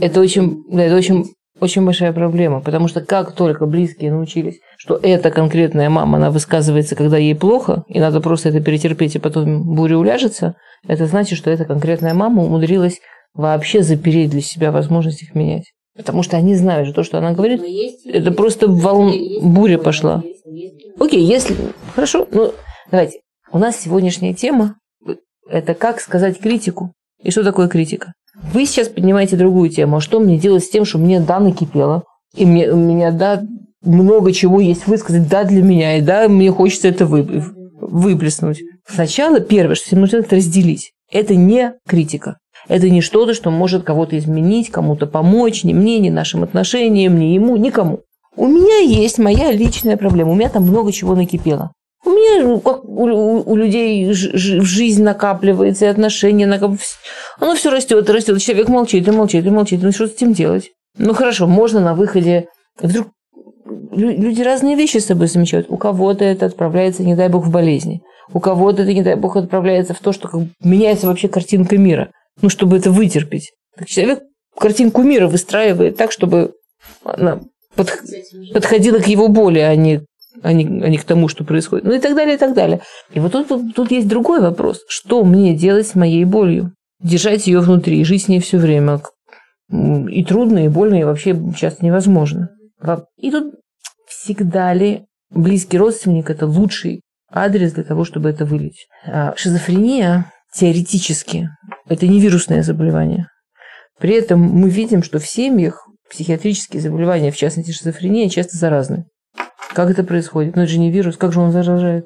это 0.01 0.19
очень, 0.19 0.63
да, 0.69 0.83
это 0.83 0.95
очень 0.95 1.35
очень 1.61 1.85
большая 1.85 2.13
проблема, 2.13 2.61
потому 2.61 2.87
что 2.87 3.01
как 3.01 3.33
только 3.33 3.65
близкие 3.65 4.11
научились, 4.11 4.59
что 4.77 4.99
эта 5.01 5.31
конкретная 5.31 5.89
мама, 5.89 6.17
она 6.17 6.31
высказывается, 6.31 6.95
когда 6.95 7.17
ей 7.17 7.35
плохо, 7.35 7.83
и 7.87 7.99
надо 7.99 8.21
просто 8.21 8.49
это 8.49 8.61
перетерпеть, 8.61 9.15
и 9.15 9.19
потом 9.19 9.75
буря 9.75 9.97
уляжется, 9.97 10.55
это 10.87 11.05
значит, 11.05 11.37
что 11.37 11.49
эта 11.49 11.65
конкретная 11.65 12.13
мама 12.13 12.43
умудрилась 12.43 12.99
вообще 13.33 13.83
запереть 13.83 14.31
для 14.31 14.41
себя 14.41 14.71
возможность 14.71 15.23
их 15.23 15.35
менять. 15.35 15.71
Потому 15.95 16.23
что 16.23 16.37
они 16.37 16.55
знают, 16.55 16.87
что 16.87 16.95
то, 16.95 17.03
что 17.03 17.17
она 17.17 17.33
говорит, 17.33 17.61
это 18.05 18.31
просто 18.31 18.67
волн... 18.67 19.13
буря 19.41 19.77
пошла. 19.77 20.23
Окей, 20.99 21.23
если... 21.23 21.55
Хорошо, 21.93 22.27
ну, 22.31 22.53
давайте. 22.89 23.19
У 23.51 23.57
нас 23.57 23.79
сегодняшняя 23.79 24.33
тема– 24.33 24.75
это 25.49 25.73
как 25.73 25.99
сказать 25.99 26.39
критику. 26.39 26.93
И 27.21 27.31
что 27.31 27.43
такое 27.43 27.67
критика? 27.67 28.13
Вы 28.53 28.65
сейчас 28.65 28.87
поднимаете 28.87 29.35
другую 29.35 29.69
тему. 29.69 29.97
А 29.97 30.01
что 30.01 30.19
мне 30.19 30.37
делать 30.37 30.63
с 30.63 30.69
тем, 30.69 30.85
что 30.85 30.97
мне 30.97 31.19
да 31.19 31.39
накипело, 31.39 32.03
и 32.35 32.45
мне, 32.45 32.71
у 32.71 32.77
меня 32.77 33.11
да 33.11 33.41
много 33.83 34.33
чего 34.33 34.59
есть 34.59 34.87
высказать, 34.87 35.29
да 35.29 35.43
для 35.43 35.61
меня, 35.61 35.97
и 35.97 36.01
да 36.01 36.27
мне 36.27 36.51
хочется 36.51 36.87
это 36.87 37.05
вы, 37.05 37.43
выплеснуть. 37.79 38.61
Сначала 38.87 39.39
первое, 39.39 39.75
что 39.75 39.85
всем 39.85 40.01
нужно 40.01 40.17
это 40.17 40.35
разделить. 40.35 40.91
Это 41.11 41.35
не 41.35 41.73
критика. 41.87 42.37
Это 42.67 42.89
не 42.89 43.01
что-то, 43.01 43.33
что 43.33 43.51
может 43.51 43.83
кого-то 43.83 44.17
изменить, 44.17 44.69
кому-то 44.69 45.07
помочь, 45.07 45.63
ни 45.63 45.73
мне, 45.73 45.97
ни 45.99 46.09
нашим 46.09 46.43
отношениям, 46.43 47.17
ни 47.17 47.33
ему, 47.33 47.55
никому. 47.55 48.01
У 48.35 48.47
меня 48.47 48.79
есть 48.79 49.17
моя 49.17 49.51
личная 49.51 49.97
проблема. 49.97 50.31
У 50.31 50.35
меня 50.35 50.49
там 50.49 50.63
много 50.63 50.91
чего 50.91 51.15
накипело. 51.15 51.71
У 52.09 52.11
меня, 52.11 52.59
как 52.59 52.83
у, 52.85 53.03
у, 53.03 53.51
у 53.51 53.55
людей 53.55 54.11
ж, 54.13 54.31
жизнь 54.33 55.03
накапливается, 55.03 55.85
и 55.85 55.89
отношения 55.89 56.47
накапливаются. 56.47 56.97
Оно 57.39 57.53
все 57.53 57.69
растет, 57.69 58.09
растет. 58.09 58.41
Человек 58.41 58.67
молчит 58.67 59.07
и 59.07 59.11
молчит 59.11 59.45
и 59.45 59.49
молчит. 59.51 59.83
Ну, 59.83 59.91
что 59.91 60.07
с 60.07 60.13
этим 60.13 60.33
делать? 60.33 60.71
Ну, 60.97 61.13
хорошо, 61.13 61.45
можно 61.45 61.79
на 61.79 61.93
выходе... 61.93 62.47
Вдруг 62.81 63.09
люди 63.91 64.41
разные 64.41 64.75
вещи 64.75 64.97
с 64.97 65.05
собой 65.05 65.27
замечают. 65.27 65.67
У 65.69 65.77
кого-то 65.77 66.25
это 66.25 66.47
отправляется, 66.47 67.03
не 67.03 67.15
дай 67.15 67.29
бог, 67.29 67.45
в 67.45 67.51
болезни. 67.51 68.01
У 68.33 68.39
кого-то 68.39 68.81
это, 68.81 68.93
не 68.93 69.03
дай 69.03 69.15
бог, 69.15 69.35
отправляется 69.35 69.93
в 69.93 69.99
то, 69.99 70.11
что 70.11 70.29
как 70.29 70.41
меняется 70.63 71.05
вообще 71.05 71.27
картинка 71.27 71.77
мира. 71.77 72.09
Ну, 72.41 72.49
чтобы 72.49 72.77
это 72.77 72.89
вытерпеть. 72.89 73.51
Так 73.77 73.87
человек 73.87 74.23
картинку 74.57 75.03
мира 75.03 75.27
выстраивает 75.27 75.97
так, 75.97 76.11
чтобы 76.11 76.53
она 77.03 77.39
под... 77.75 77.93
подходила 78.51 78.97
к 78.97 79.05
его 79.05 79.27
боли, 79.27 79.59
а 79.59 79.75
не 79.75 80.01
а 80.41 80.53
не, 80.53 80.65
а 80.65 80.89
не 80.89 80.97
к 80.97 81.03
тому, 81.03 81.27
что 81.27 81.43
происходит. 81.43 81.85
Ну 81.85 81.93
и 81.93 81.99
так 81.99 82.15
далее, 82.15 82.35
и 82.35 82.37
так 82.37 82.53
далее. 82.53 82.81
И 83.13 83.19
вот 83.19 83.31
тут, 83.31 83.47
тут, 83.47 83.75
тут 83.75 83.91
есть 83.91 84.07
другой 84.07 84.41
вопрос. 84.41 84.81
Что 84.87 85.23
мне 85.23 85.55
делать 85.55 85.87
с 85.87 85.95
моей 85.95 86.25
болью? 86.25 86.73
Держать 87.01 87.47
ее 87.47 87.59
внутри, 87.59 88.03
жить 88.03 88.23
с 88.23 88.27
ней 88.27 88.39
все 88.39 88.57
время. 88.57 89.01
И 89.71 90.23
трудно, 90.25 90.65
и 90.65 90.67
больно, 90.67 90.99
и 90.99 91.03
вообще 91.03 91.37
часто 91.55 91.85
невозможно. 91.85 92.49
И 93.17 93.31
тут 93.31 93.53
всегда 94.07 94.73
ли 94.73 95.05
близкий 95.29 95.77
родственник– 95.77 96.29
это 96.31 96.47
лучший 96.47 97.01
адрес 97.31 97.73
для 97.73 97.83
того, 97.83 98.03
чтобы 98.03 98.29
это 98.29 98.45
вылечить? 98.45 98.87
А 99.05 99.33
шизофрения 99.35 100.31
теоретически– 100.53 101.49
это 101.87 102.07
не 102.07 102.19
вирусное 102.19 102.63
заболевание. 102.63 103.27
При 103.99 104.15
этом 104.15 104.39
мы 104.39 104.69
видим, 104.69 105.03
что 105.03 105.19
в 105.19 105.27
семьях 105.27 105.85
психиатрические 106.09 106.81
заболевания, 106.81 107.31
в 107.31 107.37
частности 107.37 107.71
шизофрения, 107.71 108.29
часто 108.29 108.57
заразны. 108.57 109.05
Как 109.73 109.89
это 109.89 110.03
происходит? 110.03 110.55
Ну, 110.55 110.63
это 110.63 110.71
же 110.71 110.79
не 110.79 110.91
вирус, 110.91 111.17
как 111.17 111.31
же 111.31 111.39
он 111.39 111.51
заражает? 111.51 112.05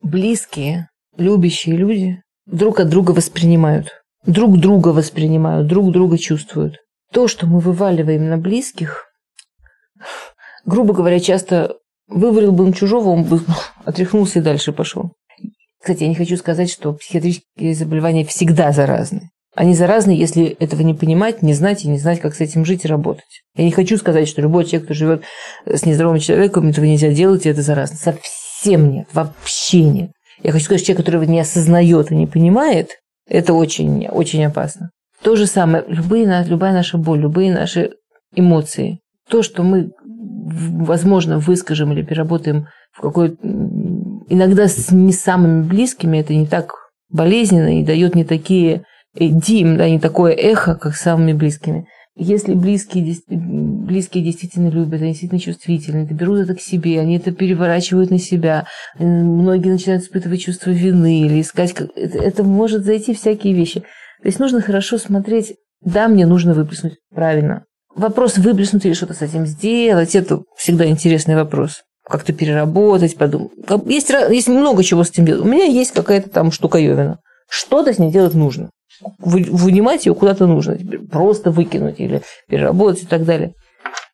Близкие, 0.00 0.88
любящие 1.16 1.76
люди 1.76 2.22
друг 2.46 2.80
от 2.80 2.88
друга 2.88 3.10
воспринимают. 3.10 3.88
Друг 4.24 4.58
друга 4.58 4.88
воспринимают, 4.88 5.66
друг 5.66 5.92
друга 5.92 6.18
чувствуют. 6.18 6.76
То, 7.12 7.28
что 7.28 7.46
мы 7.46 7.60
вываливаем 7.60 8.28
на 8.28 8.36
близких, 8.36 9.06
грубо 10.64 10.94
говоря, 10.94 11.20
часто 11.20 11.76
вывалил 12.06 12.52
бы 12.52 12.66
на 12.66 12.72
чужого, 12.72 13.08
он 13.10 13.24
бы 13.24 13.40
отряхнулся 13.84 14.38
и 14.38 14.42
дальше 14.42 14.72
пошел. 14.72 15.12
Кстати, 15.80 16.02
я 16.02 16.08
не 16.08 16.14
хочу 16.14 16.36
сказать, 16.36 16.70
что 16.70 16.92
психиатрические 16.92 17.74
заболевания 17.74 18.24
всегда 18.24 18.72
заразны. 18.72 19.30
Они 19.54 19.74
заразны, 19.74 20.10
если 20.10 20.44
этого 20.44 20.82
не 20.82 20.94
понимать, 20.94 21.42
не 21.42 21.54
знать 21.54 21.84
и 21.84 21.88
не 21.88 21.98
знать, 21.98 22.20
как 22.20 22.34
с 22.34 22.40
этим 22.40 22.64
жить 22.64 22.84
и 22.84 22.88
работать. 22.88 23.42
Я 23.56 23.64
не 23.64 23.72
хочу 23.72 23.96
сказать, 23.96 24.28
что 24.28 24.42
любой 24.42 24.64
человек, 24.64 24.84
кто 24.84 24.94
живет 24.94 25.24
с 25.66 25.84
нездоровым 25.84 26.20
человеком, 26.20 26.68
этого 26.68 26.84
нельзя 26.84 27.10
делать, 27.10 27.46
и 27.46 27.48
это 27.48 27.62
заразно. 27.62 27.96
Совсем 27.96 28.90
нет, 28.90 29.08
вообще 29.12 29.82
нет. 29.82 30.10
Я 30.42 30.52
хочу 30.52 30.66
сказать, 30.66 30.80
что 30.80 30.88
человек, 30.88 31.06
который 31.06 31.26
не 31.26 31.40
осознает 31.40 32.12
и 32.12 32.16
не 32.16 32.26
понимает, 32.26 32.90
это 33.28 33.54
очень, 33.54 34.06
очень 34.08 34.44
опасно. 34.44 34.90
То 35.22 35.34
же 35.34 35.46
самое, 35.46 35.84
любые, 35.88 36.44
любая 36.46 36.72
наша 36.72 36.96
боль, 36.96 37.20
любые 37.20 37.52
наши 37.52 37.92
эмоции, 38.34 39.00
то, 39.28 39.42
что 39.42 39.62
мы, 39.62 39.90
возможно, 40.06 41.38
выскажем 41.38 41.92
или 41.92 42.02
переработаем 42.02 42.68
в 42.92 43.00
какой 43.00 43.36
иногда 44.28 44.68
с 44.68 44.90
не 44.90 45.12
самыми 45.12 45.62
близкими, 45.62 46.18
это 46.18 46.34
не 46.34 46.46
так 46.46 46.72
болезненно 47.10 47.80
и 47.80 47.84
дает 47.84 48.14
не 48.14 48.24
такие 48.24 48.84
дим, 49.14 49.76
да, 49.76 49.88
не 49.88 49.98
такое 49.98 50.32
эхо, 50.32 50.74
как 50.74 50.94
с 50.94 51.02
самыми 51.02 51.32
близкими. 51.32 51.86
Если 52.20 52.54
близкие, 52.54 53.16
близкие 53.28 54.24
действительно 54.24 54.70
любят, 54.70 55.00
они 55.00 55.10
действительно 55.10 55.40
чувствительны, 55.40 56.04
это 56.04 56.14
берут 56.14 56.40
это 56.40 56.56
к 56.56 56.60
себе, 56.60 56.98
они 56.98 57.16
это 57.16 57.30
переворачивают 57.30 58.10
на 58.10 58.18
себя, 58.18 58.66
многие 58.98 59.70
начинают 59.70 60.02
испытывать 60.02 60.42
чувство 60.42 60.70
вины 60.70 61.20
или 61.20 61.40
искать... 61.40 61.72
Это, 61.94 62.18
это 62.18 62.42
может 62.42 62.84
зайти 62.84 63.14
всякие 63.14 63.54
вещи. 63.54 63.80
То 64.22 64.26
есть 64.26 64.40
нужно 64.40 64.60
хорошо 64.60 64.98
смотреть, 64.98 65.54
да, 65.80 66.08
мне 66.08 66.26
нужно 66.26 66.54
выплеснуть, 66.54 66.94
правильно. 67.14 67.66
Вопрос 67.94 68.36
выплеснуть 68.36 68.84
или 68.84 68.94
что-то 68.94 69.14
с 69.14 69.22
этим 69.22 69.46
сделать, 69.46 70.16
это 70.16 70.42
всегда 70.56 70.86
интересный 70.86 71.36
вопрос. 71.36 71.82
Как-то 72.04 72.32
переработать, 72.32 73.16
подумать. 73.16 73.52
Есть, 73.86 74.10
есть 74.10 74.48
много 74.48 74.82
чего 74.82 75.04
с 75.04 75.10
этим 75.10 75.24
делать. 75.24 75.44
У 75.44 75.48
меня 75.48 75.66
есть 75.66 75.92
какая-то 75.92 76.30
там 76.30 76.50
штуковина. 76.50 77.20
Что-то 77.48 77.92
с 77.94 77.98
ней 77.98 78.10
делать 78.10 78.34
нужно 78.34 78.70
вынимать 79.18 80.06
ее 80.06 80.14
куда-то 80.14 80.46
нужно. 80.46 80.76
Просто 81.10 81.50
выкинуть 81.50 82.00
или 82.00 82.22
переработать 82.48 83.04
и 83.04 83.06
так 83.06 83.24
далее. 83.24 83.54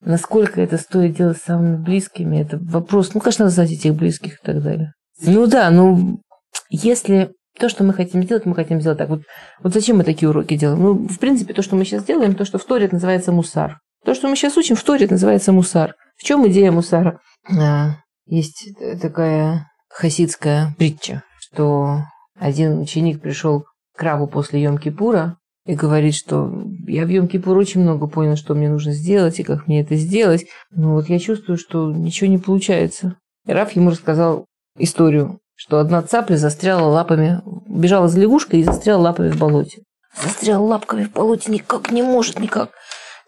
Насколько 0.01 0.61
это 0.61 0.77
стоит 0.77 1.17
делать 1.17 1.39
с 1.39 1.45
самыми 1.45 1.77
близкими, 1.77 2.41
это 2.41 2.59
вопрос. 2.61 3.15
Ну, 3.15 3.21
конечно, 3.21 3.45
надо 3.47 3.55
знать 3.55 3.73
этих 3.73 3.95
близких 3.95 4.35
и 4.35 4.45
так 4.45 4.63
далее. 4.63 4.93
Ну 5.23 5.47
да, 5.47 5.71
ну, 5.71 6.21
если 6.69 7.33
то, 7.59 7.69
что 7.69 7.85
мы 7.85 7.95
хотим 7.95 8.23
сделать, 8.23 8.47
мы 8.47 8.55
хотим 8.55 8.81
сделать 8.81 8.99
так. 8.99 9.09
Вот, 9.09 9.23
вот 9.63 9.73
зачем 9.73 9.99
мы 9.99 10.05
такие 10.05 10.29
уроки 10.29 10.57
делаем? 10.57 10.83
Ну, 10.83 11.09
в 11.09 11.19
принципе, 11.19 11.55
то, 11.55 11.63
что 11.63 11.77
мы 11.77 11.85
сейчас 11.85 12.05
делаем, 12.05 12.35
то, 12.35 12.45
что 12.45 12.59
в 12.59 12.65
Торе 12.65 12.89
называется 12.91 13.33
мусар. 13.33 13.79
То, 14.05 14.15
что 14.15 14.29
мы 14.29 14.37
сейчас 14.37 14.57
учим, 14.57 14.77
в 14.77 14.83
Торе 14.83 15.07
называется 15.09 15.53
мусар. 15.53 15.95
В 16.17 16.25
чем 16.25 16.47
идея 16.49 16.73
мусара? 16.73 17.21
А, 17.49 17.97
есть 18.27 18.69
такая 19.01 19.69
хасидская 19.89 20.75
притча, 20.77 21.23
что 21.39 22.01
один 22.39 22.81
ученик 22.81 23.23
пришел 23.23 23.65
Краву 23.97 24.27
после 24.27 24.65
Йом-Кипура 24.65 25.35
и 25.67 25.75
говорит, 25.75 26.15
что 26.15 26.53
я 26.87 27.07
в 27.07 27.09
Йом-Кипур 27.09 27.57
очень 27.57 27.81
много 27.81 28.07
понял, 28.07 28.37
что 28.37 28.55
мне 28.55 28.69
нужно 28.69 28.93
сделать 28.93 29.41
и 29.41 29.45
как 29.45 29.67
мне 29.67 29.81
это 29.81 29.97
сделать. 29.97 30.47
Но 30.71 30.93
вот 30.93 31.09
я 31.09 31.19
чувствую, 31.19 31.57
что 31.57 31.91
ничего 31.93 32.29
не 32.29 32.39
получается. 32.39 33.17
И 33.47 33.53
Раф 33.53 33.73
ему 33.73 33.91
рассказал 33.91 34.47
историю, 34.79 35.39
что 35.55 35.79
одна 35.79 36.03
цапля 36.03 36.37
застряла 36.37 36.89
лапами, 36.89 37.41
бежала 37.69 38.09
за 38.09 38.21
лягушкой 38.21 38.61
и 38.61 38.65
застряла 38.65 39.03
лапами 39.03 39.31
в 39.31 39.39
болоте. 39.39 39.83
Застряла 40.23 40.65
лапками 40.65 41.05
в 41.05 41.13
болоте, 41.13 41.51
никак 41.51 41.91
не 41.91 42.03
может, 42.03 42.39
никак. 42.39 42.71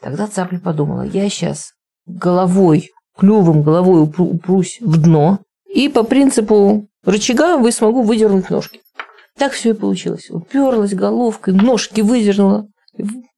Тогда 0.02 0.26
цапля 0.26 0.58
подумала, 0.58 1.02
я 1.02 1.28
сейчас 1.28 1.72
головой, 2.06 2.90
клювом 3.18 3.62
головой 3.62 4.02
упрусь 4.02 4.78
в 4.80 5.00
дно, 5.00 5.40
и 5.66 5.88
по 5.88 6.04
принципу 6.04 6.86
рычага 7.04 7.56
вы 7.56 7.72
смогу 7.72 8.02
выдернуть 8.02 8.50
ножки. 8.50 8.80
Так 9.38 9.52
все 9.52 9.70
и 9.70 9.74
получилось. 9.74 10.30
Уперлась 10.30 10.94
головкой, 10.94 11.54
ножки 11.54 12.00
выдернула. 12.00 12.66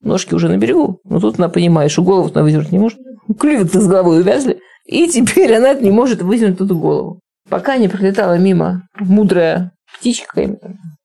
Ножки 0.01 0.33
уже 0.33 0.47
на 0.47 0.57
берегу, 0.57 0.99
но 1.03 1.19
тут 1.19 1.37
она 1.37 1.49
понимает, 1.49 1.91
что 1.91 2.03
голову 2.03 2.31
она 2.33 2.43
выдернуть 2.43 2.71
не 2.71 2.79
может. 2.79 2.99
Клювик-то 3.37 3.81
с 3.81 3.87
головой 3.87 4.21
увязли. 4.21 4.59
И 4.85 5.07
теперь 5.07 5.53
она 5.55 5.73
не 5.73 5.91
может 5.91 6.21
вытянуть 6.21 6.61
эту 6.61 6.77
голову. 6.77 7.19
Пока 7.49 7.77
не 7.77 7.87
пролетала 7.87 8.37
мимо 8.37 8.83
мудрая 8.99 9.71
птичка, 9.97 10.57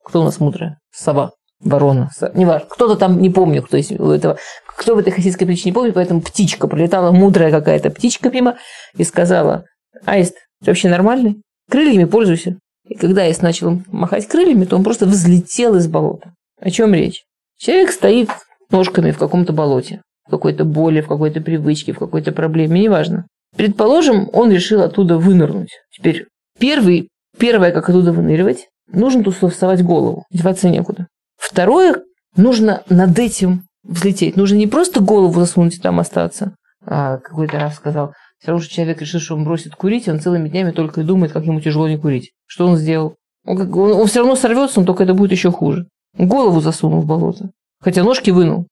кто 0.05 0.21
у 0.21 0.25
нас 0.25 0.39
мудрая? 0.39 0.79
Сова, 0.93 1.33
ворона, 1.61 2.11
со... 2.15 2.31
не 2.35 2.45
важно. 2.45 2.69
Кто-то 2.71 2.97
там, 2.97 3.21
не 3.21 3.31
помню, 3.31 3.63
кто 3.63 3.77
из 3.77 3.91
этого, 3.91 4.39
кто 4.67 4.95
в 4.95 4.99
этой 4.99 5.11
хасидской 5.11 5.47
притче 5.47 5.71
не 5.71 5.73
помнит, 5.73 5.95
поэтому 5.95 6.21
птичка, 6.21 6.69
пролетала 6.69 7.11
мудрая 7.11 7.51
какая-то 7.51 7.91
птичка 7.91 8.31
мимо 8.31 8.57
и 8.97 9.05
сказала, 9.05 9.65
Аист, 10.05 10.35
ты 10.63 10.71
вообще 10.71 10.89
нормальный? 10.89 11.43
Крыльями 11.71 12.05
пользуйся. 12.05 12.59
И 12.87 12.95
когда 12.95 13.25
я 13.25 13.35
начал 13.41 13.83
махать 13.91 14.27
крыльями, 14.29 14.65
то 14.65 14.77
он 14.77 14.85
просто 14.85 15.07
взлетел 15.07 15.77
из 15.77 15.87
болота. 15.89 16.35
О 16.61 16.71
чем 16.71 16.95
речь? 16.95 17.25
Человек 17.59 17.91
стоит 17.91 18.29
ножками 18.71 19.11
в 19.11 19.19
каком-то 19.19 19.53
болоте, 19.53 20.03
в 20.27 20.31
какой-то 20.31 20.65
боли, 20.65 21.01
в 21.01 21.09
какой-то 21.09 21.41
привычке, 21.41 21.93
в 21.93 21.99
какой-то 21.99 22.33
проблеме, 22.33 22.81
неважно. 22.83 23.27
Предположим, 23.57 24.29
он 24.33 24.51
решил 24.51 24.83
оттуда 24.83 25.19
вынырнуть. 25.19 25.71
Теперь 25.91 26.27
первый, 26.59 27.09
первое, 27.39 27.73
как 27.73 27.89
оттуда 27.89 28.13
выныривать, 28.13 28.69
нужно 28.91 29.23
тут 29.23 29.37
совать 29.55 29.83
голову, 29.83 30.25
деваться 30.31 30.69
некуда. 30.69 31.07
Второе, 31.37 32.03
нужно 32.37 32.83
над 32.89 33.19
этим 33.19 33.63
взлететь. 33.85 34.37
Нужно 34.37 34.57
не 34.57 34.67
просто 34.67 35.01
голову 35.01 35.39
засунуть 35.39 35.77
и 35.77 35.81
там 35.81 36.01
остаться. 36.01 36.57
А, 36.87 37.19
какой-то 37.19 37.59
раз 37.59 37.77
сказал, 37.77 38.13
все 38.45 38.51
равно, 38.51 38.63
что 38.63 38.75
человек 38.75 39.01
решил, 39.01 39.21
что 39.21 39.37
он 39.37 39.45
бросит 39.45 39.75
курить, 39.75 40.07
он 40.07 40.21
целыми 40.21 40.51
днями 40.51 40.71
только 40.71 41.01
и 41.01 41.05
думает, 41.05 41.33
как 41.33 41.47
ему 41.47 41.63
тяжело 41.63 41.89
не 41.89 41.97
курить. 41.97 42.33
Что 42.45 42.67
он 42.67 42.77
сделал? 42.77 43.17
Он, 43.47 43.57
как, 43.57 43.75
он, 43.75 43.93
он 43.93 44.07
все 44.07 44.19
равно 44.19 44.37
сорвется, 44.37 44.81
но 44.81 44.87
только 44.87 45.05
это 45.05 45.15
будет 45.15 45.33
еще 45.33 45.51
хуже. 45.51 45.87
Голову 46.19 46.61
засунул 46.61 47.01
в 47.01 47.07
болото. 47.07 47.53
Хотя 47.81 48.05
ножки 48.05 48.29
вынул. 48.29 48.67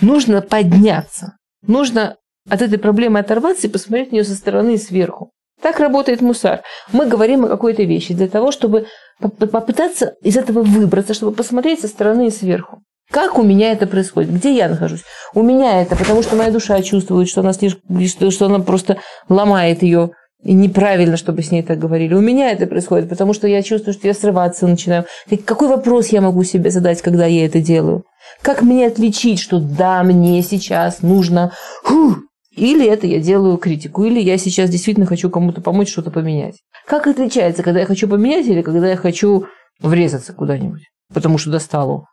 Нужно 0.00 0.40
подняться. 0.40 1.36
Нужно 1.66 2.16
от 2.48 2.62
этой 2.62 2.78
проблемы 2.78 3.18
оторваться 3.18 3.66
и 3.66 3.70
посмотреть 3.70 4.12
на 4.12 4.14
нее 4.14 4.24
со 4.24 4.34
стороны 4.34 4.76
и 4.76 4.78
сверху. 4.78 5.30
Так 5.60 5.78
работает 5.78 6.22
мусар. 6.22 6.62
Мы 6.94 7.06
говорим 7.06 7.44
о 7.44 7.48
какой-то 7.48 7.82
вещи 7.82 8.14
для 8.14 8.28
того, 8.28 8.50
чтобы 8.50 8.86
попытаться 9.20 10.14
из 10.22 10.38
этого 10.38 10.62
выбраться, 10.62 11.12
чтобы 11.12 11.32
посмотреть 11.32 11.80
со 11.80 11.88
стороны 11.88 12.28
и 12.28 12.30
сверху. 12.30 12.80
Как 13.10 13.38
у 13.38 13.42
меня 13.42 13.72
это 13.72 13.86
происходит? 13.86 14.32
Где 14.32 14.54
я 14.54 14.68
нахожусь? 14.68 15.02
У 15.34 15.42
меня 15.42 15.80
это, 15.80 15.96
потому 15.96 16.22
что 16.22 16.36
моя 16.36 16.50
душа 16.50 16.80
чувствует, 16.82 17.28
что 17.28 17.40
она, 17.40 17.52
слишком, 17.52 18.30
что 18.30 18.46
она 18.46 18.58
просто 18.58 18.98
ломает 19.28 19.82
ее 19.82 20.10
и 20.42 20.52
неправильно, 20.52 21.16
чтобы 21.16 21.42
с 21.42 21.50
ней 21.50 21.62
так 21.62 21.78
говорили. 21.78 22.14
У 22.14 22.20
меня 22.20 22.50
это 22.50 22.66
происходит, 22.66 23.08
потому 23.08 23.32
что 23.32 23.48
я 23.48 23.62
чувствую, 23.62 23.94
что 23.94 24.06
я 24.06 24.14
срываться 24.14 24.66
начинаю. 24.66 25.04
Какой 25.44 25.68
вопрос 25.68 26.08
я 26.08 26.20
могу 26.20 26.44
себе 26.44 26.70
задать, 26.70 27.02
когда 27.02 27.26
я 27.26 27.46
это 27.46 27.60
делаю? 27.60 28.04
Как 28.42 28.62
мне 28.62 28.86
отличить, 28.86 29.40
что 29.40 29.58
да, 29.58 30.02
мне 30.02 30.42
сейчас 30.42 31.02
нужно... 31.02 31.52
Фу, 31.84 32.16
или 32.54 32.86
это 32.86 33.06
я 33.06 33.20
делаю 33.20 33.56
критику, 33.56 34.04
или 34.04 34.20
я 34.20 34.36
сейчас 34.36 34.68
действительно 34.68 35.06
хочу 35.06 35.30
кому-то 35.30 35.60
помочь 35.60 35.90
что-то 35.90 36.10
поменять. 36.10 36.56
Как 36.86 37.06
отличается, 37.06 37.62
когда 37.62 37.80
я 37.80 37.86
хочу 37.86 38.06
поменять 38.06 38.46
или 38.46 38.62
когда 38.62 38.88
я 38.88 38.96
хочу 38.96 39.46
врезаться 39.80 40.32
куда-нибудь, 40.32 40.82
потому 41.12 41.38
что 41.38 41.50
достало? 41.50 42.04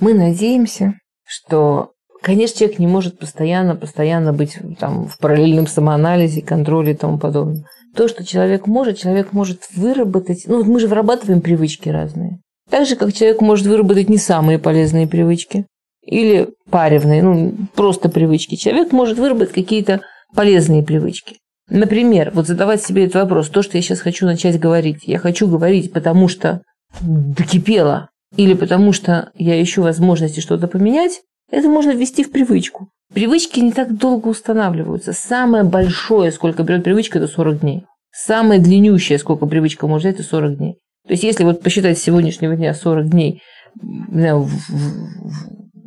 Мы 0.00 0.14
надеемся, 0.14 0.94
что, 1.24 1.92
конечно, 2.22 2.58
человек 2.58 2.78
не 2.78 2.86
может 2.86 3.18
постоянно, 3.18 3.76
постоянно 3.76 4.32
быть 4.32 4.58
там, 4.78 5.06
в 5.06 5.18
параллельном 5.18 5.66
самоанализе, 5.66 6.42
контроле 6.42 6.92
и 6.92 6.96
тому 6.96 7.18
подобное. 7.18 7.64
То, 7.94 8.08
что 8.08 8.24
человек 8.24 8.66
может, 8.66 8.98
человек 8.98 9.32
может 9.32 9.62
выработать... 9.74 10.44
Ну, 10.46 10.58
вот 10.58 10.66
мы 10.66 10.80
же 10.80 10.88
вырабатываем 10.88 11.40
привычки 11.40 11.88
разные. 11.88 12.38
Так 12.70 12.86
же, 12.86 12.96
как 12.96 13.12
человек 13.12 13.40
может 13.40 13.66
выработать 13.66 14.08
не 14.08 14.18
самые 14.18 14.58
полезные 14.58 15.08
привычки 15.08 15.66
или 16.02 16.50
паревные, 16.70 17.22
ну, 17.22 17.52
просто 17.74 18.08
привычки. 18.08 18.54
Человек 18.54 18.92
может 18.92 19.18
выработать 19.18 19.52
какие-то 19.52 20.00
полезные 20.34 20.82
привычки. 20.82 21.36
Например, 21.68 22.30
вот 22.34 22.46
задавать 22.46 22.82
себе 22.82 23.04
этот 23.04 23.22
вопрос, 23.22 23.48
то, 23.48 23.62
что 23.62 23.76
я 23.76 23.82
сейчас 23.82 24.00
хочу 24.00 24.26
начать 24.26 24.58
говорить. 24.58 25.04
Я 25.04 25.18
хочу 25.18 25.46
говорить, 25.48 25.92
потому 25.92 26.28
что 26.28 26.62
докипело, 27.00 28.08
или 28.36 28.54
потому 28.54 28.92
что 28.92 29.30
я 29.34 29.60
ищу 29.62 29.82
возможности 29.82 30.40
что-то 30.40 30.68
поменять, 30.68 31.22
это 31.50 31.68
можно 31.68 31.90
ввести 31.90 32.24
в 32.24 32.30
привычку. 32.30 32.88
Привычки 33.12 33.58
не 33.60 33.72
так 33.72 33.96
долго 33.96 34.28
устанавливаются. 34.28 35.12
Самое 35.12 35.64
большое, 35.64 36.30
сколько 36.30 36.62
берет 36.62 36.84
привычка, 36.84 37.18
это 37.18 37.26
40 37.26 37.60
дней. 37.60 37.84
Самое 38.12 38.60
длиннющее, 38.60 39.18
сколько 39.18 39.46
привычка 39.46 39.86
может 39.86 40.06
взять, 40.06 40.20
это 40.20 40.28
40 40.28 40.58
дней. 40.58 40.74
То 41.06 41.12
есть, 41.12 41.24
если 41.24 41.44
вот 41.44 41.62
посчитать 41.62 41.98
с 41.98 42.02
сегодняшнего 42.02 42.54
дня 42.54 42.72
40 42.72 43.08
дней, 43.08 43.42
в, 43.74 44.48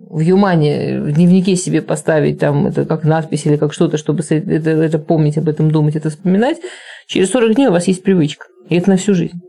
в 0.09 0.19
Юмане 0.19 1.01
в 1.01 1.11
дневнике 1.11 1.55
себе 1.55 1.81
поставить 1.81 2.39
там 2.39 2.67
это 2.67 2.85
как 2.85 3.03
надпись 3.03 3.45
или 3.45 3.57
как 3.57 3.73
что-то, 3.73 3.97
чтобы 3.97 4.23
это, 4.29 4.69
это 4.69 4.99
помнить, 4.99 5.37
об 5.37 5.49
этом 5.49 5.71
думать, 5.71 5.95
это 5.95 6.09
вспоминать, 6.09 6.57
через 7.07 7.31
40 7.31 7.55
дней 7.55 7.67
у 7.67 7.71
вас 7.71 7.87
есть 7.87 8.03
привычка. 8.03 8.45
И 8.69 8.75
это 8.75 8.89
на 8.89 8.97
всю 8.97 9.13
жизнь. 9.13 9.41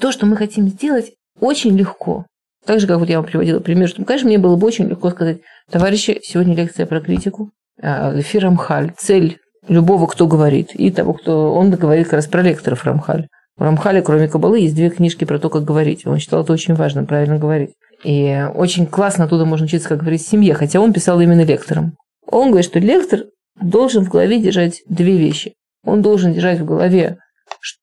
То, 0.00 0.12
что 0.12 0.26
мы 0.26 0.36
хотим 0.36 0.68
сделать, 0.68 1.12
очень 1.40 1.76
легко. 1.76 2.26
Так 2.66 2.80
же, 2.80 2.86
как 2.86 2.98
вот 2.98 3.08
я 3.08 3.18
вам 3.20 3.26
приводила 3.26 3.60
пример, 3.60 3.88
что, 3.88 4.04
конечно, 4.04 4.28
мне 4.28 4.38
было 4.38 4.56
бы 4.56 4.66
очень 4.66 4.88
легко 4.88 5.10
сказать, 5.10 5.38
товарищи, 5.70 6.20
сегодня 6.22 6.54
лекция 6.54 6.86
про 6.86 7.00
критику, 7.00 7.50
эфир 7.80 8.42
Рамхаль, 8.42 8.92
цель 8.98 9.38
любого, 9.68 10.06
кто 10.06 10.26
говорит, 10.26 10.74
и 10.74 10.90
того, 10.90 11.14
кто... 11.14 11.54
Он 11.54 11.70
говорит 11.70 12.06
как 12.06 12.14
раз 12.14 12.26
про 12.26 12.42
лекторов 12.42 12.84
Рамхаль. 12.84 13.28
У 13.58 13.62
Рамхаля, 13.62 14.02
кроме 14.02 14.28
Кабалы, 14.28 14.60
есть 14.60 14.74
две 14.74 14.90
книжки 14.90 15.24
про 15.24 15.38
то, 15.38 15.50
как 15.50 15.64
говорить. 15.64 16.06
Он 16.06 16.18
считал 16.18 16.42
это 16.42 16.52
очень 16.52 16.74
важно, 16.74 17.04
правильно 17.04 17.38
говорить. 17.38 17.70
И 18.04 18.46
очень 18.54 18.86
классно 18.86 19.24
оттуда 19.24 19.44
можно 19.44 19.66
учиться, 19.66 19.88
как 19.88 20.00
говорить 20.00 20.22
в 20.22 20.28
семье, 20.28 20.54
хотя 20.54 20.80
он 20.80 20.92
писал 20.94 21.20
именно 21.20 21.44
лектором. 21.44 21.94
Он 22.26 22.48
говорит, 22.48 22.70
что 22.70 22.78
лектор 22.78 23.24
должен 23.60 24.04
в 24.04 24.08
голове 24.08 24.40
держать 24.40 24.80
две 24.88 25.16
вещи. 25.18 25.52
Он 25.84 26.00
должен 26.00 26.32
держать 26.32 26.60
в 26.60 26.64
голове 26.64 27.18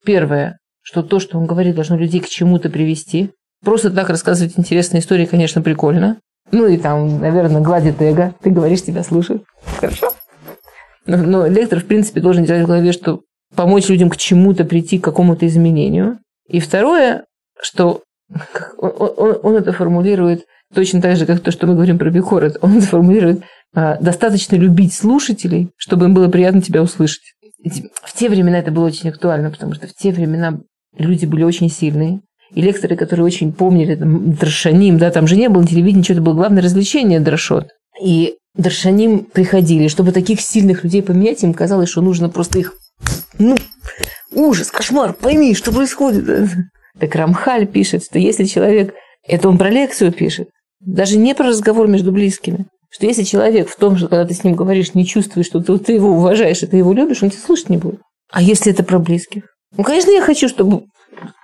первое, 0.04 0.58
что 0.82 1.04
то, 1.04 1.20
что 1.20 1.38
он 1.38 1.46
говорит, 1.46 1.76
должно 1.76 1.98
людей 1.98 2.22
к 2.22 2.28
чему-то 2.28 2.70
привести. 2.70 3.32
Просто 3.64 3.90
так 3.92 4.10
рассказывать 4.10 4.54
интересные 4.58 5.02
истории, 5.02 5.26
конечно, 5.26 5.62
прикольно. 5.62 6.18
Ну 6.52 6.68
и 6.68 6.78
там, 6.78 7.20
наверное, 7.20 7.62
гладит 7.62 8.02
эго. 8.02 8.34
Ты 8.42 8.50
говоришь, 8.50 8.84
тебя 8.84 9.04
слушают. 9.04 9.44
Хорошо. 9.80 10.14
Но, 11.06 11.18
но 11.18 11.48
лектор, 11.48 11.80
в 11.80 11.86
принципе, 11.86 12.22
должен 12.22 12.44
держать 12.44 12.64
в 12.64 12.68
голове, 12.68 12.92
что 12.92 13.22
помочь 13.56 13.88
людям 13.90 14.10
к 14.10 14.18
чему-то 14.18 14.66
прийти, 14.66 15.00
к 15.00 15.04
какому-то 15.04 15.48
изменению. 15.48 16.20
И 16.48 16.60
второе, 16.60 17.26
что 17.60 18.04
он, 18.78 18.94
он, 18.98 19.40
он 19.42 19.56
это 19.56 19.72
формулирует 19.72 20.46
точно 20.74 21.02
так 21.02 21.16
же, 21.16 21.26
как 21.26 21.40
то, 21.40 21.52
что 21.52 21.68
мы 21.68 21.74
говорим 21.74 21.98
про 21.98 22.10
Бихорет. 22.10 22.58
Он 22.62 22.78
это 22.78 22.86
формулирует 22.86 23.44
а, 23.74 23.98
достаточно 24.00 24.56
любить 24.56 24.94
слушателей, 24.94 25.72
чтобы 25.78 26.06
им 26.06 26.14
было 26.14 26.30
приятно 26.30 26.62
тебя 26.62 26.82
услышать. 26.82 27.34
В 28.04 28.14
те 28.14 28.30
времена 28.30 28.60
это 28.60 28.72
было 28.72 28.86
очень 28.86 29.10
актуально, 29.10 29.50
потому 29.50 29.74
что 29.74 29.88
в 29.88 29.94
те 29.94 30.12
времена 30.12 30.60
люди 30.98 31.26
были 31.26 31.44
очень 31.44 31.70
сильные. 31.70 32.22
И 32.54 32.62
лекторы, 32.62 32.96
которые 32.96 33.26
очень 33.26 33.52
помнили 33.54 33.96
там, 33.96 34.34
Драшаним, 34.34 34.98
да, 34.98 35.12
там 35.12 35.28
же 35.28 35.36
не 35.36 35.50
было 35.50 35.66
телевидения, 35.66 36.04
что 36.04 36.14
это 36.14 36.22
было 36.22 36.34
главное 36.34 36.64
развлечение 36.64 37.20
Драшот. 37.20 37.68
И 38.02 38.36
Драшаним 38.56 39.26
приходили, 39.26 39.88
чтобы 39.88 40.12
таких 40.12 40.42
сильных 40.42 40.84
людей 40.84 41.04
поменять, 41.04 41.44
им 41.44 41.54
казалось, 41.54 41.90
что 41.90 42.02
нужно 42.02 42.30
просто 42.30 42.60
их, 42.60 42.74
ну, 43.38 43.58
ужас, 44.32 44.72
кошмар, 44.72 45.14
пойми, 45.14 45.56
что 45.56 45.72
происходит. 45.72 46.50
Так 47.00 47.14
Рамхаль 47.14 47.68
пишет, 47.68 48.06
что 48.06 48.18
если 48.18 48.46
человек, 48.46 48.96
это 49.28 49.50
он 49.50 49.60
про 49.60 49.70
лекцию 49.70 50.12
пишет, 50.12 50.50
даже 50.80 51.18
не 51.18 51.36
про 51.36 51.50
разговор 51.50 51.88
между 51.88 52.12
близкими, 52.12 52.66
что 52.90 53.06
если 53.06 53.22
человек 53.22 53.70
в 53.70 53.76
том, 53.76 53.98
что 53.98 54.08
когда 54.08 54.26
ты 54.26 54.34
с 54.34 54.44
ним 54.44 54.56
говоришь, 54.56 54.96
не 54.96 55.06
чувствуешь, 55.06 55.46
что 55.46 55.60
ты, 55.60 55.78
ты 55.78 55.94
его 55.94 56.10
уважаешь 56.10 56.64
и 56.64 56.66
ты 56.66 56.78
его 56.78 56.94
любишь, 56.94 57.22
он 57.22 57.30
тебя 57.30 57.42
слушать 57.42 57.70
не 57.70 57.78
будет. 57.78 58.00
А 58.32 58.42
если 58.42 58.72
это 58.72 58.84
про 58.84 59.00
близких? 59.00 59.44
Ну, 59.76 59.84
конечно, 59.84 60.12
я 60.12 60.22
хочу, 60.22 60.50
чтобы... 60.50 60.86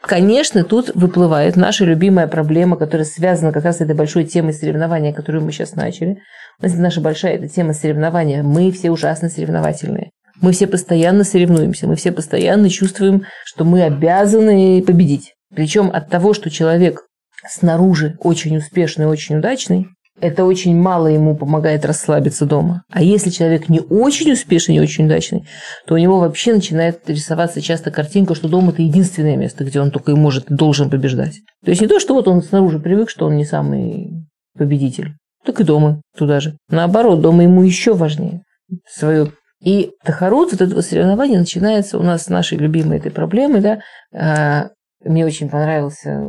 Конечно, 0.02 0.64
тут 0.64 0.92
выплывает 0.96 1.56
наша 1.56 1.86
любимая 1.86 2.28
проблема, 2.28 2.78
которая 2.78 3.06
связана 3.06 3.52
как 3.52 3.64
раз 3.64 3.78
с 3.78 3.82
этой 3.82 3.96
большой 3.96 4.26
темой 4.26 4.54
соревнования, 4.54 5.14
которую 5.14 5.44
мы 5.44 5.52
сейчас 5.52 5.76
начали. 5.76 6.18
Наша 6.60 7.02
большая 7.02 7.36
эта 7.36 7.48
тема 7.48 7.74
соревнования. 7.74 8.44
Мы 8.44 8.72
все 8.72 8.92
ужасно 8.92 9.30
соревновательные. 9.30 10.12
Мы 10.42 10.52
все 10.52 10.68
постоянно 10.68 11.24
соревнуемся, 11.24 11.88
мы 11.88 11.96
все 11.96 12.12
постоянно 12.12 12.70
чувствуем, 12.70 13.24
что 13.46 13.64
мы 13.64 13.84
обязаны 13.84 14.84
победить. 14.86 15.34
Причем 15.56 15.90
от 15.94 16.10
того, 16.10 16.34
что 16.34 16.50
человек 16.50 17.04
снаружи 17.48 18.16
очень 18.20 18.58
успешный, 18.58 19.06
очень 19.06 19.38
удачный, 19.38 19.88
это 20.20 20.46
очень 20.46 20.76
мало 20.76 21.08
ему 21.08 21.36
помогает 21.36 21.86
расслабиться 21.86 22.46
дома. 22.46 22.84
А 22.90 23.02
если 23.02 23.30
человек 23.30 23.68
не 23.70 23.80
очень 23.80 24.32
успешный, 24.32 24.74
не 24.74 24.82
очень 24.82 25.06
удачный, 25.06 25.46
то 25.86 25.96
у 25.96 25.98
него 25.98 26.20
вообще 26.20 26.54
начинает 26.54 27.10
рисоваться 27.10 27.62
часто 27.62 27.92
картинка, 27.92 28.36
что 28.36 28.48
дом– 28.48 28.70
это 28.70 28.82
единственное 28.82 29.36
место, 29.36 29.64
где 29.66 29.82
он 29.82 29.92
только 29.92 30.12
и 30.12 30.16
может 30.16 30.46
должен 30.48 30.90
побеждать. 30.90 31.42
То 31.66 31.72
есть 31.72 31.82
не 31.82 31.88
то, 31.88 32.00
что 32.00 32.14
вот 32.14 32.28
он 32.28 32.42
снаружи 32.42 32.80
привык, 32.80 33.10
что 33.10 33.26
он 33.26 33.38
не 33.38 33.46
самый 33.46 34.28
победитель, 34.58 35.14
так 35.46 35.60
и 35.60 35.64
дома 35.64 36.02
туда 36.16 36.40
же. 36.40 36.58
Наоборот, 36.70 37.22
дома 37.22 37.44
ему 37.44 37.64
еще 37.64 37.94
важнее 37.94 38.44
свое 38.88 39.32
и 39.64 39.92
тахарут, 40.04 40.52
вот 40.52 40.62
этого 40.62 40.82
соревнования 40.82 41.40
начинается 41.40 41.98
у 41.98 42.04
нас 42.04 42.24
с 42.24 42.30
нашей 42.30 42.58
любимой 42.58 42.98
этой 42.98 43.12
проблемы, 43.12 43.62
да, 43.62 43.80
а, 44.14 44.70
мне 45.04 45.26
очень 45.26 45.50
понравился, 45.50 46.28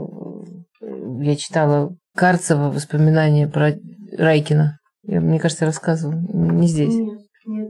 я 1.20 1.36
читала 1.36 1.96
Карцева 2.16 2.70
воспоминания 2.70 3.48
про 3.48 3.74
Райкина. 4.16 4.78
Я, 5.06 5.20
мне 5.20 5.38
кажется, 5.38 5.66
рассказывала. 5.66 6.14
Не 6.32 6.66
здесь. 6.66 6.94
Нет, 6.94 7.18
нет. 7.46 7.68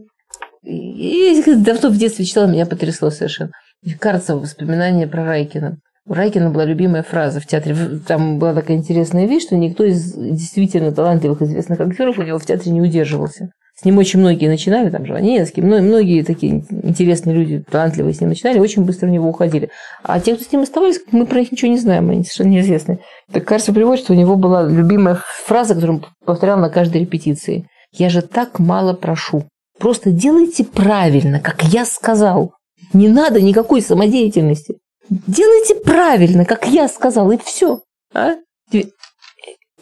И, 0.62 1.42
давно 1.56 1.90
в 1.90 1.98
детстве 1.98 2.24
читала, 2.24 2.46
меня 2.46 2.66
потрясло 2.66 3.10
совершенно. 3.10 3.50
Карцева 3.98 4.38
воспоминания 4.38 5.06
про 5.06 5.24
Райкина. 5.24 5.78
У 6.06 6.12
Райкина 6.12 6.50
была 6.50 6.64
любимая 6.64 7.02
фраза 7.02 7.40
в 7.40 7.46
театре. 7.46 7.74
Там 8.06 8.38
была 8.38 8.54
такая 8.54 8.76
интересная 8.76 9.26
вещь, 9.26 9.44
что 9.44 9.56
никто 9.56 9.84
из 9.84 10.12
действительно 10.12 10.92
талантливых 10.92 11.40
известных 11.42 11.80
актеров 11.80 12.18
у 12.18 12.22
него 12.22 12.38
в 12.38 12.44
театре 12.44 12.72
не 12.72 12.82
удерживался. 12.82 13.48
С 13.76 13.84
ним 13.84 13.98
очень 13.98 14.20
многие 14.20 14.46
начинали, 14.46 14.88
там 14.88 15.04
Жванецкий, 15.04 15.60
многие 15.60 16.22
такие 16.22 16.64
интересные 16.70 17.34
люди, 17.34 17.64
талантливые 17.68 18.14
с 18.14 18.20
ним 18.20 18.30
начинали, 18.30 18.60
очень 18.60 18.84
быстро 18.84 19.08
в 19.08 19.10
него 19.10 19.28
уходили. 19.28 19.70
А 20.04 20.20
те, 20.20 20.34
кто 20.34 20.44
с 20.44 20.52
ним 20.52 20.60
оставались, 20.62 21.00
мы 21.10 21.26
про 21.26 21.40
них 21.40 21.50
ничего 21.50 21.72
не 21.72 21.78
знаем, 21.78 22.08
они 22.08 22.22
совершенно 22.22 22.52
неизвестны. 22.52 23.00
Так 23.32 23.44
кажется, 23.44 23.72
приводит, 23.72 24.04
что 24.04 24.12
у 24.12 24.16
него 24.16 24.36
была 24.36 24.62
любимая 24.62 25.20
фраза, 25.44 25.74
которую 25.74 25.98
он 25.98 26.06
повторял 26.24 26.58
на 26.58 26.70
каждой 26.70 27.00
репетиции. 27.00 27.66
«Я 27.92 28.10
же 28.10 28.22
так 28.22 28.60
мало 28.60 28.92
прошу. 28.94 29.44
Просто 29.78 30.10
делайте 30.10 30.64
правильно, 30.64 31.40
как 31.40 31.64
я 31.64 31.84
сказал. 31.84 32.54
Не 32.92 33.08
надо 33.08 33.40
никакой 33.40 33.82
самодеятельности. 33.82 34.76
Делайте 35.08 35.74
правильно, 35.74 36.44
как 36.44 36.66
я 36.66 36.88
сказал, 36.88 37.30
и 37.32 37.38
все. 37.38 37.80
А? 38.14 38.34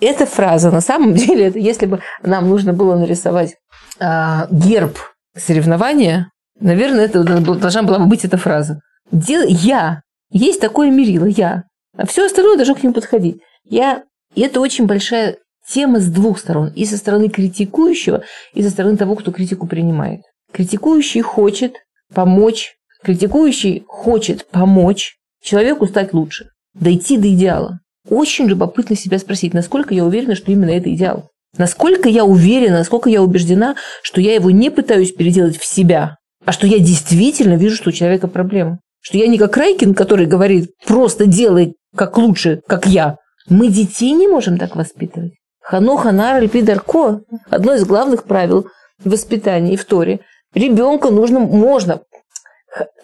Эта 0.04 0.26
фраза, 0.26 0.70
на 0.70 0.80
самом 0.80 1.14
деле, 1.14 1.46
это 1.46 1.58
если 1.58 1.86
бы 1.86 2.00
нам 2.22 2.48
нужно 2.48 2.72
было 2.72 2.96
нарисовать 2.96 3.56
а, 3.98 4.46
герб 4.50 4.98
соревнования, 5.36 6.30
наверное, 6.58 7.06
это 7.06 7.22
должна 7.22 7.82
была 7.82 7.98
бы 7.98 8.06
быть 8.06 8.24
эта 8.24 8.36
фраза. 8.36 8.80
Дел, 9.10 9.42
я. 9.46 10.02
Есть 10.30 10.60
такое 10.60 10.90
мерило, 10.90 11.26
я. 11.26 11.64
А 11.96 12.06
все 12.06 12.26
остальное 12.26 12.56
должно 12.56 12.74
к 12.74 12.82
нему 12.82 12.94
подходить. 12.94 13.40
Я. 13.64 14.04
И 14.34 14.40
это 14.40 14.60
очень 14.60 14.86
большая 14.86 15.36
тема 15.66 16.00
с 16.00 16.08
двух 16.08 16.38
сторон. 16.38 16.72
И 16.74 16.84
со 16.86 16.96
стороны 16.96 17.28
критикующего, 17.28 18.22
и 18.54 18.62
со 18.62 18.70
стороны 18.70 18.96
того, 18.96 19.14
кто 19.14 19.30
критику 19.30 19.66
принимает. 19.66 20.22
Критикующий 20.52 21.20
хочет 21.20 21.76
помочь, 22.14 22.74
критикующий 23.02 23.84
хочет 23.86 24.46
помочь 24.48 25.16
человеку 25.42 25.86
стать 25.86 26.12
лучше, 26.12 26.50
дойти 26.74 27.18
до 27.18 27.32
идеала. 27.32 27.80
Очень 28.08 28.46
любопытно 28.46 28.96
себя 28.96 29.18
спросить, 29.18 29.54
насколько 29.54 29.94
я 29.94 30.04
уверена, 30.04 30.34
что 30.34 30.50
именно 30.50 30.70
это 30.70 30.92
идеал. 30.92 31.30
Насколько 31.56 32.08
я 32.08 32.24
уверена, 32.24 32.78
насколько 32.78 33.10
я 33.10 33.22
убеждена, 33.22 33.76
что 34.02 34.20
я 34.20 34.34
его 34.34 34.50
не 34.50 34.70
пытаюсь 34.70 35.12
переделать 35.12 35.58
в 35.58 35.66
себя, 35.66 36.16
а 36.44 36.52
что 36.52 36.66
я 36.66 36.78
действительно 36.78 37.54
вижу, 37.54 37.76
что 37.76 37.90
у 37.90 37.92
человека 37.92 38.26
проблема. 38.26 38.80
Что 39.00 39.18
я 39.18 39.26
не 39.26 39.38
как 39.38 39.56
Райкин, 39.56 39.94
который 39.94 40.26
говорит, 40.26 40.70
просто 40.86 41.26
делай 41.26 41.74
как 41.94 42.16
лучше, 42.16 42.62
как 42.66 42.86
я. 42.86 43.16
Мы 43.48 43.68
детей 43.68 44.12
не 44.12 44.28
можем 44.28 44.58
так 44.58 44.76
воспитывать. 44.76 45.32
Хано 45.60 45.96
Ханар 45.96 46.36
Альпидарко– 46.36 47.20
одно 47.50 47.74
из 47.74 47.84
главных 47.84 48.24
правил 48.24 48.66
воспитания 49.04 49.76
в 49.76 49.84
Торе. 49.84 50.20
Ребенка 50.54 51.10
нужно, 51.10 51.40
можно, 51.40 52.00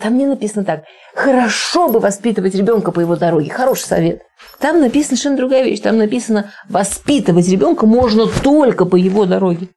там 0.01 0.17
не 0.17 0.27
написано 0.27 0.65
так. 0.65 0.85
Хорошо 1.15 1.89
бы 1.89 2.01
воспитывать 2.01 2.55
ребенка 2.55 2.93
по 2.93 3.01
его 3.01 3.17
дороге. 3.17 3.51
Хороший 3.51 3.87
совет. 3.87 4.23
Там 4.59 4.81
написана 4.81 5.17
совершенно 5.17 5.37
другая 5.37 5.65
вещь. 5.65 5.81
Там 5.81 5.99
написано, 5.99 6.51
воспитывать 6.69 7.49
ребенка 7.49 7.87
можно 7.87 8.27
только 8.27 8.85
по 8.85 8.97
его 8.97 9.25
дороге. 9.25 9.69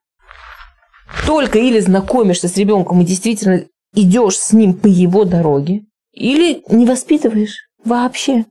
Только 1.26 1.58
или 1.58 1.80
знакомишься 1.80 2.48
с 2.48 2.56
ребенком 2.56 3.00
и 3.00 3.04
действительно 3.04 3.64
идешь 3.94 4.38
с 4.38 4.52
ним 4.52 4.74
по 4.74 4.86
его 4.86 5.24
дороге, 5.24 5.82
или 6.12 6.62
не 6.68 6.86
воспитываешь 6.86 7.68
вообще. 7.84 8.46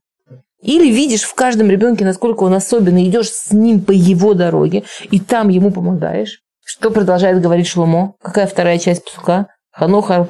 Или 0.61 0.91
видишь 0.91 1.23
в 1.23 1.33
каждом 1.33 1.71
ребенке, 1.71 2.05
насколько 2.05 2.43
он 2.43 2.53
особенный, 2.53 3.07
идешь 3.07 3.31
с 3.31 3.51
ним 3.51 3.81
по 3.81 3.91
его 3.91 4.35
дороге, 4.35 4.83
и 5.09 5.19
там 5.19 5.49
ему 5.49 5.71
помогаешь. 5.71 6.41
Что 6.63 6.91
продолжает 6.91 7.41
говорить 7.41 7.67
Шломо? 7.67 8.13
Какая 8.21 8.45
вторая 8.45 8.77
часть 8.77 9.03
псука? 9.03 9.47
Хануха 9.71 10.27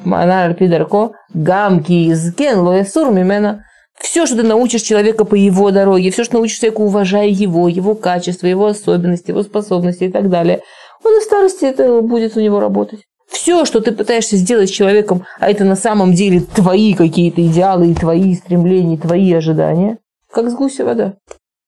Гамки 1.34 2.12
Изкен, 2.12 2.60
Лоесур 2.60 3.10
Мимена. 3.10 3.64
Все, 4.00 4.26
что 4.26 4.36
ты 4.36 4.42
научишь 4.42 4.82
человека 4.82 5.24
по 5.24 5.34
его 5.34 5.70
дороге, 5.70 6.10
все, 6.10 6.24
что 6.24 6.34
научишь 6.34 6.58
человека, 6.58 6.80
уважая 6.80 7.28
его, 7.28 7.68
его 7.68 7.94
качество, 7.94 8.46
его 8.46 8.66
особенности, 8.66 9.30
его 9.30 9.42
способности 9.42 10.04
и 10.04 10.10
так 10.10 10.28
далее, 10.28 10.60
он 11.04 11.16
и 11.16 11.20
в 11.20 11.24
старости 11.24 11.64
это 11.64 12.00
будет 12.02 12.36
у 12.36 12.40
него 12.40 12.60
работать. 12.60 13.00
Все, 13.28 13.64
что 13.64 13.80
ты 13.80 13.92
пытаешься 13.92 14.36
сделать 14.36 14.68
с 14.68 14.72
человеком, 14.72 15.24
а 15.40 15.50
это 15.50 15.64
на 15.64 15.76
самом 15.76 16.12
деле 16.12 16.40
твои 16.40 16.94
какие-то 16.94 17.44
идеалы, 17.46 17.94
твои 17.94 18.34
стремления, 18.34 18.98
твои 18.98 19.32
ожидания, 19.32 19.98
как 20.30 20.50
с 20.50 20.54
гуся 20.54 20.84
вода. 20.84 21.14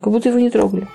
Как 0.03 0.13
будто 0.13 0.29
его 0.29 0.39
не 0.39 0.51
трогали. 0.51 0.87